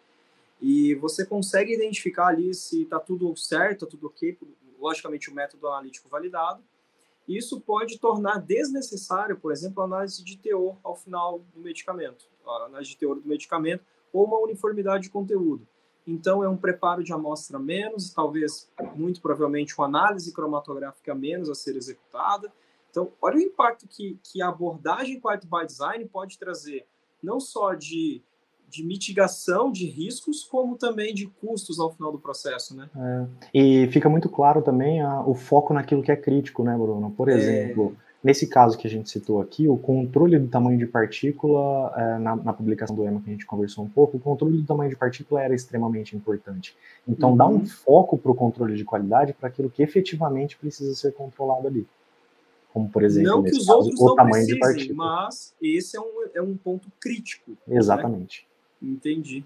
E 0.63 0.95
você 0.95 1.27
consegue 1.27 1.75
identificar 1.75 2.29
ali 2.29 2.55
se 2.55 2.83
está 2.83 2.99
tudo 2.99 3.37
certo, 3.37 3.85
tá 3.85 3.91
tudo 3.91 4.07
ok, 4.07 4.39
logicamente 4.81 5.31
o 5.31 5.35
método 5.35 5.69
analítico 5.69 6.09
validado, 6.09 6.63
isso 7.29 7.61
pode 7.61 7.99
tornar 7.99 8.39
desnecessário, 8.39 9.37
por 9.37 9.53
exemplo, 9.53 9.83
a 9.83 9.87
análise 9.87 10.23
de 10.23 10.37
teor 10.37 10.77
ao 10.83 10.95
final 10.95 11.41
do 11.55 11.61
medicamento, 11.61 12.27
a 12.47 12.67
análise 12.67 12.91
de 12.91 12.97
teor 12.97 13.17
do 13.17 13.29
medicamento 13.29 13.85
ou 14.13 14.25
uma 14.25 14.39
uniformidade 14.39 15.05
de 15.05 15.11
conteúdo. 15.11 15.67
Então, 16.07 16.45
é 16.45 16.49
um 16.49 16.57
preparo 16.57 17.03
de 17.03 17.13
amostra 17.13 17.59
menos, 17.59 18.13
talvez, 18.13 18.71
muito 18.95 19.21
provavelmente, 19.21 19.75
uma 19.77 19.87
análise 19.87 20.33
cromatográfica 20.33 21.15
menos 21.15 21.49
a 21.49 21.55
ser 21.55 21.77
executada. 21.77 22.53
Então, 22.91 23.11
olha 23.21 23.39
o 23.39 23.41
impacto 23.41 23.89
que, 23.89 24.19
que 24.23 24.43
a 24.43 24.49
abordagem 24.49 25.21
Quality 25.21 25.47
by 25.47 25.67
Design 25.67 26.05
pode 26.07 26.39
trazer, 26.39 26.87
não 27.23 27.41
só 27.41 27.75
de 27.75 28.23
de 28.75 28.85
mitigação 28.85 29.71
de 29.71 29.87
riscos, 29.87 30.43
como 30.43 30.77
também 30.77 31.15
de 31.15 31.27
custos 31.27 31.79
ao 31.79 31.93
final 31.93 32.11
do 32.11 32.19
processo, 32.19 32.77
né? 32.77 32.91
É. 32.97 33.27
E 33.55 33.87
fica 33.89 34.09
muito 34.09 34.29
claro 34.29 34.63
também 34.63 35.01
a, 35.01 35.21
o 35.21 35.35
foco 35.35 35.73
naquilo 35.73 36.03
que 36.03 36.11
é 36.11 36.17
crítico, 36.17 36.65
né, 36.65 36.77
Bruno? 36.77 37.11
Por 37.13 37.29
é. 37.29 37.35
exemplo, 37.35 37.97
é... 37.97 38.04
nesse 38.25 38.47
caso 38.47 38.79
que 38.79 38.87
a 38.87 38.91
gente 38.91 39.11
citou 39.11 39.41
aqui, 39.41 39.69
o 39.69 39.77
controle 39.77 40.39
do 40.39 40.49
tamanho 40.49 40.79
de 40.79 40.87
partícula, 40.87 41.93
é, 41.95 42.19
na, 42.19 42.35
na, 42.37 42.53
publicação 42.55 42.97
do 42.97 43.05
EMA 43.05 43.21
que 43.21 43.29
a 43.29 43.33
gente 43.33 43.45
conversou 43.45 43.85
um 43.85 43.89
pouco, 43.89 44.17
o 44.17 44.21
controle 44.21 44.57
do 44.57 44.67
tamanho 44.67 44.89
de 44.89 44.97
partícula 44.97 45.43
era 45.43 45.55
extremamente 45.55 46.17
importante. 46.17 46.75
Então, 47.07 47.33
uhum. 47.33 47.37
dá 47.37 47.47
um 47.47 47.67
foco 47.67 48.17
para 48.17 48.33
o 48.33 48.35
controle 48.35 48.75
de 48.75 48.85
qualidade 48.85 49.35
para 49.35 49.49
aquilo 49.49 49.69
que 49.69 49.83
efetivamente 49.83 50.57
precisa 50.57 50.95
ser 50.95 51.13
controlado 51.13 51.69
ali 51.69 51.87
como 52.73 52.91
por 52.91 53.05
exemplo 53.05 53.31
não 53.31 53.43
que 53.45 53.53
os 53.53 53.59
caso, 53.59 53.73
outros 53.79 54.01
o 54.01 54.15
tamanho 54.17 54.45
de 54.45 54.59
partícula. 54.59 54.97
Mas 54.97 55.55
esse 55.63 55.97
é 55.97 56.01
um, 56.01 56.27
é 56.35 56.43
um 56.43 56.57
ponto 56.57 56.91
crítico. 56.99 57.53
Né? 57.69 57.77
Exatamente. 57.79 58.45
Né? 58.83 58.91
Entendi. 58.91 59.45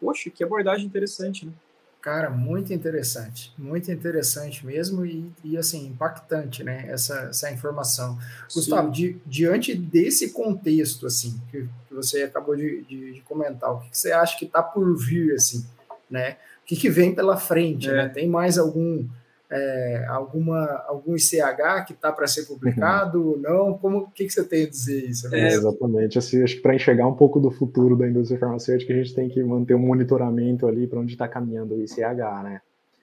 Poxa, 0.00 0.30
que 0.30 0.42
abordagem 0.42 0.86
interessante, 0.86 1.44
né? 1.44 1.52
Cara, 2.00 2.30
muito 2.30 2.72
interessante, 2.72 3.52
muito 3.58 3.92
interessante 3.92 4.64
mesmo 4.64 5.04
e, 5.04 5.30
e 5.44 5.58
assim, 5.58 5.88
impactante, 5.88 6.64
né, 6.64 6.86
essa, 6.88 7.28
essa 7.28 7.50
informação. 7.50 8.18
Sim. 8.48 8.60
Gustavo, 8.60 8.90
di, 8.90 9.20
diante 9.26 9.74
desse 9.74 10.30
contexto, 10.30 11.06
assim, 11.06 11.38
que, 11.50 11.68
que 11.86 11.94
você 11.94 12.22
acabou 12.22 12.56
de, 12.56 12.82
de, 12.84 13.12
de, 13.12 13.20
comentar, 13.20 13.70
o 13.70 13.80
que, 13.80 13.90
que 13.90 13.98
você 13.98 14.12
acha 14.12 14.38
que 14.38 14.46
está 14.46 14.62
por 14.62 14.96
vir, 14.96 15.34
assim, 15.34 15.66
né? 16.10 16.38
O 16.62 16.66
que, 16.66 16.74
que 16.74 16.88
vem 16.88 17.14
pela 17.14 17.36
frente, 17.36 17.90
é. 17.90 17.92
né? 17.92 18.08
Tem 18.08 18.26
mais 18.26 18.56
algum 18.56 19.06
é, 19.50 20.04
alguma, 20.08 20.64
algum 20.86 21.16
ICH 21.16 21.84
que 21.86 21.92
está 21.92 22.12
para 22.12 22.26
ser 22.26 22.46
publicado 22.46 23.30
ou 23.30 23.38
não? 23.38 23.76
Como 23.76 24.10
que, 24.12 24.24
que 24.24 24.32
você 24.32 24.44
tem 24.44 24.64
a 24.64 24.70
dizer 24.70 25.04
isso? 25.08 25.34
É, 25.34 25.48
exatamente. 25.48 26.18
Assim, 26.18 26.42
acho 26.42 26.56
que 26.56 26.62
para 26.62 26.74
enxergar 26.74 27.06
um 27.08 27.14
pouco 27.14 27.40
do 27.40 27.50
futuro 27.50 27.96
da 27.96 28.08
indústria 28.08 28.38
farmacêutica, 28.38 28.92
a 28.92 28.96
gente 28.96 29.14
tem 29.14 29.28
que 29.28 29.42
manter 29.42 29.74
um 29.74 29.80
monitoramento 29.80 30.68
ali 30.68 30.86
para 30.86 31.00
onde 31.00 31.12
está 31.12 31.26
caminhando 31.26 31.74
o 31.74 31.82
ICH, 31.82 32.42
né? 32.44 32.60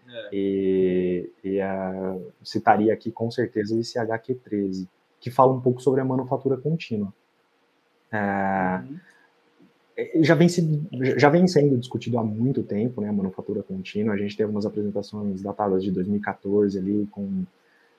É. 0.10 0.30
E, 0.32 1.30
e 1.44 1.60
a, 1.60 2.18
citaria 2.42 2.94
aqui 2.94 3.12
com 3.12 3.30
certeza 3.30 3.76
o 3.76 3.80
ICH 3.80 3.96
Q13, 4.26 4.88
que 5.20 5.30
fala 5.30 5.52
um 5.52 5.60
pouco 5.60 5.82
sobre 5.82 6.00
a 6.00 6.06
manufatura 6.06 6.56
contínua. 6.56 7.14
É, 8.10 8.82
uhum 8.88 8.98
já 10.22 10.36
vem, 10.36 10.48
se, 10.48 10.88
já 11.18 11.30
vem 11.30 11.48
sendo 11.48 11.78
discutido 11.78 12.20
há 12.20 12.24
muito 12.24 12.62
tempo, 12.62 13.02
né, 13.02 13.10
a 13.10 13.14
manufatura 13.14 13.64
contínua. 13.64 14.14
A 14.14 14.18
gente 14.18 14.38
teve 14.38 14.50
umas 14.50 14.66
apresentações 14.66 15.42
datadas 15.42 15.84
de 15.84 15.92
2014 15.92 16.78
ali, 16.78 17.08
com 17.10 17.44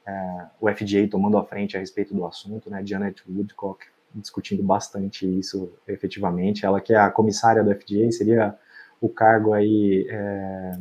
é, 0.07 0.47
o 0.61 0.69
FDA 0.69 1.09
tomando 1.11 1.37
a 1.37 1.45
frente 1.45 1.77
a 1.77 1.81
respeito 1.81 2.15
do 2.15 2.25
assunto, 2.25 2.71
né, 2.71 2.83
Janet 2.85 3.23
Woodcock 3.29 3.85
discutindo 4.15 4.63
bastante 4.63 5.27
isso 5.27 5.71
efetivamente. 5.87 6.65
Ela 6.65 6.81
que 6.81 6.93
é 6.93 6.97
a 6.97 7.11
comissária 7.11 7.63
do 7.63 7.75
FDA, 7.75 8.11
seria 8.11 8.55
o 9.01 9.09
cargo 9.09 9.53
aí, 9.53 10.07
é, 10.09 10.79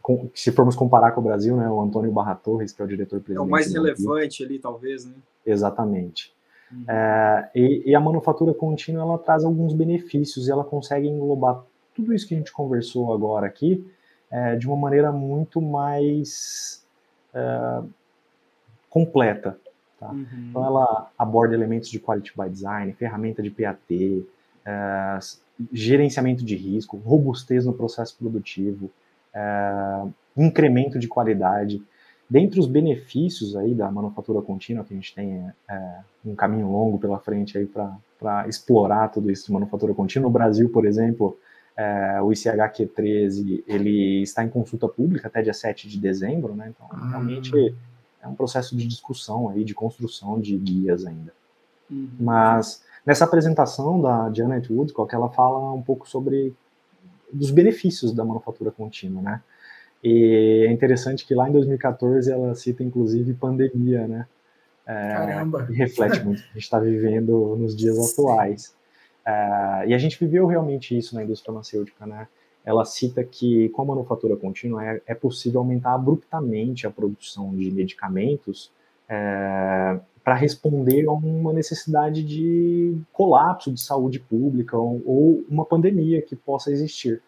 com, 0.00 0.30
se 0.34 0.52
formos 0.52 0.76
comparar 0.76 1.12
com 1.12 1.20
o 1.20 1.24
Brasil, 1.24 1.56
né, 1.56 1.68
o 1.68 1.80
Antônio 1.80 2.12
Barra 2.12 2.34
Torres, 2.34 2.72
que 2.72 2.80
é 2.80 2.84
o 2.84 2.88
diretor-presidente. 2.88 3.38
É 3.38 3.46
o 3.46 3.50
mais 3.50 3.72
relevante 3.72 4.44
ali, 4.44 4.58
talvez, 4.58 5.04
né? 5.04 5.14
Exatamente. 5.44 6.32
Uhum. 6.72 6.84
É, 6.88 7.50
e, 7.54 7.82
e, 7.86 7.94
a 7.94 8.00
manufatura 8.00 8.52
contínua 8.54 9.02
ela 9.02 9.18
traz 9.18 9.44
alguns 9.44 9.72
benefícios 9.72 10.48
e 10.48 10.50
ela 10.50 10.64
consegue 10.64 11.06
englobar 11.06 11.62
tudo 11.94 12.12
isso 12.12 12.26
que 12.26 12.34
a 12.34 12.38
gente 12.38 12.52
conversou 12.52 13.12
agora 13.12 13.46
aqui 13.46 13.86
é, 14.30 14.56
de 14.56 14.66
uma 14.66 14.76
maneira 14.76 15.12
muito 15.12 15.60
mais 15.60 16.84
é, 17.32 17.82
completa. 18.90 19.58
Tá? 19.98 20.10
Uhum. 20.10 20.26
Então 20.50 20.64
ela 20.66 21.10
aborda 21.16 21.54
elementos 21.54 21.88
de 21.88 22.00
quality 22.00 22.32
by 22.36 22.48
design, 22.48 22.92
ferramenta 22.94 23.42
de 23.42 23.50
PAT, 23.50 24.26
é, 24.64 25.18
gerenciamento 25.72 26.44
de 26.44 26.56
risco, 26.56 26.96
robustez 26.96 27.64
no 27.64 27.72
processo 27.72 28.16
produtivo, 28.18 28.90
é, 29.32 30.04
incremento 30.36 30.98
de 30.98 31.06
qualidade. 31.06 31.82
Dentre 32.28 32.58
os 32.58 32.66
benefícios 32.66 33.54
aí 33.54 33.74
da 33.74 33.90
manufatura 33.90 34.40
contínua, 34.40 34.84
que 34.84 34.92
a 34.94 34.96
gente 34.96 35.14
tem 35.14 35.34
é, 35.34 35.54
é 35.68 36.00
um 36.24 36.34
caminho 36.34 36.70
longo 36.70 36.98
pela 36.98 37.18
frente 37.18 37.58
aí 37.58 37.66
para 37.66 38.48
explorar 38.48 39.08
tudo 39.08 39.30
isso 39.30 39.46
de 39.46 39.52
manufatura 39.52 39.92
contínua. 39.92 40.26
No 40.26 40.32
Brasil, 40.32 40.70
por 40.70 40.86
exemplo, 40.86 41.38
é, 41.76 42.20
o 42.22 42.28
ICHQ13 42.28 43.64
ele 43.66 44.22
está 44.22 44.42
em 44.42 44.48
consulta 44.48 44.88
pública 44.88 45.28
até 45.28 45.42
dia 45.42 45.52
7 45.52 45.88
de 45.88 45.98
dezembro, 45.98 46.54
né? 46.54 46.72
Então, 46.74 46.88
uhum. 46.98 47.10
realmente 47.10 47.74
é 48.22 48.28
um 48.28 48.34
processo 48.34 48.74
de 48.76 48.86
discussão 48.86 49.50
aí, 49.50 49.64
de 49.64 49.74
construção 49.74 50.40
de 50.40 50.56
guias 50.56 51.04
ainda. 51.04 51.32
Uhum. 51.90 52.08
Mas 52.18 52.82
nessa 53.04 53.24
apresentação 53.24 54.00
da 54.00 54.32
Janet 54.32 54.72
Woodcock, 54.72 55.14
ela 55.14 55.28
fala 55.28 55.72
um 55.72 55.82
pouco 55.82 56.08
sobre 56.08 56.54
dos 57.30 57.50
benefícios 57.50 58.12
da 58.12 58.24
manufatura 58.24 58.70
contínua, 58.70 59.20
né? 59.20 59.42
E 60.04 60.66
é 60.68 60.70
interessante 60.70 61.26
que 61.26 61.34
lá 61.34 61.48
em 61.48 61.52
2014 61.52 62.30
ela 62.30 62.54
cita 62.54 62.84
inclusive 62.84 63.32
pandemia, 63.32 64.06
né? 64.06 64.26
É, 64.86 65.12
Caramba! 65.12 65.66
E 65.70 65.74
reflete 65.74 66.22
muito 66.22 66.40
o 66.40 66.42
que 66.42 66.50
a 66.50 66.52
gente 66.52 66.62
está 66.62 66.78
vivendo 66.78 67.56
nos 67.56 67.74
dias 67.74 67.98
atuais. 67.98 68.74
É, 69.24 69.84
e 69.86 69.94
a 69.94 69.98
gente 69.98 70.22
viveu 70.22 70.46
realmente 70.46 70.96
isso 70.96 71.14
na 71.14 71.24
indústria 71.24 71.46
farmacêutica, 71.46 72.04
né? 72.04 72.28
Ela 72.62 72.84
cita 72.84 73.24
que 73.24 73.70
com 73.70 73.80
a 73.80 73.84
manufatura 73.86 74.36
contínua 74.36 74.84
é, 74.84 75.00
é 75.06 75.14
possível 75.14 75.60
aumentar 75.60 75.94
abruptamente 75.94 76.86
a 76.86 76.90
produção 76.90 77.54
de 77.56 77.70
medicamentos 77.70 78.70
é, 79.08 79.98
para 80.22 80.34
responder 80.34 81.06
a 81.08 81.12
uma 81.12 81.52
necessidade 81.54 82.22
de 82.22 82.94
colapso 83.10 83.72
de 83.72 83.80
saúde 83.80 84.20
pública 84.20 84.76
ou, 84.76 85.02
ou 85.06 85.44
uma 85.48 85.64
pandemia 85.64 86.20
que 86.20 86.36
possa 86.36 86.70
existir. 86.70 87.22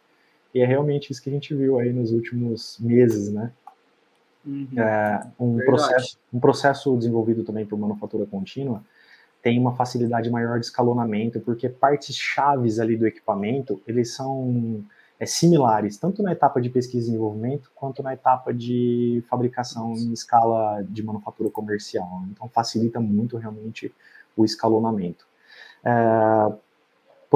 E 0.57 0.61
é 0.63 0.65
realmente 0.65 1.13
isso 1.13 1.23
que 1.23 1.29
a 1.29 1.33
gente 1.33 1.55
viu 1.55 1.79
aí 1.79 1.93
nos 1.93 2.13
últimos 2.13 2.79
meses, 2.81 3.31
né? 3.31 3.53
Uhum. 4.43 4.67
É, 4.75 5.27
um, 5.39 5.59
processo, 5.59 6.19
um 6.33 6.41
processo 6.41 6.97
desenvolvido 6.97 7.45
também 7.45 7.67
por 7.67 7.79
manufatura 7.79 8.25
contínua 8.25 8.83
tem 9.43 9.59
uma 9.61 9.77
facilidade 9.77 10.31
maior 10.31 10.59
de 10.59 10.65
escalonamento, 10.65 11.41
porque 11.41 11.69
partes 11.69 12.17
chaves 12.17 12.81
ali 12.81 12.97
do 12.97 13.07
equipamento, 13.07 13.83
eles 13.87 14.15
são 14.15 14.83
é, 15.21 15.27
similares, 15.27 15.99
tanto 15.99 16.23
na 16.23 16.33
etapa 16.33 16.59
de 16.59 16.71
pesquisa 16.71 17.05
e 17.07 17.11
desenvolvimento, 17.11 17.71
quanto 17.75 18.03
na 18.03 18.15
etapa 18.15 18.55
de 18.55 19.23
fabricação 19.29 19.93
em 19.93 20.11
escala 20.15 20.83
de 20.89 21.03
manufatura 21.03 21.51
comercial. 21.51 22.25
Então, 22.31 22.49
facilita 22.49 22.99
muito 22.99 23.37
realmente 23.37 23.95
o 24.35 24.43
escalonamento. 24.43 25.27
É, 25.85 26.53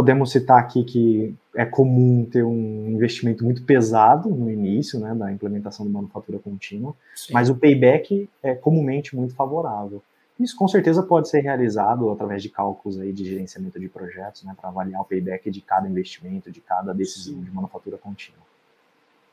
Podemos 0.01 0.33
citar 0.33 0.59
aqui 0.59 0.83
que 0.83 1.35
é 1.55 1.67
comum 1.67 2.25
ter 2.25 2.43
um 2.43 2.89
investimento 2.89 3.45
muito 3.45 3.63
pesado 3.65 4.31
no 4.31 4.51
início 4.51 4.99
né, 4.99 5.15
da 5.15 5.31
implementação 5.31 5.85
de 5.85 5.93
manufatura 5.93 6.39
contínua, 6.39 6.97
Sim. 7.15 7.35
mas 7.35 7.51
o 7.51 7.55
payback 7.55 8.27
é 8.43 8.55
comumente 8.55 9.15
muito 9.15 9.35
favorável. 9.35 10.03
Isso 10.39 10.57
com 10.57 10.67
certeza 10.67 11.03
pode 11.03 11.29
ser 11.29 11.41
realizado 11.41 12.09
através 12.09 12.43
de 12.43 12.49
cálculos 12.49 12.99
aí 12.99 13.13
de 13.13 13.27
gerenciamento 13.27 13.79
de 13.79 13.91
projetos, 13.91 14.43
né, 14.43 14.57
para 14.59 14.71
avaliar 14.71 15.03
o 15.03 15.05
payback 15.05 15.51
de 15.51 15.61
cada 15.61 15.87
investimento, 15.87 16.51
de 16.51 16.63
cada 16.63 16.95
decisão 16.95 17.35
Sim. 17.35 17.43
de 17.43 17.51
manufatura 17.51 17.99
contínua. 17.99 18.41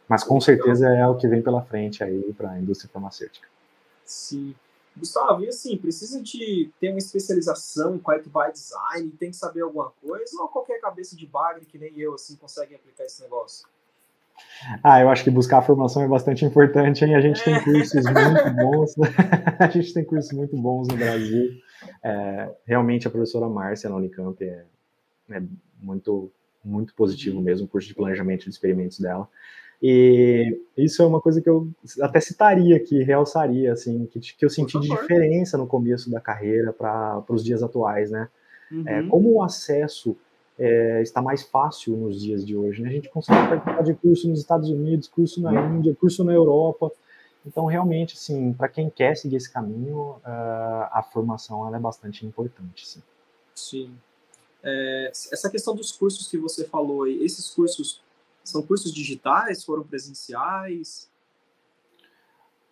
Mas 0.06 0.22
com 0.22 0.42
certeza 0.42 0.90
é 0.90 1.08
o 1.08 1.16
que 1.16 1.30
vem 1.30 1.42
pela 1.42 1.62
frente 1.62 2.04
aí 2.04 2.34
para 2.38 2.52
a 2.52 2.60
indústria 2.60 2.90
farmacêutica. 2.92 3.48
Sim. 4.04 4.54
Gustavo, 4.98 5.44
e 5.44 5.48
assim, 5.48 5.78
precisa 5.78 6.22
de 6.22 6.70
ter 6.80 6.90
uma 6.90 6.98
especialização 6.98 7.96
em 7.96 8.00
quality 8.00 8.30
by 8.30 8.52
design, 8.52 9.10
tem 9.20 9.32
que 9.32 9.38
saber 9.38 9.62
alguma 9.62 9.92
coisa, 10.02 10.42
ou 10.42 10.48
qualquer 10.48 10.80
cabeça 10.80 11.16
de 11.16 11.26
bagre 11.26 11.66
que 11.66 11.78
nem 11.78 11.98
eu, 12.00 12.14
assim, 12.14 12.36
consegue 12.36 12.76
aplicar 12.76 13.06
esse 13.06 13.22
negócio? 13.22 13.68
Ah, 14.84 15.02
eu 15.02 15.10
acho 15.10 15.24
que 15.24 15.32
buscar 15.32 15.60
a 15.60 15.62
formação 15.62 16.04
é 16.04 16.08
bastante 16.08 16.46
importante, 16.46 17.04
hein? 17.04 17.16
A 17.16 17.22
gente 17.22 17.44
tem 17.44 17.64
cursos 17.64 18.04
muito 18.04 18.54
bons, 18.56 18.96
a 19.60 19.68
gente 19.68 19.94
tem 19.94 20.04
cursos 20.04 20.32
muito 20.32 20.56
bons 20.56 20.88
no 20.88 20.98
Brasil. 20.98 21.50
É, 22.04 22.50
realmente 22.66 23.08
a 23.08 23.12
professora 23.12 23.50
Márcia 23.50 23.90
na 23.90 23.96
Unicamp 23.96 24.44
é, 24.44 24.66
é 25.32 25.42
muito, 25.82 26.32
muito 26.64 26.94
positivo 26.94 27.42
mesmo, 27.42 27.66
o 27.66 27.70
curso 27.70 27.88
de 27.88 27.96
planejamento 27.96 28.44
de 28.44 28.50
experimentos 28.50 29.00
dela. 29.00 29.28
E 29.82 30.60
isso 30.76 31.04
é 31.04 31.06
uma 31.06 31.22
coisa 31.22 31.40
que 31.40 31.50
eu 31.50 31.68
até 32.02 32.20
citaria 32.20 32.76
aqui, 32.76 33.04
realçaria, 33.04 33.74
assim, 33.74 34.08
que, 34.08 34.20
que 34.20 34.44
eu 34.44 34.50
senti 34.50 34.80
de 34.80 34.90
diferença 34.90 35.58
no 35.58 35.68
começo 35.68 36.10
da 36.10 36.20
carreira 36.20 36.74
para 36.74 37.24
os 37.30 37.44
dias 37.44 37.62
atuais, 37.62 38.10
né? 38.10 38.28
É, 38.72 38.76
uhum. 38.76 38.88
É, 38.88 39.04
como 39.08 39.34
o 39.34 39.44
acesso 39.44 40.18
é, 40.58 41.02
está 41.02 41.22
mais 41.22 41.44
fácil 41.44 41.96
nos 41.96 42.20
dias 42.20 42.46
de 42.46 42.58
hoje, 42.58 42.82
né? 42.82 42.90
A 42.90 42.92
gente 42.94 43.10
consegue 43.10 43.48
participar 43.48 43.84
de 43.84 43.94
curso 43.94 44.28
nos 44.28 44.40
Estados 44.40 44.70
Unidos, 44.70 45.08
curso 45.08 45.42
na 45.42 45.54
Índia, 45.68 45.96
curso 45.96 46.24
na 46.24 46.34
Europa. 46.34 46.92
Então, 47.46 47.66
realmente, 47.66 48.16
assim, 48.16 48.52
para 48.54 48.68
quem 48.68 48.90
quer 48.90 49.16
seguir 49.16 49.38
esse 49.38 49.52
caminho, 49.52 50.16
uh, 50.26 50.88
a 50.92 51.06
formação 51.14 51.74
é 51.74 51.80
bastante 51.80 52.26
importante, 52.26 52.88
sim. 52.88 53.02
Sim. 53.56 53.92
É, 54.64 55.12
essa 55.12 55.50
questão 55.50 55.76
dos 55.76 55.92
cursos 55.92 56.28
que 56.28 56.38
você 56.38 56.66
falou, 56.66 57.08
esses 57.08 57.50
cursos 57.52 58.02
são 58.50 58.62
cursos 58.62 58.94
digitais? 58.94 59.64
Foram 59.64 59.84
presenciais? 59.84 61.10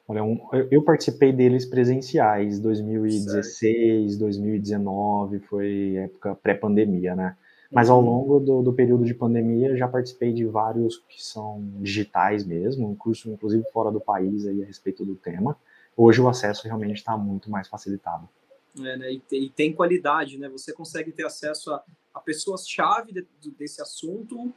Olha, 0.08 0.24
um, 0.24 0.40
eu 0.70 0.84
participei 0.84 1.34
deles 1.34 1.66
presenciais, 1.66 2.60
2016, 2.60 4.12
certo. 4.12 4.20
2019, 4.20 5.40
foi 5.40 5.96
época 5.96 6.36
pré-pandemia, 6.36 7.16
né? 7.16 7.36
Mas 7.72 7.90
ao 7.90 8.00
uhum. 8.00 8.06
longo 8.06 8.40
do, 8.40 8.62
do, 8.62 8.74
período 8.74 9.04
de 9.04 9.14
pandemia 9.14 9.76
já 9.76 9.88
participei 9.88 10.32
de 10.32 10.46
vários 10.46 11.04
que 11.10 11.24
são 11.24 11.68
digitais 11.82 12.46
mesmo, 12.46 12.88
um 12.88 12.96
curso 12.96 13.32
inclusive 13.32 13.64
fora 13.72 13.92
do 13.92 14.00
país 14.00 14.46
aí 14.46 14.62
a 14.62 14.66
respeito 14.66 15.04
do 15.04 15.16
tema. 15.16 15.58
Hoje 15.98 16.22
o 16.22 16.30
acesso 16.30 16.68
realmente 16.68 16.98
está 16.98 17.18
muito 17.18 17.50
mais 17.50 17.68
facilitado. 17.68 18.30
É, 18.78 18.98
né? 18.98 19.14
e, 19.14 19.20
tem, 19.20 19.44
e, 19.44 19.50
tem, 19.50 19.74
qualidade, 19.74 20.38
né? 20.38 20.48
Você 20.50 20.72
consegue 20.72 21.12
ter 21.12 21.26
acesso 21.26 21.72
a, 21.72 21.84
a 22.14 22.20
pessoas-chave 22.20 23.12
de, 23.42 23.52
desse 23.52 23.82
assunto 23.82 24.54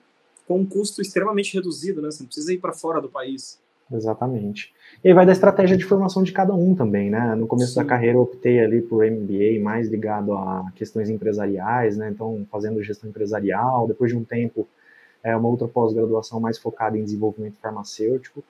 com 0.48 0.58
um 0.58 0.66
custo 0.66 1.02
extremamente 1.02 1.54
reduzido, 1.54 2.00
né? 2.00 2.10
Você 2.10 2.22
não 2.22 2.26
precisa 2.26 2.52
ir 2.54 2.58
para 2.58 2.72
fora 2.72 3.00
do 3.02 3.08
país. 3.08 3.60
Exatamente. 3.92 4.72
E 5.04 5.08
aí 5.08 5.14
vai 5.14 5.24
da 5.24 5.32
estratégia 5.32 5.76
de 5.76 5.84
formação 5.84 6.22
de 6.22 6.32
cada 6.32 6.54
um 6.54 6.74
também, 6.74 7.10
né? 7.10 7.34
No 7.34 7.46
começo 7.46 7.74
Sim. 7.74 7.80
da 7.80 7.84
carreira 7.84 8.16
eu 8.16 8.22
optei 8.22 8.60
ali 8.60 8.80
por 8.80 9.04
MBA 9.04 9.62
mais 9.62 9.88
ligado 9.88 10.32
a 10.32 10.64
questões 10.74 11.10
empresariais, 11.10 11.96
né? 11.96 12.10
Então, 12.10 12.46
fazendo 12.50 12.82
gestão 12.82 13.08
empresarial, 13.08 13.86
depois 13.86 14.10
de 14.10 14.16
um 14.16 14.24
tempo, 14.24 14.66
é 15.22 15.36
uma 15.36 15.48
outra 15.48 15.68
pós-graduação 15.68 16.40
mais 16.40 16.58
focada 16.58 16.98
em 16.98 17.04
desenvolvimento 17.04 17.58
farmacêutico. 17.60 18.42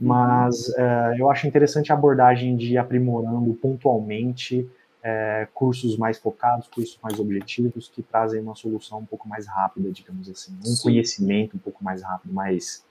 Uhum. 0.00 0.08
Mas 0.08 0.68
uhum. 0.68 0.74
é, 0.78 1.16
eu 1.18 1.30
acho 1.30 1.46
interessante 1.46 1.92
a 1.92 1.94
abordagem 1.94 2.56
de 2.56 2.78
aprimorando 2.78 3.52
pontualmente 3.54 4.68
é, 5.02 5.48
cursos 5.52 5.96
mais 5.96 6.18
focados, 6.18 6.68
cursos 6.68 6.98
mais 7.02 7.18
objetivos, 7.18 7.88
que 7.88 8.02
trazem 8.02 8.40
uma 8.40 8.54
solução 8.54 9.00
um 9.00 9.06
pouco 9.06 9.28
mais 9.28 9.46
rápida, 9.46 9.90
digamos 9.90 10.28
assim, 10.28 10.56
um 10.60 10.76
Sim. 10.76 10.82
conhecimento 10.82 11.56
um 11.56 11.60
pouco 11.60 11.82
mais 11.82 12.02
rápido, 12.02 12.32
mais 12.32 12.84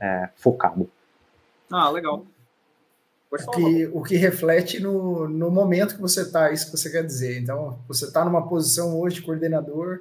é, 0.00 0.28
focado. 0.34 0.90
Ah, 1.70 1.88
legal. 1.90 2.26
O 3.30 3.50
que, 3.50 3.86
o 3.86 4.02
que 4.02 4.16
reflete 4.16 4.78
no, 4.78 5.28
no 5.28 5.50
momento 5.50 5.96
que 5.96 6.00
você 6.00 6.22
está, 6.22 6.52
isso 6.52 6.66
que 6.66 6.76
você 6.76 6.88
quer 6.88 7.04
dizer. 7.04 7.40
Então, 7.40 7.78
você 7.88 8.04
está 8.04 8.24
numa 8.24 8.46
posição 8.48 8.96
hoje 8.98 9.16
de 9.16 9.22
coordenador, 9.22 10.00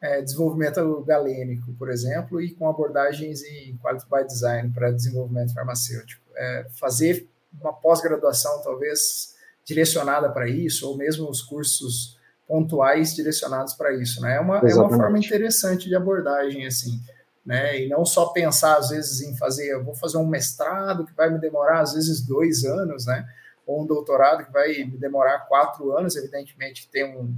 é, 0.00 0.22
desenvolvimento 0.22 1.02
galênico, 1.02 1.72
por 1.74 1.90
exemplo, 1.90 2.40
e 2.40 2.54
com 2.54 2.68
abordagens 2.68 3.42
em 3.42 3.76
Quality 3.78 4.06
by 4.08 4.24
Design 4.24 4.70
para 4.70 4.92
desenvolvimento 4.92 5.52
farmacêutico. 5.52 6.22
É, 6.36 6.66
fazer 6.78 7.28
uma 7.60 7.72
pós-graduação, 7.72 8.62
talvez, 8.62 9.34
direcionada 9.64 10.30
para 10.30 10.48
isso, 10.48 10.88
ou 10.88 10.96
mesmo 10.96 11.28
os 11.28 11.42
cursos 11.42 12.18
pontuais 12.50 13.14
direcionados 13.14 13.74
para 13.74 13.94
isso, 13.94 14.20
né? 14.20 14.36
É 14.36 14.40
uma, 14.40 14.58
é 14.58 14.74
uma 14.74 14.90
forma 14.90 15.18
interessante 15.18 15.88
de 15.88 15.94
abordagem, 15.94 16.66
assim, 16.66 17.00
né? 17.46 17.80
E 17.80 17.88
não 17.88 18.04
só 18.04 18.26
pensar, 18.26 18.76
às 18.76 18.88
vezes, 18.88 19.20
em 19.22 19.36
fazer, 19.36 19.72
eu 19.72 19.84
vou 19.84 19.94
fazer 19.94 20.18
um 20.18 20.26
mestrado 20.26 21.06
que 21.06 21.14
vai 21.14 21.30
me 21.30 21.38
demorar, 21.38 21.80
às 21.80 21.92
vezes, 21.92 22.20
dois 22.20 22.64
anos, 22.64 23.06
né? 23.06 23.24
Ou 23.64 23.82
um 23.82 23.86
doutorado 23.86 24.44
que 24.44 24.52
vai 24.52 24.82
me 24.84 24.98
demorar 24.98 25.46
quatro 25.46 25.96
anos, 25.96 26.16
evidentemente 26.16 26.88
tem 26.90 27.04
um, 27.04 27.32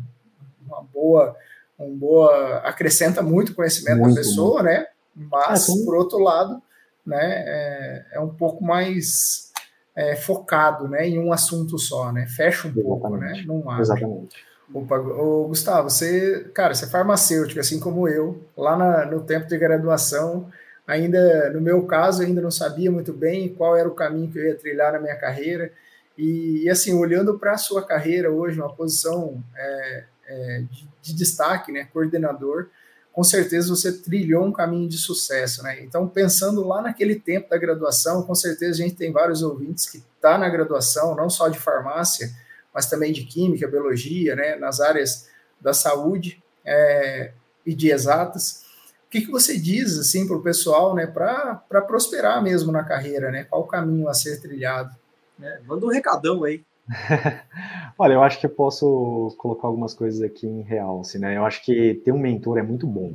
uma 0.66 0.82
boa, 0.82 1.36
um 1.78 1.94
boa, 1.94 2.58
acrescenta 2.60 3.22
muito 3.22 3.54
conhecimento 3.54 3.98
muito, 3.98 4.14
da 4.14 4.22
pessoa, 4.22 4.62
né? 4.62 4.86
Mas, 5.14 5.68
é, 5.68 5.84
por 5.84 5.94
outro 5.94 6.18
lado, 6.20 6.62
né, 7.04 7.44
é, 7.46 8.06
é 8.12 8.20
um 8.20 8.30
pouco 8.30 8.64
mais 8.64 9.51
é, 9.94 10.16
focado 10.16 10.88
né, 10.88 11.08
em 11.08 11.18
um 11.18 11.32
assunto 11.32 11.78
só, 11.78 12.12
né? 12.12 12.26
Fecha 12.26 12.68
um 12.68 12.70
Exatamente. 12.70 12.82
pouco, 12.82 13.16
né? 13.16 13.44
Não 13.46 13.68
abre. 13.68 13.82
Exatamente. 13.82 14.52
Opa, 14.72 14.96
ô, 14.96 15.48
Gustavo, 15.48 15.90
você, 15.90 16.50
cara, 16.54 16.74
você 16.74 16.86
é 16.86 16.88
farmacêutico, 16.88 17.60
assim 17.60 17.78
como 17.78 18.08
eu, 18.08 18.42
lá 18.56 18.74
na, 18.74 19.04
no 19.04 19.20
tempo 19.20 19.46
de 19.46 19.58
graduação, 19.58 20.50
ainda, 20.86 21.50
no 21.50 21.60
meu 21.60 21.84
caso, 21.86 22.22
ainda 22.22 22.40
não 22.40 22.50
sabia 22.50 22.90
muito 22.90 23.12
bem 23.12 23.52
qual 23.52 23.76
era 23.76 23.88
o 23.88 23.94
caminho 23.94 24.30
que 24.30 24.38
eu 24.38 24.46
ia 24.46 24.54
trilhar 24.54 24.92
na 24.92 24.98
minha 24.98 25.16
carreira, 25.16 25.70
e, 26.16 26.64
e 26.64 26.70
assim, 26.70 26.94
olhando 26.94 27.38
para 27.38 27.52
a 27.52 27.58
sua 27.58 27.84
carreira 27.84 28.30
hoje, 28.30 28.58
uma 28.58 28.72
posição 28.74 29.42
é, 29.54 30.04
é, 30.26 30.64
de, 30.70 30.88
de, 31.02 31.14
destaque, 31.14 31.70
né, 31.70 31.88
coordenador, 31.92 32.68
com 33.12 33.22
certeza 33.22 33.68
você 33.68 33.92
trilhou 33.92 34.44
um 34.44 34.52
caminho 34.52 34.88
de 34.88 34.96
sucesso, 34.96 35.62
né? 35.62 35.82
Então, 35.82 36.08
pensando 36.08 36.66
lá 36.66 36.80
naquele 36.80 37.16
tempo 37.16 37.50
da 37.50 37.58
graduação, 37.58 38.22
com 38.22 38.34
certeza 38.34 38.82
a 38.82 38.86
gente 38.86 38.96
tem 38.96 39.12
vários 39.12 39.42
ouvintes 39.42 39.88
que 39.88 40.02
está 40.16 40.38
na 40.38 40.48
graduação, 40.48 41.14
não 41.14 41.28
só 41.28 41.48
de 41.48 41.58
farmácia, 41.58 42.30
mas 42.72 42.86
também 42.86 43.12
de 43.12 43.24
química, 43.24 43.68
biologia, 43.68 44.34
né? 44.34 44.56
Nas 44.56 44.80
áreas 44.80 45.28
da 45.60 45.74
saúde 45.74 46.42
é, 46.64 47.32
e 47.66 47.74
de 47.74 47.90
exatas. 47.90 48.62
O 49.06 49.10
que, 49.10 49.20
que 49.20 49.30
você 49.30 49.58
diz, 49.58 49.98
assim, 49.98 50.26
para 50.26 50.36
o 50.36 50.42
pessoal, 50.42 50.94
né? 50.94 51.06
Para 51.06 51.82
prosperar 51.86 52.42
mesmo 52.42 52.72
na 52.72 52.82
carreira, 52.82 53.30
né? 53.30 53.44
Qual 53.44 53.60
o 53.60 53.66
caminho 53.66 54.08
a 54.08 54.14
ser 54.14 54.40
trilhado? 54.40 54.96
É, 55.40 55.60
manda 55.66 55.84
um 55.84 55.90
recadão 55.90 56.44
aí. 56.44 56.64
Olha, 57.98 58.14
eu 58.14 58.22
acho 58.22 58.40
que 58.40 58.46
eu 58.46 58.50
posso 58.50 59.34
colocar 59.38 59.68
algumas 59.68 59.94
coisas 59.94 60.22
aqui 60.22 60.46
em 60.46 60.62
realce, 60.62 61.18
né? 61.18 61.36
Eu 61.36 61.44
acho 61.44 61.64
que 61.64 61.94
ter 62.04 62.12
um 62.12 62.18
mentor 62.18 62.58
é 62.58 62.62
muito 62.62 62.86
bom. 62.86 63.12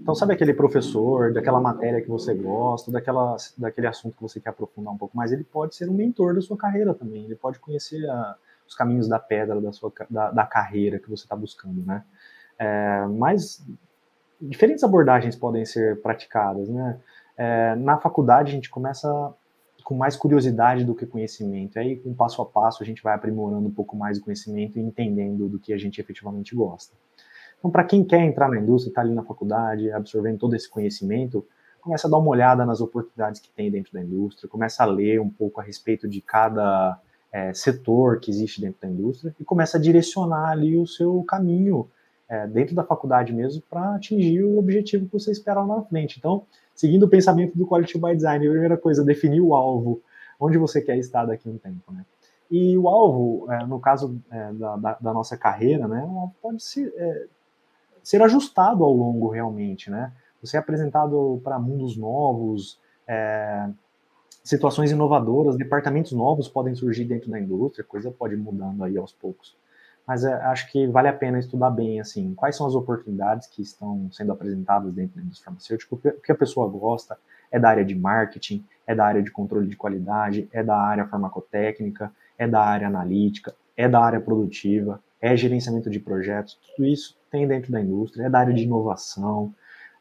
Então, 0.00 0.14
sabe 0.14 0.34
aquele 0.34 0.52
professor, 0.52 1.32
daquela 1.32 1.60
matéria 1.60 2.00
que 2.00 2.08
você 2.08 2.34
gosta, 2.34 2.90
daquela, 2.90 3.36
daquele 3.56 3.86
assunto 3.86 4.16
que 4.16 4.22
você 4.22 4.40
quer 4.40 4.50
aprofundar 4.50 4.92
um 4.92 4.98
pouco 4.98 5.16
mais, 5.16 5.30
ele 5.30 5.44
pode 5.44 5.76
ser 5.76 5.88
um 5.88 5.94
mentor 5.94 6.34
da 6.34 6.40
sua 6.40 6.56
carreira 6.56 6.92
também, 6.92 7.24
ele 7.24 7.36
pode 7.36 7.60
conhecer 7.60 8.04
a, 8.10 8.34
os 8.66 8.74
caminhos 8.74 9.06
da 9.06 9.20
pedra 9.20 9.60
da, 9.60 9.72
sua, 9.72 9.92
da, 10.10 10.32
da 10.32 10.44
carreira 10.44 10.98
que 10.98 11.08
você 11.08 11.22
está 11.24 11.36
buscando, 11.36 11.84
né? 11.86 12.02
É, 12.58 13.06
mas 13.06 13.64
diferentes 14.40 14.82
abordagens 14.82 15.36
podem 15.36 15.64
ser 15.64 16.00
praticadas, 16.02 16.68
né? 16.68 16.98
É, 17.36 17.76
na 17.76 17.96
faculdade 17.96 18.50
a 18.50 18.54
gente 18.54 18.68
começa 18.68 19.08
com 19.82 19.94
mais 19.94 20.16
curiosidade 20.16 20.84
do 20.84 20.94
que 20.94 21.06
conhecimento. 21.06 21.78
Aí, 21.78 21.96
com 21.96 22.14
passo 22.14 22.40
a 22.42 22.46
passo, 22.46 22.82
a 22.82 22.86
gente 22.86 23.02
vai 23.02 23.14
aprimorando 23.14 23.68
um 23.68 23.70
pouco 23.70 23.96
mais 23.96 24.18
o 24.18 24.22
conhecimento 24.22 24.78
e 24.78 24.82
entendendo 24.82 25.48
do 25.48 25.58
que 25.58 25.72
a 25.72 25.78
gente 25.78 26.00
efetivamente 26.00 26.54
gosta. 26.54 26.94
Então, 27.58 27.70
para 27.70 27.84
quem 27.84 28.04
quer 28.04 28.20
entrar 28.20 28.48
na 28.48 28.58
indústria, 28.58 28.90
está 28.90 29.00
ali 29.00 29.14
na 29.14 29.22
faculdade, 29.22 29.90
absorvendo 29.92 30.38
todo 30.38 30.56
esse 30.56 30.68
conhecimento, 30.68 31.46
começa 31.80 32.06
a 32.06 32.10
dar 32.10 32.18
uma 32.18 32.28
olhada 32.28 32.64
nas 32.64 32.80
oportunidades 32.80 33.40
que 33.40 33.50
tem 33.50 33.70
dentro 33.70 33.92
da 33.92 34.00
indústria, 34.00 34.48
começa 34.48 34.82
a 34.82 34.86
ler 34.86 35.20
um 35.20 35.28
pouco 35.28 35.60
a 35.60 35.64
respeito 35.64 36.08
de 36.08 36.20
cada 36.20 36.98
é, 37.32 37.52
setor 37.54 38.20
que 38.20 38.30
existe 38.30 38.60
dentro 38.60 38.80
da 38.80 38.88
indústria 38.88 39.34
e 39.38 39.44
começa 39.44 39.78
a 39.78 39.80
direcionar 39.80 40.50
ali 40.50 40.76
o 40.76 40.86
seu 40.86 41.22
caminho 41.24 41.88
é, 42.32 42.46
dentro 42.46 42.74
da 42.74 42.82
faculdade 42.82 43.30
mesmo 43.30 43.62
para 43.68 43.94
atingir 43.94 44.42
o 44.42 44.58
objetivo 44.58 45.04
que 45.04 45.12
você 45.12 45.30
espera 45.30 45.62
lá 45.62 45.76
na 45.76 45.82
frente. 45.82 46.18
Então, 46.18 46.46
seguindo 46.74 47.02
o 47.02 47.08
pensamento 47.08 47.58
do 47.58 47.66
Quality 47.66 47.98
by 47.98 48.16
Design, 48.16 48.46
a 48.46 48.50
primeira 48.50 48.78
coisa, 48.78 49.04
definir 49.04 49.42
o 49.42 49.54
alvo, 49.54 50.00
onde 50.40 50.56
você 50.56 50.80
quer 50.80 50.96
estar 50.96 51.26
daqui 51.26 51.46
a 51.46 51.52
um 51.52 51.58
tempo, 51.58 51.92
né? 51.92 52.06
E 52.50 52.76
o 52.78 52.88
alvo, 52.88 53.52
é, 53.52 53.66
no 53.66 53.78
caso 53.78 54.18
é, 54.30 54.52
da, 54.54 54.76
da, 54.76 54.98
da, 54.98 55.12
nossa 55.12 55.36
carreira, 55.36 55.86
né, 55.86 56.06
pode 56.40 56.62
ser, 56.62 56.92
é, 56.96 57.26
ser 58.02 58.22
ajustado 58.22 58.82
ao 58.82 58.92
longo 58.94 59.28
realmente, 59.28 59.90
né? 59.90 60.10
Você 60.42 60.56
é 60.56 60.60
apresentado 60.60 61.38
para 61.44 61.58
mundos 61.58 61.98
novos, 61.98 62.80
é, 63.06 63.68
situações 64.42 64.90
inovadoras, 64.90 65.56
departamentos 65.56 66.12
novos 66.12 66.48
podem 66.48 66.74
surgir 66.74 67.04
dentro 67.04 67.30
da 67.30 67.38
indústria, 67.38 67.84
coisa 67.84 68.10
pode 68.10 68.36
mudando 68.36 68.82
aí 68.84 68.96
aos 68.96 69.12
poucos 69.12 69.54
mas 70.06 70.24
é, 70.24 70.32
acho 70.32 70.70
que 70.70 70.86
vale 70.86 71.08
a 71.08 71.12
pena 71.12 71.38
estudar 71.38 71.70
bem, 71.70 72.00
assim, 72.00 72.34
quais 72.34 72.56
são 72.56 72.66
as 72.66 72.74
oportunidades 72.74 73.46
que 73.46 73.62
estão 73.62 74.08
sendo 74.10 74.32
apresentadas 74.32 74.92
dentro 74.92 75.16
da 75.16 75.22
indústria 75.22 75.44
farmacêutica, 75.46 75.94
o 75.94 75.98
que 75.98 76.32
a 76.32 76.34
pessoa 76.34 76.68
gosta, 76.68 77.16
é 77.50 77.58
da 77.58 77.68
área 77.68 77.84
de 77.84 77.94
marketing, 77.94 78.64
é 78.86 78.94
da 78.94 79.04
área 79.04 79.22
de 79.22 79.30
controle 79.30 79.68
de 79.68 79.76
qualidade, 79.76 80.48
é 80.52 80.62
da 80.62 80.76
área 80.76 81.06
farmacotécnica, 81.06 82.10
é 82.38 82.48
da 82.48 82.62
área 82.62 82.88
analítica, 82.88 83.54
é 83.76 83.88
da 83.88 84.00
área 84.00 84.20
produtiva, 84.20 85.00
é 85.20 85.36
gerenciamento 85.36 85.88
de 85.88 86.00
projetos, 86.00 86.58
tudo 86.74 86.86
isso 86.86 87.16
tem 87.30 87.46
dentro 87.46 87.70
da 87.70 87.80
indústria, 87.80 88.24
é 88.24 88.30
da 88.30 88.40
área 88.40 88.52
de 88.52 88.64
inovação, 88.64 89.54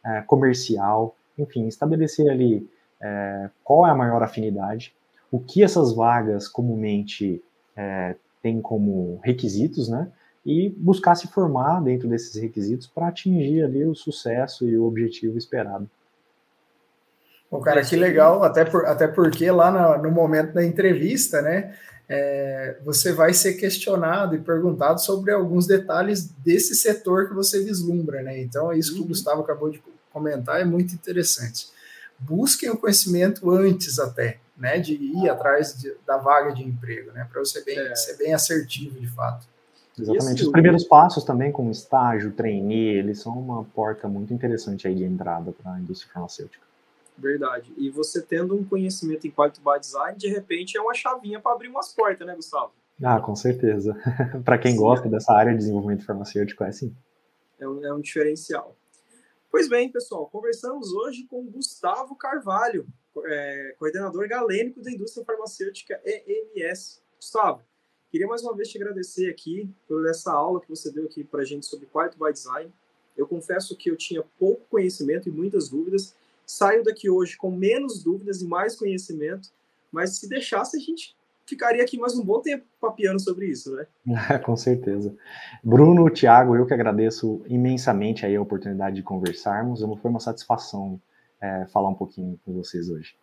é, 0.04 0.22
comercial, 0.22 1.16
enfim, 1.38 1.68
estabelecer 1.68 2.30
ali 2.30 2.68
é, 3.00 3.50
qual 3.64 3.86
é 3.86 3.92
a 3.92 3.96
maior 3.96 4.24
afinidade, 4.24 4.96
o 5.32 5.40
que 5.40 5.64
essas 5.64 5.94
vagas 5.94 6.48
comumente 6.48 7.42
é, 7.76 8.16
tem 8.42 8.62
como 8.62 9.20
requisitos, 9.24 9.90
né? 9.90 10.12
E 10.46 10.70
buscar 10.70 11.16
se 11.16 11.28
formar 11.28 11.82
dentro 11.82 12.08
desses 12.10 12.36
requisitos 12.42 12.88
para 12.88 13.08
atingir 13.08 13.64
ali 13.64 13.86
o 13.86 13.94
sucesso 13.94 14.68
e 14.68 14.76
o 14.78 14.86
objetivo 14.86 15.38
esperado. 15.38 15.90
Bom, 17.50 17.60
cara, 17.60 17.84
que 17.84 17.96
legal, 17.96 18.44
até, 18.44 18.64
por, 18.64 18.86
até 18.86 19.08
porque 19.08 19.52
lá 19.52 19.70
no, 19.70 20.04
no 20.04 20.12
momento 20.12 20.54
da 20.54 20.66
entrevista, 20.66 21.42
né, 21.42 21.76
é, 22.08 22.78
você 22.84 23.12
vai 23.12 23.34
ser 23.34 23.54
questionado 23.54 24.36
e 24.36 24.40
perguntado 24.40 25.02
sobre 25.02 25.32
alguns 25.32 25.68
detalhes 25.68 26.30
desse 26.44 26.76
setor 26.76 27.28
que 27.28 27.34
você 27.34 27.64
vislumbra, 27.64 28.22
né? 28.22 28.42
Então, 28.42 28.74
isso 28.74 28.94
que 28.94 29.00
o 29.00 29.02
uhum. 29.04 29.08
Gustavo 29.08 29.42
acabou 29.42 29.70
de 29.70 29.82
comentar 30.12 30.60
é 30.60 30.66
muito 30.66 30.94
interessante. 30.94 31.68
Busquem 32.20 32.70
o 32.70 32.78
conhecimento 32.78 33.50
antes 33.50 33.98
até, 33.98 34.40
né, 34.62 34.80
de 34.80 34.94
ir 34.94 35.28
atrás 35.28 35.76
de, 35.76 35.94
da 36.06 36.18
vaga 36.18 36.54
de 36.54 36.64
emprego, 36.64 37.12
né, 37.12 37.28
para 37.30 37.40
você 37.40 37.64
bem, 37.64 37.78
é. 37.78 37.96
ser 37.96 38.16
bem 38.16 38.34
assertivo 38.34 39.00
de 39.00 39.08
fato. 39.08 39.48
Exatamente. 40.00 40.44
Os 40.44 40.52
primeiros 40.52 40.84
passos 40.84 41.24
também, 41.24 41.52
como 41.52 41.72
estágio, 41.72 42.32
trainee, 42.32 42.98
eles 42.98 43.20
são 43.20 43.38
uma 43.38 43.64
porta 43.64 44.08
muito 44.08 44.34
interessante 44.34 44.88
aí 44.88 44.96
de 44.96 45.04
entrada 45.04 45.52
para 45.52 45.74
a 45.74 45.80
indústria 45.80 46.14
farmacêutica. 46.14 46.64
Verdade. 47.18 47.74
E 47.76 47.90
você 47.90 48.22
tendo 48.22 48.56
um 48.56 48.64
conhecimento 48.64 49.28
em 49.28 49.32
Quality 49.32 49.60
by 49.60 49.80
Design, 49.80 50.18
de 50.18 50.28
repente 50.30 50.78
é 50.78 50.82
uma 50.82 50.94
chavinha 50.94 51.40
para 51.40 51.52
abrir 51.52 51.68
umas 51.68 51.94
portas, 51.94 52.26
né, 52.26 52.36
Gustavo? 52.36 52.72
Ah, 53.04 53.20
com 53.20 53.36
certeza. 53.36 53.96
para 54.46 54.58
quem 54.58 54.74
sim, 54.74 54.78
gosta 54.78 55.08
é. 55.08 55.12
dessa 55.12 55.34
área 55.34 55.52
de 55.52 55.58
desenvolvimento 55.58 56.06
farmacêutico, 56.06 56.64
é 56.64 56.72
sim. 56.72 56.96
É 57.60 57.68
um, 57.68 57.86
é 57.86 57.94
um 57.94 58.00
diferencial. 58.00 58.76
Pois 59.52 59.68
bem, 59.68 59.90
pessoal, 59.90 60.28
conversamos 60.28 60.94
hoje 60.94 61.26
com 61.30 61.44
Gustavo 61.46 62.16
Carvalho, 62.16 62.88
é, 63.26 63.76
coordenador 63.78 64.28
galênico 64.28 64.82
da 64.82 64.92
indústria 64.92 65.26
farmacêutica 65.26 66.02
EMS. 66.06 67.02
Gustavo, 67.18 67.62
queria 68.10 68.28
mais 68.28 68.42
uma 68.42 68.56
vez 68.56 68.70
te 68.70 68.78
agradecer 68.78 69.30
aqui 69.30 69.70
por 69.88 70.08
essa 70.08 70.32
aula 70.32 70.62
que 70.62 70.70
você 70.70 70.92
deu 70.92 71.06
aqui 71.06 71.24
para 71.24 71.42
a 71.42 71.46
gente 71.46 71.66
sobre 71.66 71.88
Quality 71.88 72.18
by 72.18 72.32
Design. 72.32 72.72
Eu 73.18 73.28
confesso 73.28 73.76
que 73.76 73.90
eu 73.90 73.96
tinha 73.96 74.24
pouco 74.40 74.66
conhecimento 74.70 75.28
e 75.28 75.32
muitas 75.32 75.70
dúvidas. 75.70 76.16
Saio 76.46 76.84
daqui 76.84 77.10
hoje 77.10 77.38
com 77.38 77.52
menos 77.52 78.04
dúvidas 78.04 78.42
e 78.42 78.46
mais 78.46 78.76
conhecimento, 78.76 79.50
mas 79.92 80.18
se 80.18 80.28
deixasse, 80.28 80.78
a 80.78 80.80
gente 80.80 81.16
ficaria 81.46 81.84
aqui 81.84 81.98
mais 81.98 82.18
um 82.18 82.24
bom 82.24 82.42
tempo 82.42 82.66
papiando 82.80 83.20
sobre 83.20 83.48
isso, 83.48 83.76
né? 83.76 83.86
Com 84.46 84.56
certeza. 84.56 85.14
Bruno, 85.64 86.10
Thiago, 86.10 86.56
eu 86.56 86.66
que 86.66 86.74
agradeço 86.74 87.42
imensamente 87.48 88.26
aí 88.26 88.36
a 88.36 88.42
oportunidade 88.42 88.96
de 88.96 89.04
conversarmos. 89.04 89.82
Foi 89.82 90.10
uma 90.10 90.20
satisfação 90.20 91.00
é, 91.42 91.66
falar 91.68 91.90
um 91.90 91.96
pouquinho 91.96 92.40
com 92.46 92.54
vocês 92.54 92.90
hoje. 92.90 93.16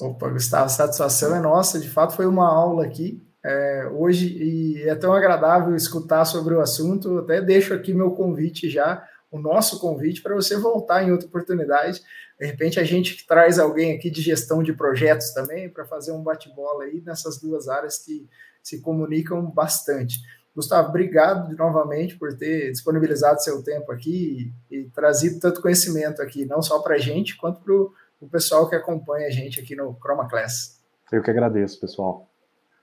Opa, 0.00 0.28
Gustavo, 0.28 0.68
satisfação 0.68 1.34
é 1.34 1.40
nossa. 1.40 1.78
De 1.78 1.88
fato, 1.88 2.14
foi 2.14 2.26
uma 2.26 2.46
aula 2.46 2.84
aqui 2.84 3.22
é, 3.44 3.88
hoje 3.92 4.36
e 4.42 4.82
é 4.88 4.94
tão 4.94 5.12
agradável 5.12 5.74
escutar 5.76 6.24
sobre 6.24 6.54
o 6.54 6.60
assunto. 6.60 7.18
Até 7.18 7.40
deixo 7.40 7.74
aqui 7.74 7.94
meu 7.94 8.10
convite 8.12 8.68
já, 8.68 9.06
o 9.30 9.38
nosso 9.38 9.78
convite 9.80 10.22
para 10.22 10.34
você 10.34 10.56
voltar 10.56 11.04
em 11.04 11.12
outra 11.12 11.28
oportunidade. 11.28 12.02
De 12.38 12.46
repente, 12.46 12.80
a 12.80 12.84
gente 12.84 13.26
traz 13.26 13.58
alguém 13.58 13.94
aqui 13.94 14.10
de 14.10 14.20
gestão 14.20 14.62
de 14.62 14.72
projetos 14.72 15.30
também 15.32 15.68
para 15.68 15.84
fazer 15.84 16.12
um 16.12 16.22
bate-bola 16.22 16.84
aí 16.84 17.00
nessas 17.04 17.40
duas 17.40 17.68
áreas 17.68 17.98
que 17.98 18.28
se 18.62 18.80
comunicam 18.80 19.44
bastante. 19.44 20.18
Gustavo, 20.54 20.88
obrigado 20.88 21.54
novamente 21.56 22.16
por 22.16 22.36
ter 22.36 22.70
disponibilizado 22.70 23.42
seu 23.42 23.62
tempo 23.62 23.90
aqui 23.90 24.54
e, 24.70 24.76
e 24.76 24.90
trazido 24.90 25.40
tanto 25.40 25.60
conhecimento 25.60 26.22
aqui, 26.22 26.44
não 26.44 26.62
só 26.62 26.80
para 26.80 26.94
a 26.94 26.98
gente, 26.98 27.36
quanto 27.36 27.60
para 27.60 27.74
o 27.74 28.28
pessoal 28.30 28.68
que 28.68 28.76
acompanha 28.76 29.26
a 29.26 29.30
gente 29.30 29.60
aqui 29.60 29.74
no 29.74 29.96
Chroma 30.00 30.28
Class. 30.28 30.80
Eu 31.10 31.22
que 31.22 31.30
agradeço, 31.30 31.80
pessoal. 31.80 32.28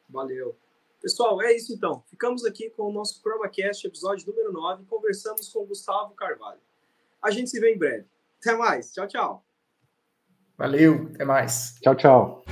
Valeu. 0.09 0.55
Pessoal, 1.01 1.41
é 1.41 1.55
isso 1.55 1.73
então. 1.73 2.03
Ficamos 2.09 2.45
aqui 2.45 2.69
com 2.69 2.83
o 2.83 2.93
nosso 2.93 3.19
ChromaCast, 3.21 3.87
episódio 3.87 4.27
número 4.27 4.51
9. 4.51 4.85
Conversamos 4.85 5.49
com 5.49 5.63
o 5.63 5.65
Gustavo 5.65 6.13
Carvalho. 6.13 6.59
A 7.21 7.31
gente 7.31 7.49
se 7.49 7.59
vê 7.59 7.73
em 7.73 7.77
breve. 7.77 8.05
Até 8.39 8.55
mais. 8.55 8.91
Tchau, 8.91 9.07
tchau. 9.07 9.43
Valeu. 10.57 11.09
Até 11.15 11.25
mais. 11.25 11.75
Tchau, 11.81 11.95
tchau. 11.95 12.43